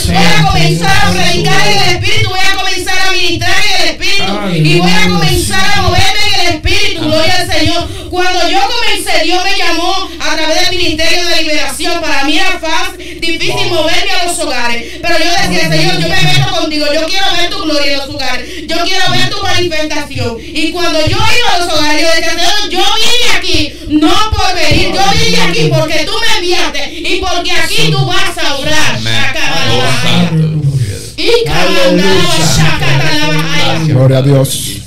[0.09, 2.29] Voy a comenzar a predicar en el Espíritu.
[2.29, 4.67] Voy a comenzar a ministrar en el Espíritu.
[4.67, 7.01] Y voy a comenzar a moverme en el Espíritu.
[7.03, 7.98] Gloria al Señor.
[8.09, 12.01] Cuando yo comencé, Dios me llamó a través del Ministerio de Liberación.
[12.01, 14.99] Para mí era fácil, difícil moverme a los hogares.
[15.01, 16.85] Pero yo decía, Señor, yo me meto contigo.
[16.93, 18.67] Yo quiero ver tu gloria en los hogares.
[18.67, 20.37] Yo quiero ver tu manifestación.
[20.39, 24.55] Y cuando yo iba a los hogares, yo decía, Señor, yo vine aquí no por
[24.55, 24.91] venir.
[24.93, 28.99] Yo vine aquí porque tú me enviaste y porque aquí tú vas a obrar.
[33.85, 34.78] Gloria a Dios.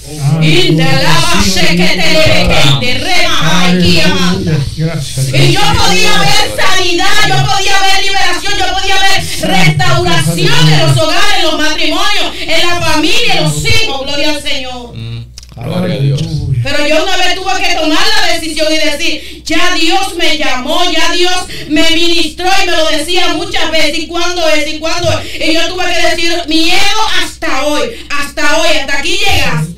[5.33, 10.97] Y yo podía ver sanidad, yo podía ver liberación, yo podía ver restauración en los
[10.97, 14.97] hogares, en los matrimonios, en la familia, en los hijos, gloria al Señor.
[14.97, 15.13] Mm.
[15.55, 16.21] Gloria a Dios.
[16.63, 20.83] Pero yo una vez tuve que tomar la decisión y decir, ya Dios me llamó,
[20.91, 21.33] ya Dios
[21.69, 25.49] me ministró y me lo decía muchas veces, y cuándo es, y cuándo es.
[25.49, 29.72] Y yo tuve que decir, miedo hasta hoy, hasta hoy, hasta aquí llegaste.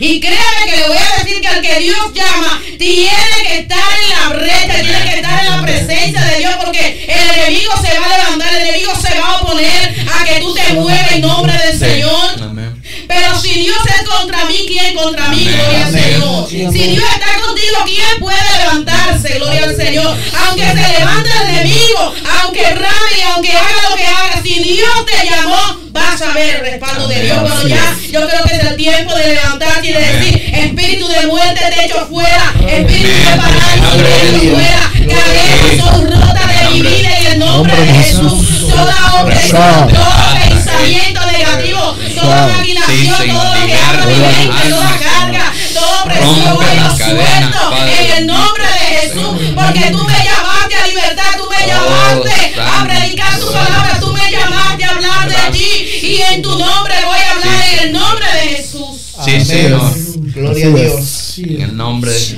[0.00, 3.10] Y créame que le voy a decir que al que Dios llama tiene
[3.42, 7.40] que estar en la brecha, tiene que estar en la presencia de Dios porque el
[7.40, 10.72] enemigo se va a levantar, el enemigo se va a oponer a que tú te
[10.74, 11.78] muevas en nombre del.
[11.78, 12.57] Señor.
[13.08, 15.48] Pero si Dios es contra mí, ¿quién contra mí?
[15.48, 16.04] Amén, Gloria al amén.
[16.48, 16.72] Señor.
[16.72, 19.38] Si Dios está contigo, ¿quién puede levantarse?
[19.38, 20.16] Gloria al Señor.
[20.46, 25.06] Aunque se levante el enemigo, aunque rame y aunque haga lo que haga, si Dios
[25.06, 27.38] te llamó, vas a ver el respaldo de Dios.
[27.42, 31.26] Pero ya, yo creo que es el tiempo de levantarte y de decir, espíritu de
[31.26, 36.82] muerte te echo fuera, espíritu de parálisis te echo fuera, cadenas son rotas de mi
[36.82, 38.68] vida en el nombre de Jesús.
[38.68, 40.18] Toda opresión, todo
[40.48, 41.77] pensamiento negativo,
[42.28, 43.08] toda Sí,
[47.44, 48.00] todo Padre.
[48.00, 52.84] en el nombre de Jesús, porque tú me llamaste a libertad, tú me llamaste a
[52.84, 55.70] predicar tu palabra, tú me llamaste a hablar de ti
[56.02, 59.00] y en tu nombre voy a hablar en el nombre de Jesús.
[59.24, 59.94] Sí, Señor.
[60.16, 60.80] Gloria a.
[60.80, 61.34] Dios.
[61.38, 62.36] En el nombre de.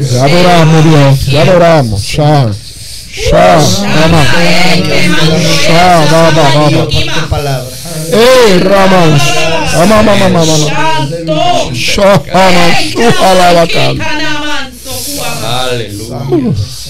[0.00, 1.20] Te adoramos, Dios.
[1.26, 2.02] Te adoramos.
[15.42, 16.18] Aleluya.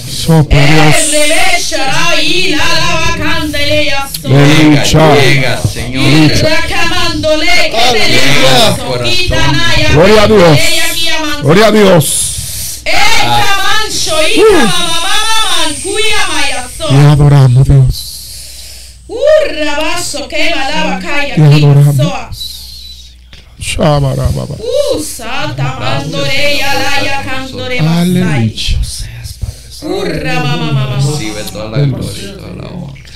[0.07, 0.95] Sopla Dios.
[4.23, 5.15] Llega, Lucha.
[5.15, 6.03] llega, Señor.
[9.93, 10.59] Gloria a Dios.
[11.41, 12.33] Gloria a Dios.
[16.93, 18.99] Te adoramos, Dios.
[19.07, 21.35] Urrabaso que balaba calla
[21.91, 22.29] soa.
[23.59, 24.55] Sha, ba, ra, ba, ba.
[24.59, 28.53] Uh, santa mandore ya la ya candore masai.
[28.53, 28.77] Aleluya.
[29.81, 30.95] Urra mama.
[30.97, 33.09] Recibe toda la gloria y toda la honra.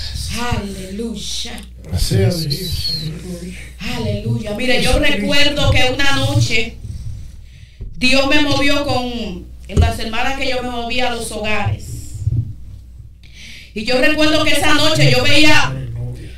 [3.95, 4.56] Aleluya.
[4.58, 6.78] Mire, yo recuerdo que una noche
[7.95, 11.86] Dios me movió con las hermanas que yo me movía a los hogares.
[13.78, 15.72] Y yo recuerdo que esa noche yo veía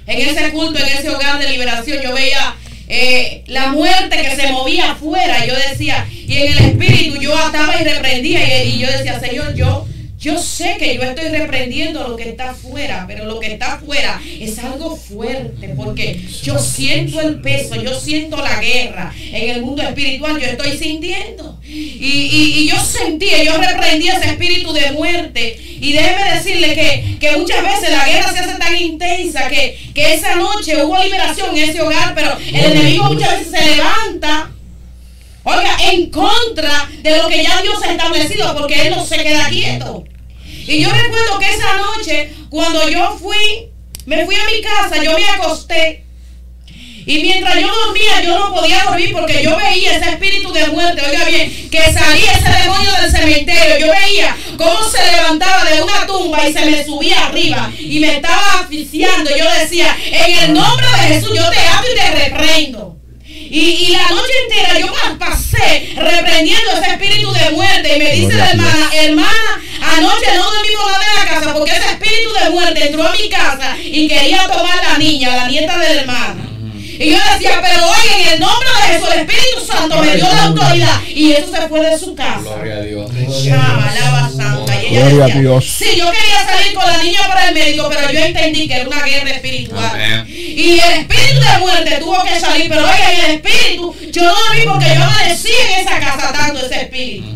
[0.07, 2.53] en ese culto, en ese hogar de liberación, yo veía
[2.90, 5.45] eh, la muerte que se movía afuera.
[5.45, 8.66] Yo decía, y en el espíritu yo ataba y reprendía.
[8.66, 9.88] Y, y yo decía, Señor, yo
[10.19, 14.21] yo sé que yo estoy reprendiendo lo que está afuera, pero lo que está afuera
[14.25, 19.81] es algo fuerte, porque yo siento el peso, yo siento la guerra en el mundo
[19.81, 21.57] espiritual, yo estoy sintiendo.
[21.63, 25.57] Y, yo sentía, yo reprendía ese espíritu de muerte.
[25.79, 30.15] Y déjeme decirle que, que muchas veces la guerra se hace tan intensa que, que
[30.15, 34.51] esa noche hubo liberación en ese hogar, pero el enemigo muchas veces se levanta
[35.49, 39.49] Oiga, en contra de lo que ya Dios ha establecido, porque Él no se queda
[39.49, 40.03] quieto.
[40.67, 43.69] Y yo recuerdo que esa noche, cuando yo fui,
[44.05, 46.05] me fui a mi casa, yo me acosté.
[47.05, 51.01] Y mientras yo dormía, yo no podía dormir porque yo veía ese espíritu de muerte,
[51.01, 53.80] oiga bien, que salía ese demonio del cementerio.
[53.80, 58.17] Yo veía cómo se levantaba de una tumba y se me subía arriba y me
[58.17, 59.35] estaba asfixiando.
[59.35, 62.89] Yo decía, en el nombre de Jesús, yo te ato y te reprendo.
[63.49, 67.95] Y, la noche entera yo pasé reprendiendo ese espíritu de muerte.
[67.95, 69.61] Y me dice la hermana, hermana,
[69.97, 73.30] anoche no dormimos nada en la casa porque ese espíritu de muerte entró a mi
[73.30, 76.49] casa y quería tomar la niña, la nieta de la hermana.
[76.99, 80.26] Y yo decía, pero hoy en el nombre de Jesús, el Espíritu Santo me dio
[80.26, 81.01] la autoridad.
[81.07, 82.41] Y eso se fue de su casa.
[82.41, 83.09] Gloria a Dios.
[84.90, 85.66] Gloria a Dios.
[85.66, 88.88] Sí, yo quería salir con la niña para el médico, pero yo entendí que era
[88.88, 90.28] una guerra espiritual.
[90.28, 94.53] Y el espíritu de muerte tuvo que salir, pero oiga, el espíritu, yo no lo
[94.53, 97.28] vi porque yo amanecí en esa casa tanto ese espíritu.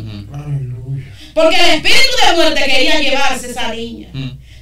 [1.34, 4.10] Porque el espíritu de muerte quería llevarse esa niña.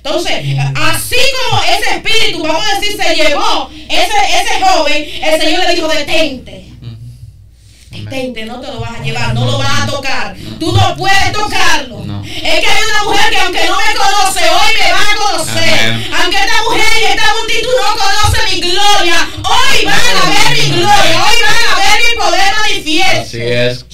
[0.04, 0.34] Entonces,
[0.76, 1.16] así
[1.50, 5.88] como ese espíritu, vamos a decir, se llevó ese, ese joven, el Señor le dijo,
[5.88, 6.71] detente.
[7.92, 10.34] Detente, no te lo vas a llevar, no lo vas a tocar.
[10.60, 12.06] Tú no puedes tocarlo.
[12.24, 16.12] Es que hay una mujer que aunque no me conoce, hoy me va a conocer.
[16.18, 20.68] Aunque esta mujer y esta multitud no conoce mi gloria, hoy van a ver mi
[20.70, 23.22] gloria, hoy van a ver mi poder manifiesto.
[23.22, 23.86] Así es.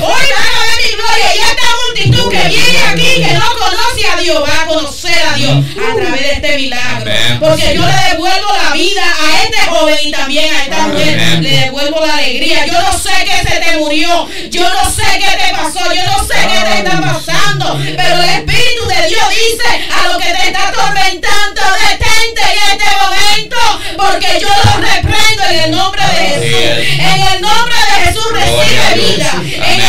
[0.00, 0.55] Hoy van a
[0.96, 5.22] gloria y esta multitud que viene aquí, que no conoce a Dios, va a conocer
[5.28, 7.10] a Dios a través de este milagro.
[7.40, 11.38] Porque yo le devuelvo la vida a este joven y también a esta mujer.
[11.40, 12.66] Le devuelvo la alegría.
[12.66, 14.28] Yo no sé qué se te murió.
[14.50, 15.92] Yo no sé qué te pasó.
[15.92, 17.78] Yo no sé qué te está pasando.
[17.96, 22.90] Pero el Espíritu de Dios dice a lo que te está atormentando, detente en este
[23.02, 23.56] momento.
[23.96, 26.86] Porque yo lo reprendo en el nombre de Jesús.
[26.98, 29.32] En el nombre de Jesús recibe vida.
[29.44, 29.80] En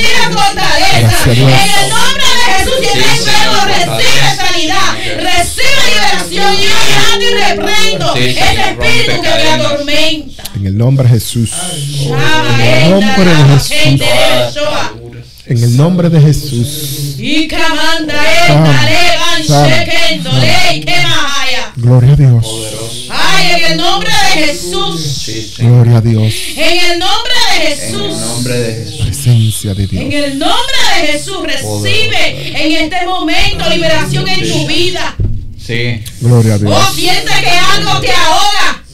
[0.00, 1.32] recibe fortaleza.
[1.32, 4.90] En el nombre de Jesús, si está enfermo, recibe sanidad.
[5.16, 6.54] Recibe liberación.
[6.54, 6.70] Y yo
[7.20, 10.42] y reprendo ese espíritu que me atormenta.
[10.56, 11.50] En el nombre de Jesús.
[12.02, 14.02] En el nombre de Jesús.
[15.46, 17.14] En el nombre de Jesús.
[17.18, 17.48] Y
[21.76, 22.46] Gloria a Dios.
[23.40, 25.56] En el nombre de Jesús.
[25.58, 26.34] Gloria a Dios.
[26.56, 27.94] En el nombre de Jesús.
[27.94, 29.06] En el nombre de Jesús.
[29.06, 30.02] Presencia de Dios.
[30.02, 35.16] En el nombre de Jesús recibe en este momento liberación en tu vida.
[35.64, 36.02] Sí.
[36.20, 36.72] Gloria a Dios.
[36.74, 38.84] Oh, siente que algo te ahoga.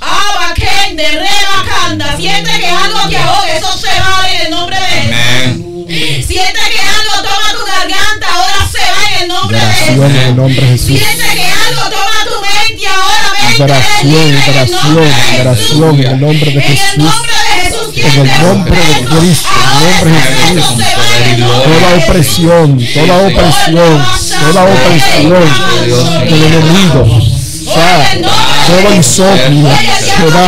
[0.00, 2.16] Abakende, rebacanda.
[2.16, 3.56] Siente que algo te ahoga.
[3.56, 6.26] Eso se va en el nombre de Jesús.
[6.26, 8.26] Siente que algo toma tu garganta.
[8.32, 9.88] Ahora va en el nombre de Jesús.
[9.88, 10.98] En el nombre de Jesús.
[10.98, 12.86] Siente que algo toma tu mente.
[12.86, 13.30] Ahora.
[13.50, 16.86] Liberación, liberación, liberación en el nombre de Jesús.
[16.86, 17.96] En el nombre de Jesús.
[17.96, 19.48] En el nombre de Cristo.
[19.80, 20.84] En el nombre de Jesús.
[21.64, 23.92] Toda opresión, toda opresión,
[24.40, 25.44] toda opresión
[26.28, 27.02] del enemigo.
[28.66, 30.46] Todo insomnio se va.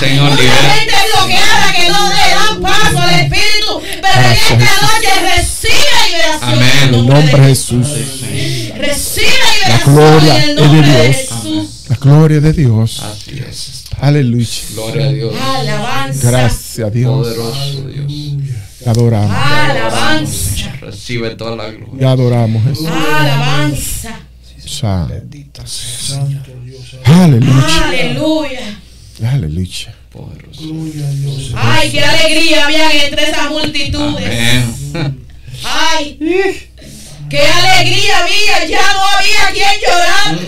[0.00, 1.55] Señor, bloqueada
[4.16, 5.74] en esta noche recibe
[6.10, 6.52] liberación.
[6.52, 6.70] Amén.
[6.82, 7.88] En el nombre de Jesús.
[8.76, 9.26] Recibe
[9.62, 9.88] liberación.
[9.88, 11.88] La gloria es de Dios.
[11.88, 13.00] La gloria de Dios.
[13.00, 13.84] Así es.
[14.00, 14.48] Aleluya.
[14.74, 15.34] Gloria a Dios.
[15.40, 16.30] Alabanza.
[16.30, 17.26] Gracias a Dios.
[17.26, 18.12] Poderoso Dios.
[18.82, 19.36] Te adoramos.
[19.36, 20.72] Alabanza.
[20.80, 21.98] Recibe toda la gloria.
[21.98, 22.88] Te adoramos, Jesús.
[22.88, 24.20] Alabanza.
[24.66, 25.14] Santo.
[27.04, 27.88] Aleluya.
[27.88, 28.80] Aleluya.
[29.24, 29.94] Aleluya.
[30.16, 31.54] Poderoso.
[31.54, 34.24] Ay, qué alegría había entre esas multitudes.
[34.24, 35.26] Amén.
[35.62, 36.16] Ay,
[37.28, 38.64] qué alegría había.
[38.66, 40.38] Ya no había quien llorar.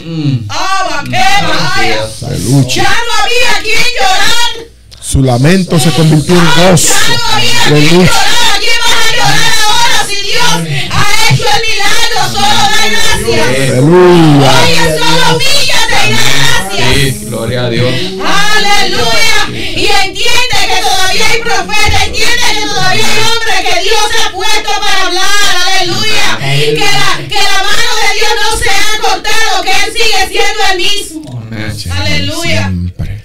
[0.49, 1.05] Ah.
[1.11, 4.69] Ya no había quien llorar.
[5.03, 6.89] Su lamento se convirtió en gozo.
[6.89, 8.39] Ya no había quien llorar.
[8.59, 10.51] ¿Quién va a llorar ahora si Dios
[10.91, 12.19] ha hecho el milagro?
[12.33, 13.47] Solo da gracias.
[13.69, 14.53] Aleluya.
[14.63, 16.38] Oye, solo humíllate
[16.79, 17.95] Sí, gloria Gloria a Dios.
[18.25, 19.59] Aleluya.
[19.77, 24.71] Y entiende que todavía hay profetas, entiende que todavía hay hombres que Dios ha puesto
[24.81, 25.27] para hablar.
[25.67, 26.39] Aleluya.
[26.39, 30.61] Que la, que la mano de Dios no se ha cortado, que Él sigue siendo
[30.73, 31.43] el mismo.
[31.43, 31.75] Amén.
[31.91, 32.69] Aleluya.
[32.69, 33.23] Siempre.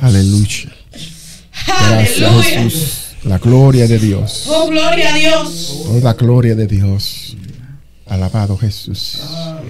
[0.00, 0.72] Aleluya.
[1.66, 2.62] Gracias Aleluya.
[2.62, 3.06] Jesús.
[3.24, 4.44] La gloria de Dios.
[4.46, 5.82] Oh, gloria a Dios.
[5.84, 7.36] Toda gloria de Dios.
[8.06, 9.18] Alabado Jesús.
[9.26, 9.60] Ah,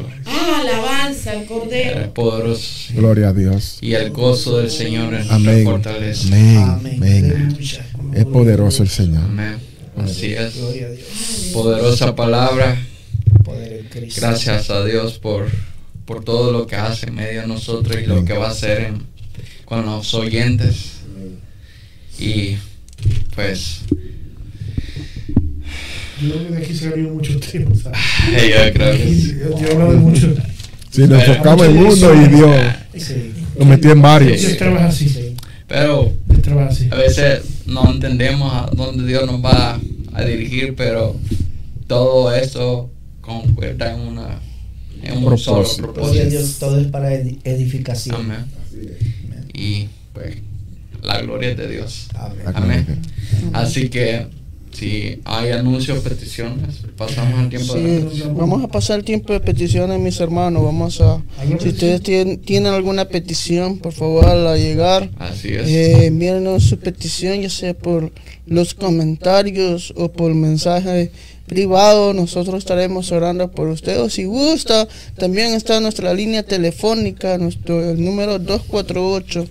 [1.26, 2.00] alabanza al Cordero.
[2.00, 2.92] El poderoso.
[2.94, 3.78] Gloria a Dios.
[3.80, 5.64] Y el gozo del Señor es nuestra Amén.
[5.64, 6.26] fortaleza.
[6.28, 6.94] Amén.
[6.96, 7.58] Amén.
[8.14, 9.24] Es poderoso el Señor.
[9.24, 9.56] Amén.
[9.96, 10.54] Así es.
[11.52, 12.76] Poderosa palabra.
[14.16, 15.46] Gracias a Dios por,
[16.04, 18.80] por todo lo que hace en medio de nosotros y lo que va a hacer
[18.82, 19.02] en-
[19.64, 20.92] con los oyentes.
[22.18, 22.56] Y
[23.34, 23.80] pues
[26.22, 27.74] Yo creo que de aquí se abrió mucho tiempo.
[27.74, 27.98] ¿sabes?
[28.30, 29.34] yo creo que sí.
[29.38, 30.34] Yo yo he hablado de mucho.
[30.96, 32.56] Si nos enfocamos en uno y Dios
[32.96, 33.32] Sí.
[33.58, 34.40] lo metió en varios.
[34.40, 35.34] Dios trabaja así.
[35.68, 36.12] Pero
[36.90, 39.78] a veces no entendemos a dónde Dios nos va
[40.14, 41.16] a dirigir, pero
[41.86, 42.90] todo eso
[43.20, 44.40] concuerda en una
[45.02, 45.64] en un Propósito.
[45.66, 46.30] solo propósito.
[46.30, 48.16] Dios, todo es para edi- edificación.
[48.16, 48.44] Amén.
[49.52, 50.36] Y pues
[51.02, 52.08] la gloria es de Dios.
[52.54, 52.86] Amén.
[53.52, 54.26] Así que
[54.76, 58.36] si hay anuncios, peticiones, pasamos el tiempo de petición.
[58.36, 60.62] vamos a pasar el tiempo de peticiones, mis hermanos.
[60.62, 61.22] Vamos a,
[61.60, 65.66] si ustedes tienen, tienen alguna petición, por favor, al llegar, Así es.
[65.66, 68.12] eh, envíenos su petición, ya sea por
[68.46, 71.10] los comentarios o por mensaje
[71.46, 72.12] privado.
[72.12, 74.12] Nosotros estaremos orando por ustedes.
[74.12, 74.86] Si gusta,
[75.16, 79.48] también está nuestra línea telefónica, nuestro el número 248.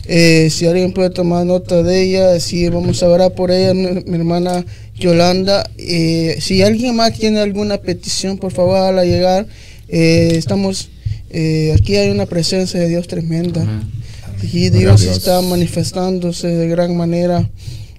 [0.06, 4.04] Eh, si alguien puede tomar nota de ella, si vamos a orar por ella, mi,
[4.06, 4.66] mi hermana
[4.96, 5.70] Yolanda.
[5.78, 9.48] Eh, si alguien más tiene alguna petición, por favor, hágala llegar.
[9.88, 10.90] Eh, estamos,
[11.30, 13.62] eh, aquí hay una presencia de Dios tremenda.
[13.62, 14.04] Amén.
[14.52, 17.50] Y Dios está manifestándose de gran manera.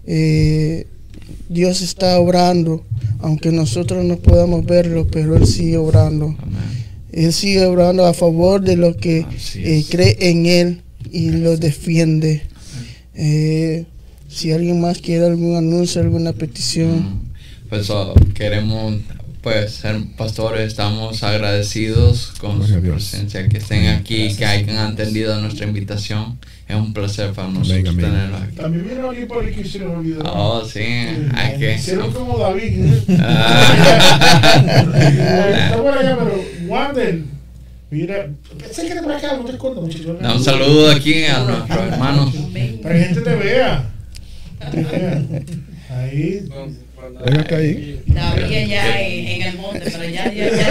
[0.06, 0.86] Eh,
[1.48, 2.84] Dios está obrando,
[3.20, 6.36] aunque nosotros no podamos verlo, pero Él sigue obrando.
[6.38, 6.84] Amén.
[7.12, 9.86] Él sigue obrando a favor de los que eh, es.
[9.88, 12.42] cree en Él y lo defiende.
[13.14, 13.86] Eh,
[14.28, 17.32] si alguien más quiere algún anuncio, alguna petición.
[17.68, 18.94] Pues oh, queremos
[19.44, 22.94] pues ser pastores, estamos agradecidos con Gloria su Dios.
[22.94, 26.38] presencia, que estén aquí, que hayan atendido nuestra invitación.
[26.66, 28.56] Es un placer para nosotros tenerlos aquí.
[28.56, 30.22] También vino alguien por ahí que se nos olvidó.
[30.24, 31.74] Oh, sí, hay que...
[31.74, 32.86] Hicieron como David.
[32.86, 33.18] ¿eh?
[33.20, 34.54] Ah.
[35.66, 37.33] Está por allá, pero Wander.
[37.94, 40.14] Mira, pensé que era por acá, no te escondas mucho.
[40.14, 42.34] Da un saludo aquí a nuestros hermanos.
[42.82, 43.88] Para que gente te vea.
[44.72, 45.22] Te vea.
[45.90, 46.48] Ahí.
[47.24, 48.02] Ven acá ahí.
[48.06, 50.66] David ya en, el monte, pero ya, ya, ya.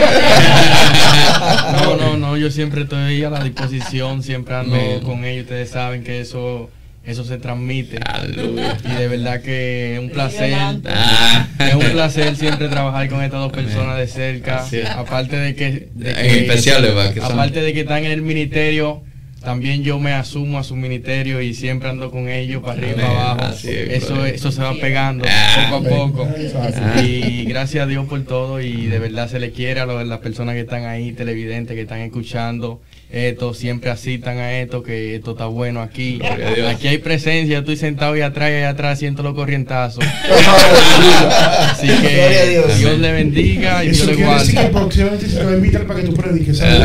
[1.82, 5.00] No, no, no, yo siempre estoy a la disposición, siempre ando Amén.
[5.00, 6.70] con ellos, ustedes saben que eso
[7.06, 8.00] eso se transmite.
[8.06, 8.78] Aleluya.
[8.86, 10.54] Y de verdad que es un placer.
[10.88, 11.48] Ah.
[11.60, 14.66] Es un placer siempre trabajar con estas dos personas de cerca.
[14.98, 17.14] Aparte de que, de En que- especial, ¿verdad?
[17.14, 19.02] Que son- aparte de que están en el ministerio,
[19.44, 23.32] también yo me asumo a su ministerio y siempre ando con ellos para arriba para
[23.32, 23.54] abajo.
[23.54, 25.68] Es, Eso, eso se va pegando Ah.
[25.70, 26.30] poco a poco.
[26.56, 27.02] Ah.
[27.02, 30.56] Y gracias a Dios por todo y de verdad se le quiere a las personas
[30.56, 32.82] que están ahí, televidentes que están escuchando
[33.14, 36.20] esto, siempre asitan a esto, que esto está bueno aquí.
[36.68, 40.04] Aquí hay presencia, yo estoy sentado ahí atrás y allá atrás siento los corrientazos.
[41.72, 42.80] Así que Dios.
[42.80, 44.72] Dios le bendiga y Dios Eso le quiere decir que guarde.
[44.80, 46.60] próximamente se te va a invitar para que tú prediques.
[46.60, 46.80] Ahí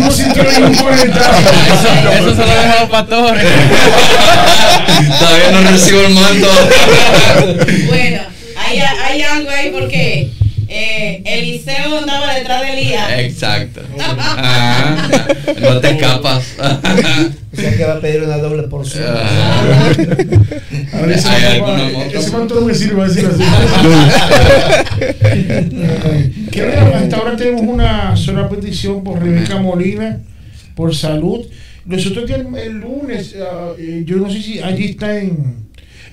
[0.00, 1.38] no sintió ningún comentario.
[1.66, 3.44] Eso, eso se lo dejo a los pastores.
[5.18, 6.48] Todavía no recibo el mando.
[7.88, 8.22] Bueno,
[8.56, 10.30] hay, hay algo ahí porque
[10.68, 13.10] eh, Eliseo andaba detrás de Elías.
[13.18, 13.82] Exacto.
[14.40, 15.08] Ah,
[15.60, 16.54] no te escapas.
[17.52, 19.04] Ya que va a pedir una doble porción.
[19.08, 19.90] Ah.
[20.92, 22.30] A ver, ese Hay manto- ese
[22.60, 23.42] no me sirve, va a decir así.
[26.94, 30.20] Hasta ahora tenemos una sola petición por Rebeca Molina,
[30.74, 31.46] por salud.
[31.84, 35.67] Nosotros el, el lunes, ah, eh, yo no sé si allí está en,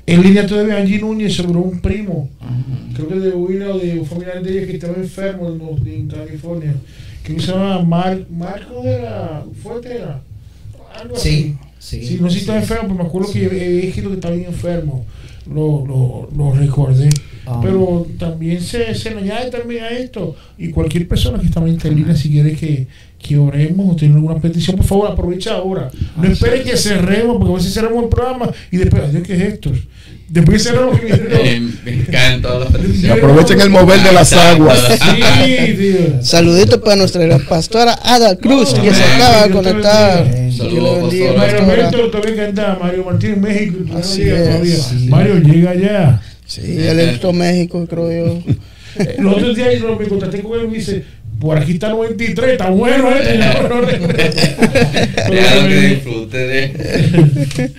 [0.08, 2.30] en línea todavía Angie Núñez sobre un primo,
[2.94, 6.76] creo que de Huila o de un familiar de ella que estaba enfermo en, California,
[7.24, 10.22] que se llama Mar, Marco era, fuerte era,
[11.00, 11.56] algo así.
[11.80, 12.06] Sí, sí.
[12.06, 14.48] Sí, no sé si estaba enfermo, pero me acuerdo que he escrito que estaba bien
[14.48, 15.06] enfermo.
[15.48, 17.10] Lo, lo, lo recordé.
[17.46, 17.60] Ah.
[17.62, 20.36] Pero también se, se le añade también a esto.
[20.58, 22.88] Y cualquier persona que está en línea, si quiere que,
[23.20, 25.90] que oremos o tiene alguna petición, por favor, aprovecha ahora.
[26.18, 29.42] No espere que cerremos, porque a veces cerramos el programa y después, adiós, ¿qué es
[29.54, 29.72] esto?
[30.28, 31.00] Después cerramos.
[31.04, 33.12] Eh, caen todas las.
[33.12, 34.80] Aprovechen el mover de las aguas.
[35.00, 35.96] Sí.
[36.22, 40.26] Saluditos para nuestra pastora Ada Cruz, que se acaba de conectar.
[40.52, 41.14] Saludos.
[41.14, 41.64] Mario pastora.
[41.64, 43.78] Alberto también canta Mario Martín en México.
[43.78, 44.76] todavía no Así llega es, todavía.
[44.78, 45.08] sí.
[45.10, 46.22] Mario, llega ya.
[46.46, 48.44] Sí, él entró a México, creo yo.
[48.98, 51.04] Eh, Los otros días yo me contacté con él y me dice,
[51.38, 53.38] por aquí está 93, está bueno este.
[55.30, 57.72] Déjalo que disfrute de.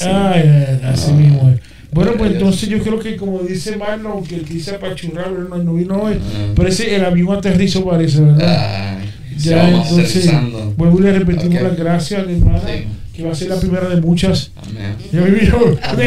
[0.00, 1.60] Ay, ay, así mismo es.
[1.92, 5.58] Bueno, pues entonces yo creo que como dice Marlon, que el que dice apachurrar, no,
[5.58, 6.14] no vino hoy,
[6.56, 8.98] pero ese el avión aterrizó parece, ¿verdad?
[9.36, 10.30] Se ya entonces,
[10.76, 12.84] vuelvo y le repetimos las gracias a la hermana, Sí.
[13.22, 14.50] Que va a ser la primera de muchas.
[14.56, 14.96] Amén.
[15.12, 15.58] Me vino,
[15.96, 16.06] ¡de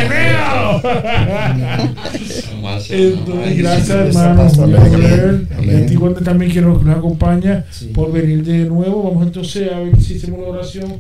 [3.57, 5.47] gracias hermano amén.
[5.57, 5.79] Amén.
[5.79, 7.87] Y a ti Wanda, también que nos, nos acompaña Sí.
[7.93, 9.03] por venir de nuevo.
[9.03, 10.93] Vamos entonces a ver si hacemos la oración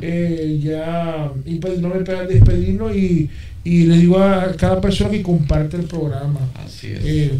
[0.00, 3.28] eh, ya y pues, no me pegan despedirnos y,
[3.64, 6.40] y le digo a cada persona que comparte el programa.
[6.64, 7.00] Así es.
[7.04, 7.32] Eh,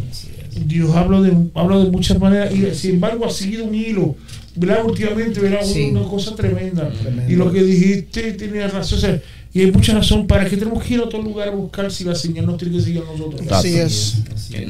[0.65, 4.15] Dios habla de, habla de muchas maneras y sin embargo ha seguido un hilo.
[4.55, 4.85] ¿Verdad?
[4.85, 5.61] Últimamente, ¿verdad?
[5.63, 5.89] Sí.
[5.91, 6.89] Una cosa tremenda.
[6.89, 7.31] Tremendo.
[7.31, 8.97] Y lo que dijiste tenía razón.
[8.97, 9.21] o sea,
[9.53, 10.27] y hay mucha razón.
[10.27, 12.75] ¿Para qué tenemos que ir a otro lugar a buscar si la señal nos tiene
[12.77, 13.41] que seguir a nosotros?
[13.51, 14.15] Así es.
[14.33, 14.69] así Que es.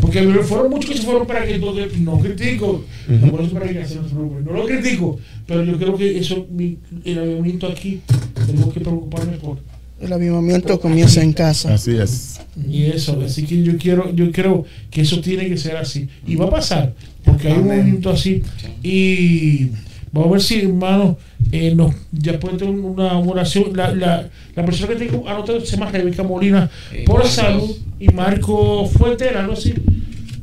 [0.00, 2.84] Porque fueron muchos que se fueron para que entonces no critico,
[3.54, 3.80] para que
[4.44, 8.00] no lo critico, pero yo creo que eso, mi- el avivamiento aquí,
[8.46, 9.58] tenemos que preocuparnos por
[10.00, 11.74] El avivamiento comienza en casa.
[11.74, 12.40] Así es.
[12.70, 16.36] y eso, así que yo quiero, yo creo que eso tiene que ser así y
[16.36, 16.94] va a pasar,
[17.24, 18.42] porque hay un movimiento así
[18.82, 19.66] y
[20.12, 21.18] vamos a ver si hermano
[21.52, 25.76] eh, nos ya puede tener una oración, la, la, la persona que tengo anotado se
[25.76, 27.32] llama Rebeca Molina Y por Marcos.
[27.34, 29.74] salud y Marco Fuente, algo así.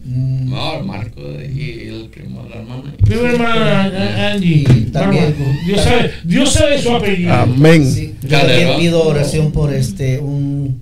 [0.06, 2.94] Mm, No, Marco y el primo de la hermana.
[3.04, 4.64] Primera hermana Angie.
[4.92, 5.36] También.
[5.66, 7.34] Dios sabe, Dios sabe su apellido.
[7.34, 7.92] Amén.
[7.92, 10.82] Sí, yo también pido oración por este un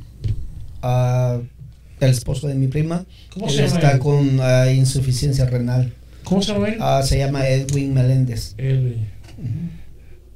[0.81, 1.39] ah,
[1.99, 3.05] el esposo de mi prima.
[3.31, 3.99] ¿Cómo Él se llama está él?
[3.99, 5.93] con ah, insuficiencia renal.
[6.23, 6.77] ¿Cómo se llama él?
[6.79, 8.53] Ah, se llama Edwin Meléndez.
[8.57, 8.97] Él.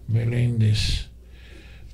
[0.08, 1.08] Meléndez.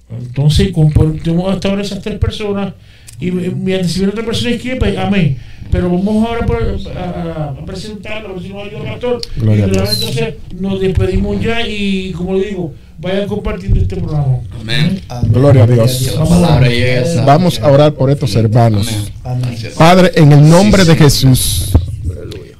[0.09, 2.73] Entonces, compartimos hasta ahora esas tres personas.
[3.19, 5.37] Y mientras si viene otra persona izquierda, pues, amén.
[5.73, 6.63] Pero vamos ahora por-
[6.95, 9.21] a, a presentarlo, a ver si nos ayuda el pastor.
[9.37, 9.93] Gloria a y Dios.
[9.95, 14.37] entonces nos despedimos ya y, como le digo, vayan compartiendo este programa.
[14.61, 15.01] Amén.
[15.09, 15.31] Amén.
[15.33, 16.15] Gloria a Dios.
[16.15, 18.87] La Vamos a orar por estos hermanos.
[18.87, 19.11] Amén.
[19.23, 19.41] Amén.
[19.49, 19.73] Gracias.
[19.73, 21.71] Padre, en el nombre de Jesús,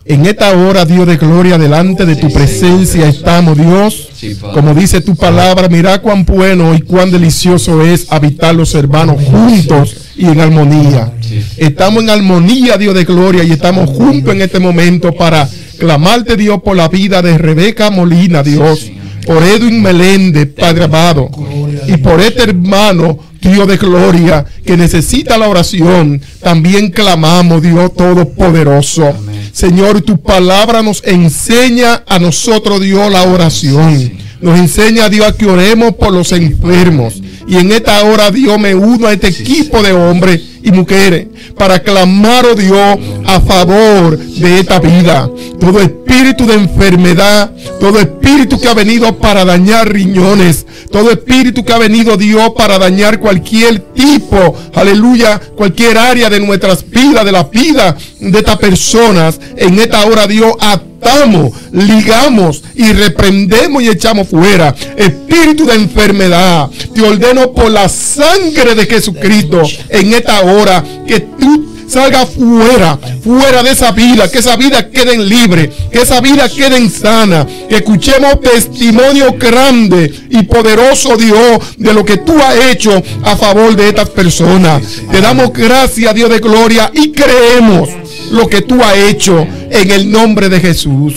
[0.06, 4.10] en esta hora, Dios de gloria, delante de tu presencia estamos, Dios.
[4.54, 9.96] Como dice tu palabra, mira cuán bueno y cuán delicioso es habitar los hermanos juntos
[10.16, 11.14] y en armonía.
[11.58, 15.48] Estamos en armonía, Dios de gloria, y estamos juntos en este momento para
[15.78, 18.92] clamarte, Dios, por la vida de Rebeca Molina, Dios.
[19.26, 21.30] Por Edwin Meléndez, Padre amado,
[21.88, 26.22] y por este hermano, Dios de gloria, que necesita la oración.
[26.41, 29.14] También clamamos, Dios Todopoderoso.
[29.52, 34.14] Señor, tu palabra nos enseña a nosotros, Dios, la oración.
[34.41, 37.22] Nos enseña, Dios, a que oremos por los enfermos.
[37.48, 41.27] Y en esta hora, Dios, me uno a este equipo de hombres y mujeres
[41.57, 45.30] para clamar, oh Dios, a favor de esta vida.
[45.60, 51.73] Todo espíritu de enfermedad, todo espíritu que ha venido para dañar riñones, todo espíritu que
[51.73, 57.44] ha venido, Dios, para dañar cualquier tipo, aleluya, cualquier área de nuestras vidas, de la
[57.44, 64.73] vida de estas personas, en esta hora, Dios, atamos, ligamos y reprendemos y echamos fuera
[64.95, 66.69] espíritu de enfermedad.
[66.94, 70.53] Te ordeno por la sangre de Jesucristo en esta hora
[71.08, 76.22] que tú salga fuera, fuera de esa vida, que esa vida quede libre, que esa
[76.22, 83.02] vida quede sana, escuchemos testimonio grande y poderoso Dios de lo que tú has hecho
[83.24, 84.82] a favor de estas personas.
[85.12, 87.90] Te damos gracias Dios de gloria y creemos
[88.32, 91.16] lo que tú has hecho en el nombre de Jesús.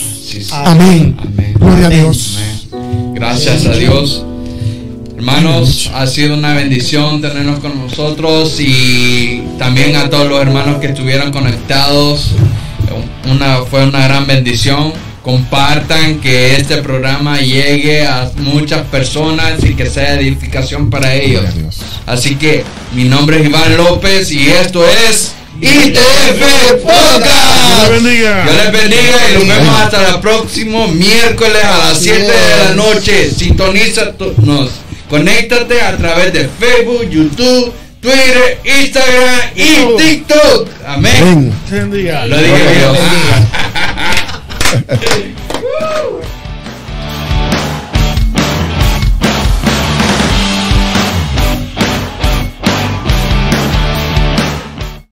[0.52, 1.16] Amén.
[1.58, 2.38] Gloria a Dios.
[3.14, 4.22] Gracias a Dios.
[5.16, 10.88] Hermanos, ha sido una bendición tenernos con nosotros y también a todos los hermanos que
[10.88, 12.32] estuvieron conectados.
[13.24, 14.92] Una, fue una gran bendición.
[15.22, 21.44] Compartan que este programa llegue a muchas personas y que sea edificación para ellos.
[22.04, 22.62] Así que
[22.94, 25.32] mi nombre es Iván López y esto es
[25.62, 27.88] ITF Podcast.
[27.88, 28.44] Dios bendiga.
[28.44, 32.74] Dios les bendiga y nos vemos hasta el próximo miércoles a las 7 de la
[32.74, 33.30] noche.
[33.30, 34.70] Sintonízanos,
[35.08, 40.68] conéctate a través de Facebook, YouTube, Twitter, Instagram y TikTok.
[40.86, 41.52] Amén.
[42.26, 42.98] Lo dije Dios
[45.38, 45.52] yo.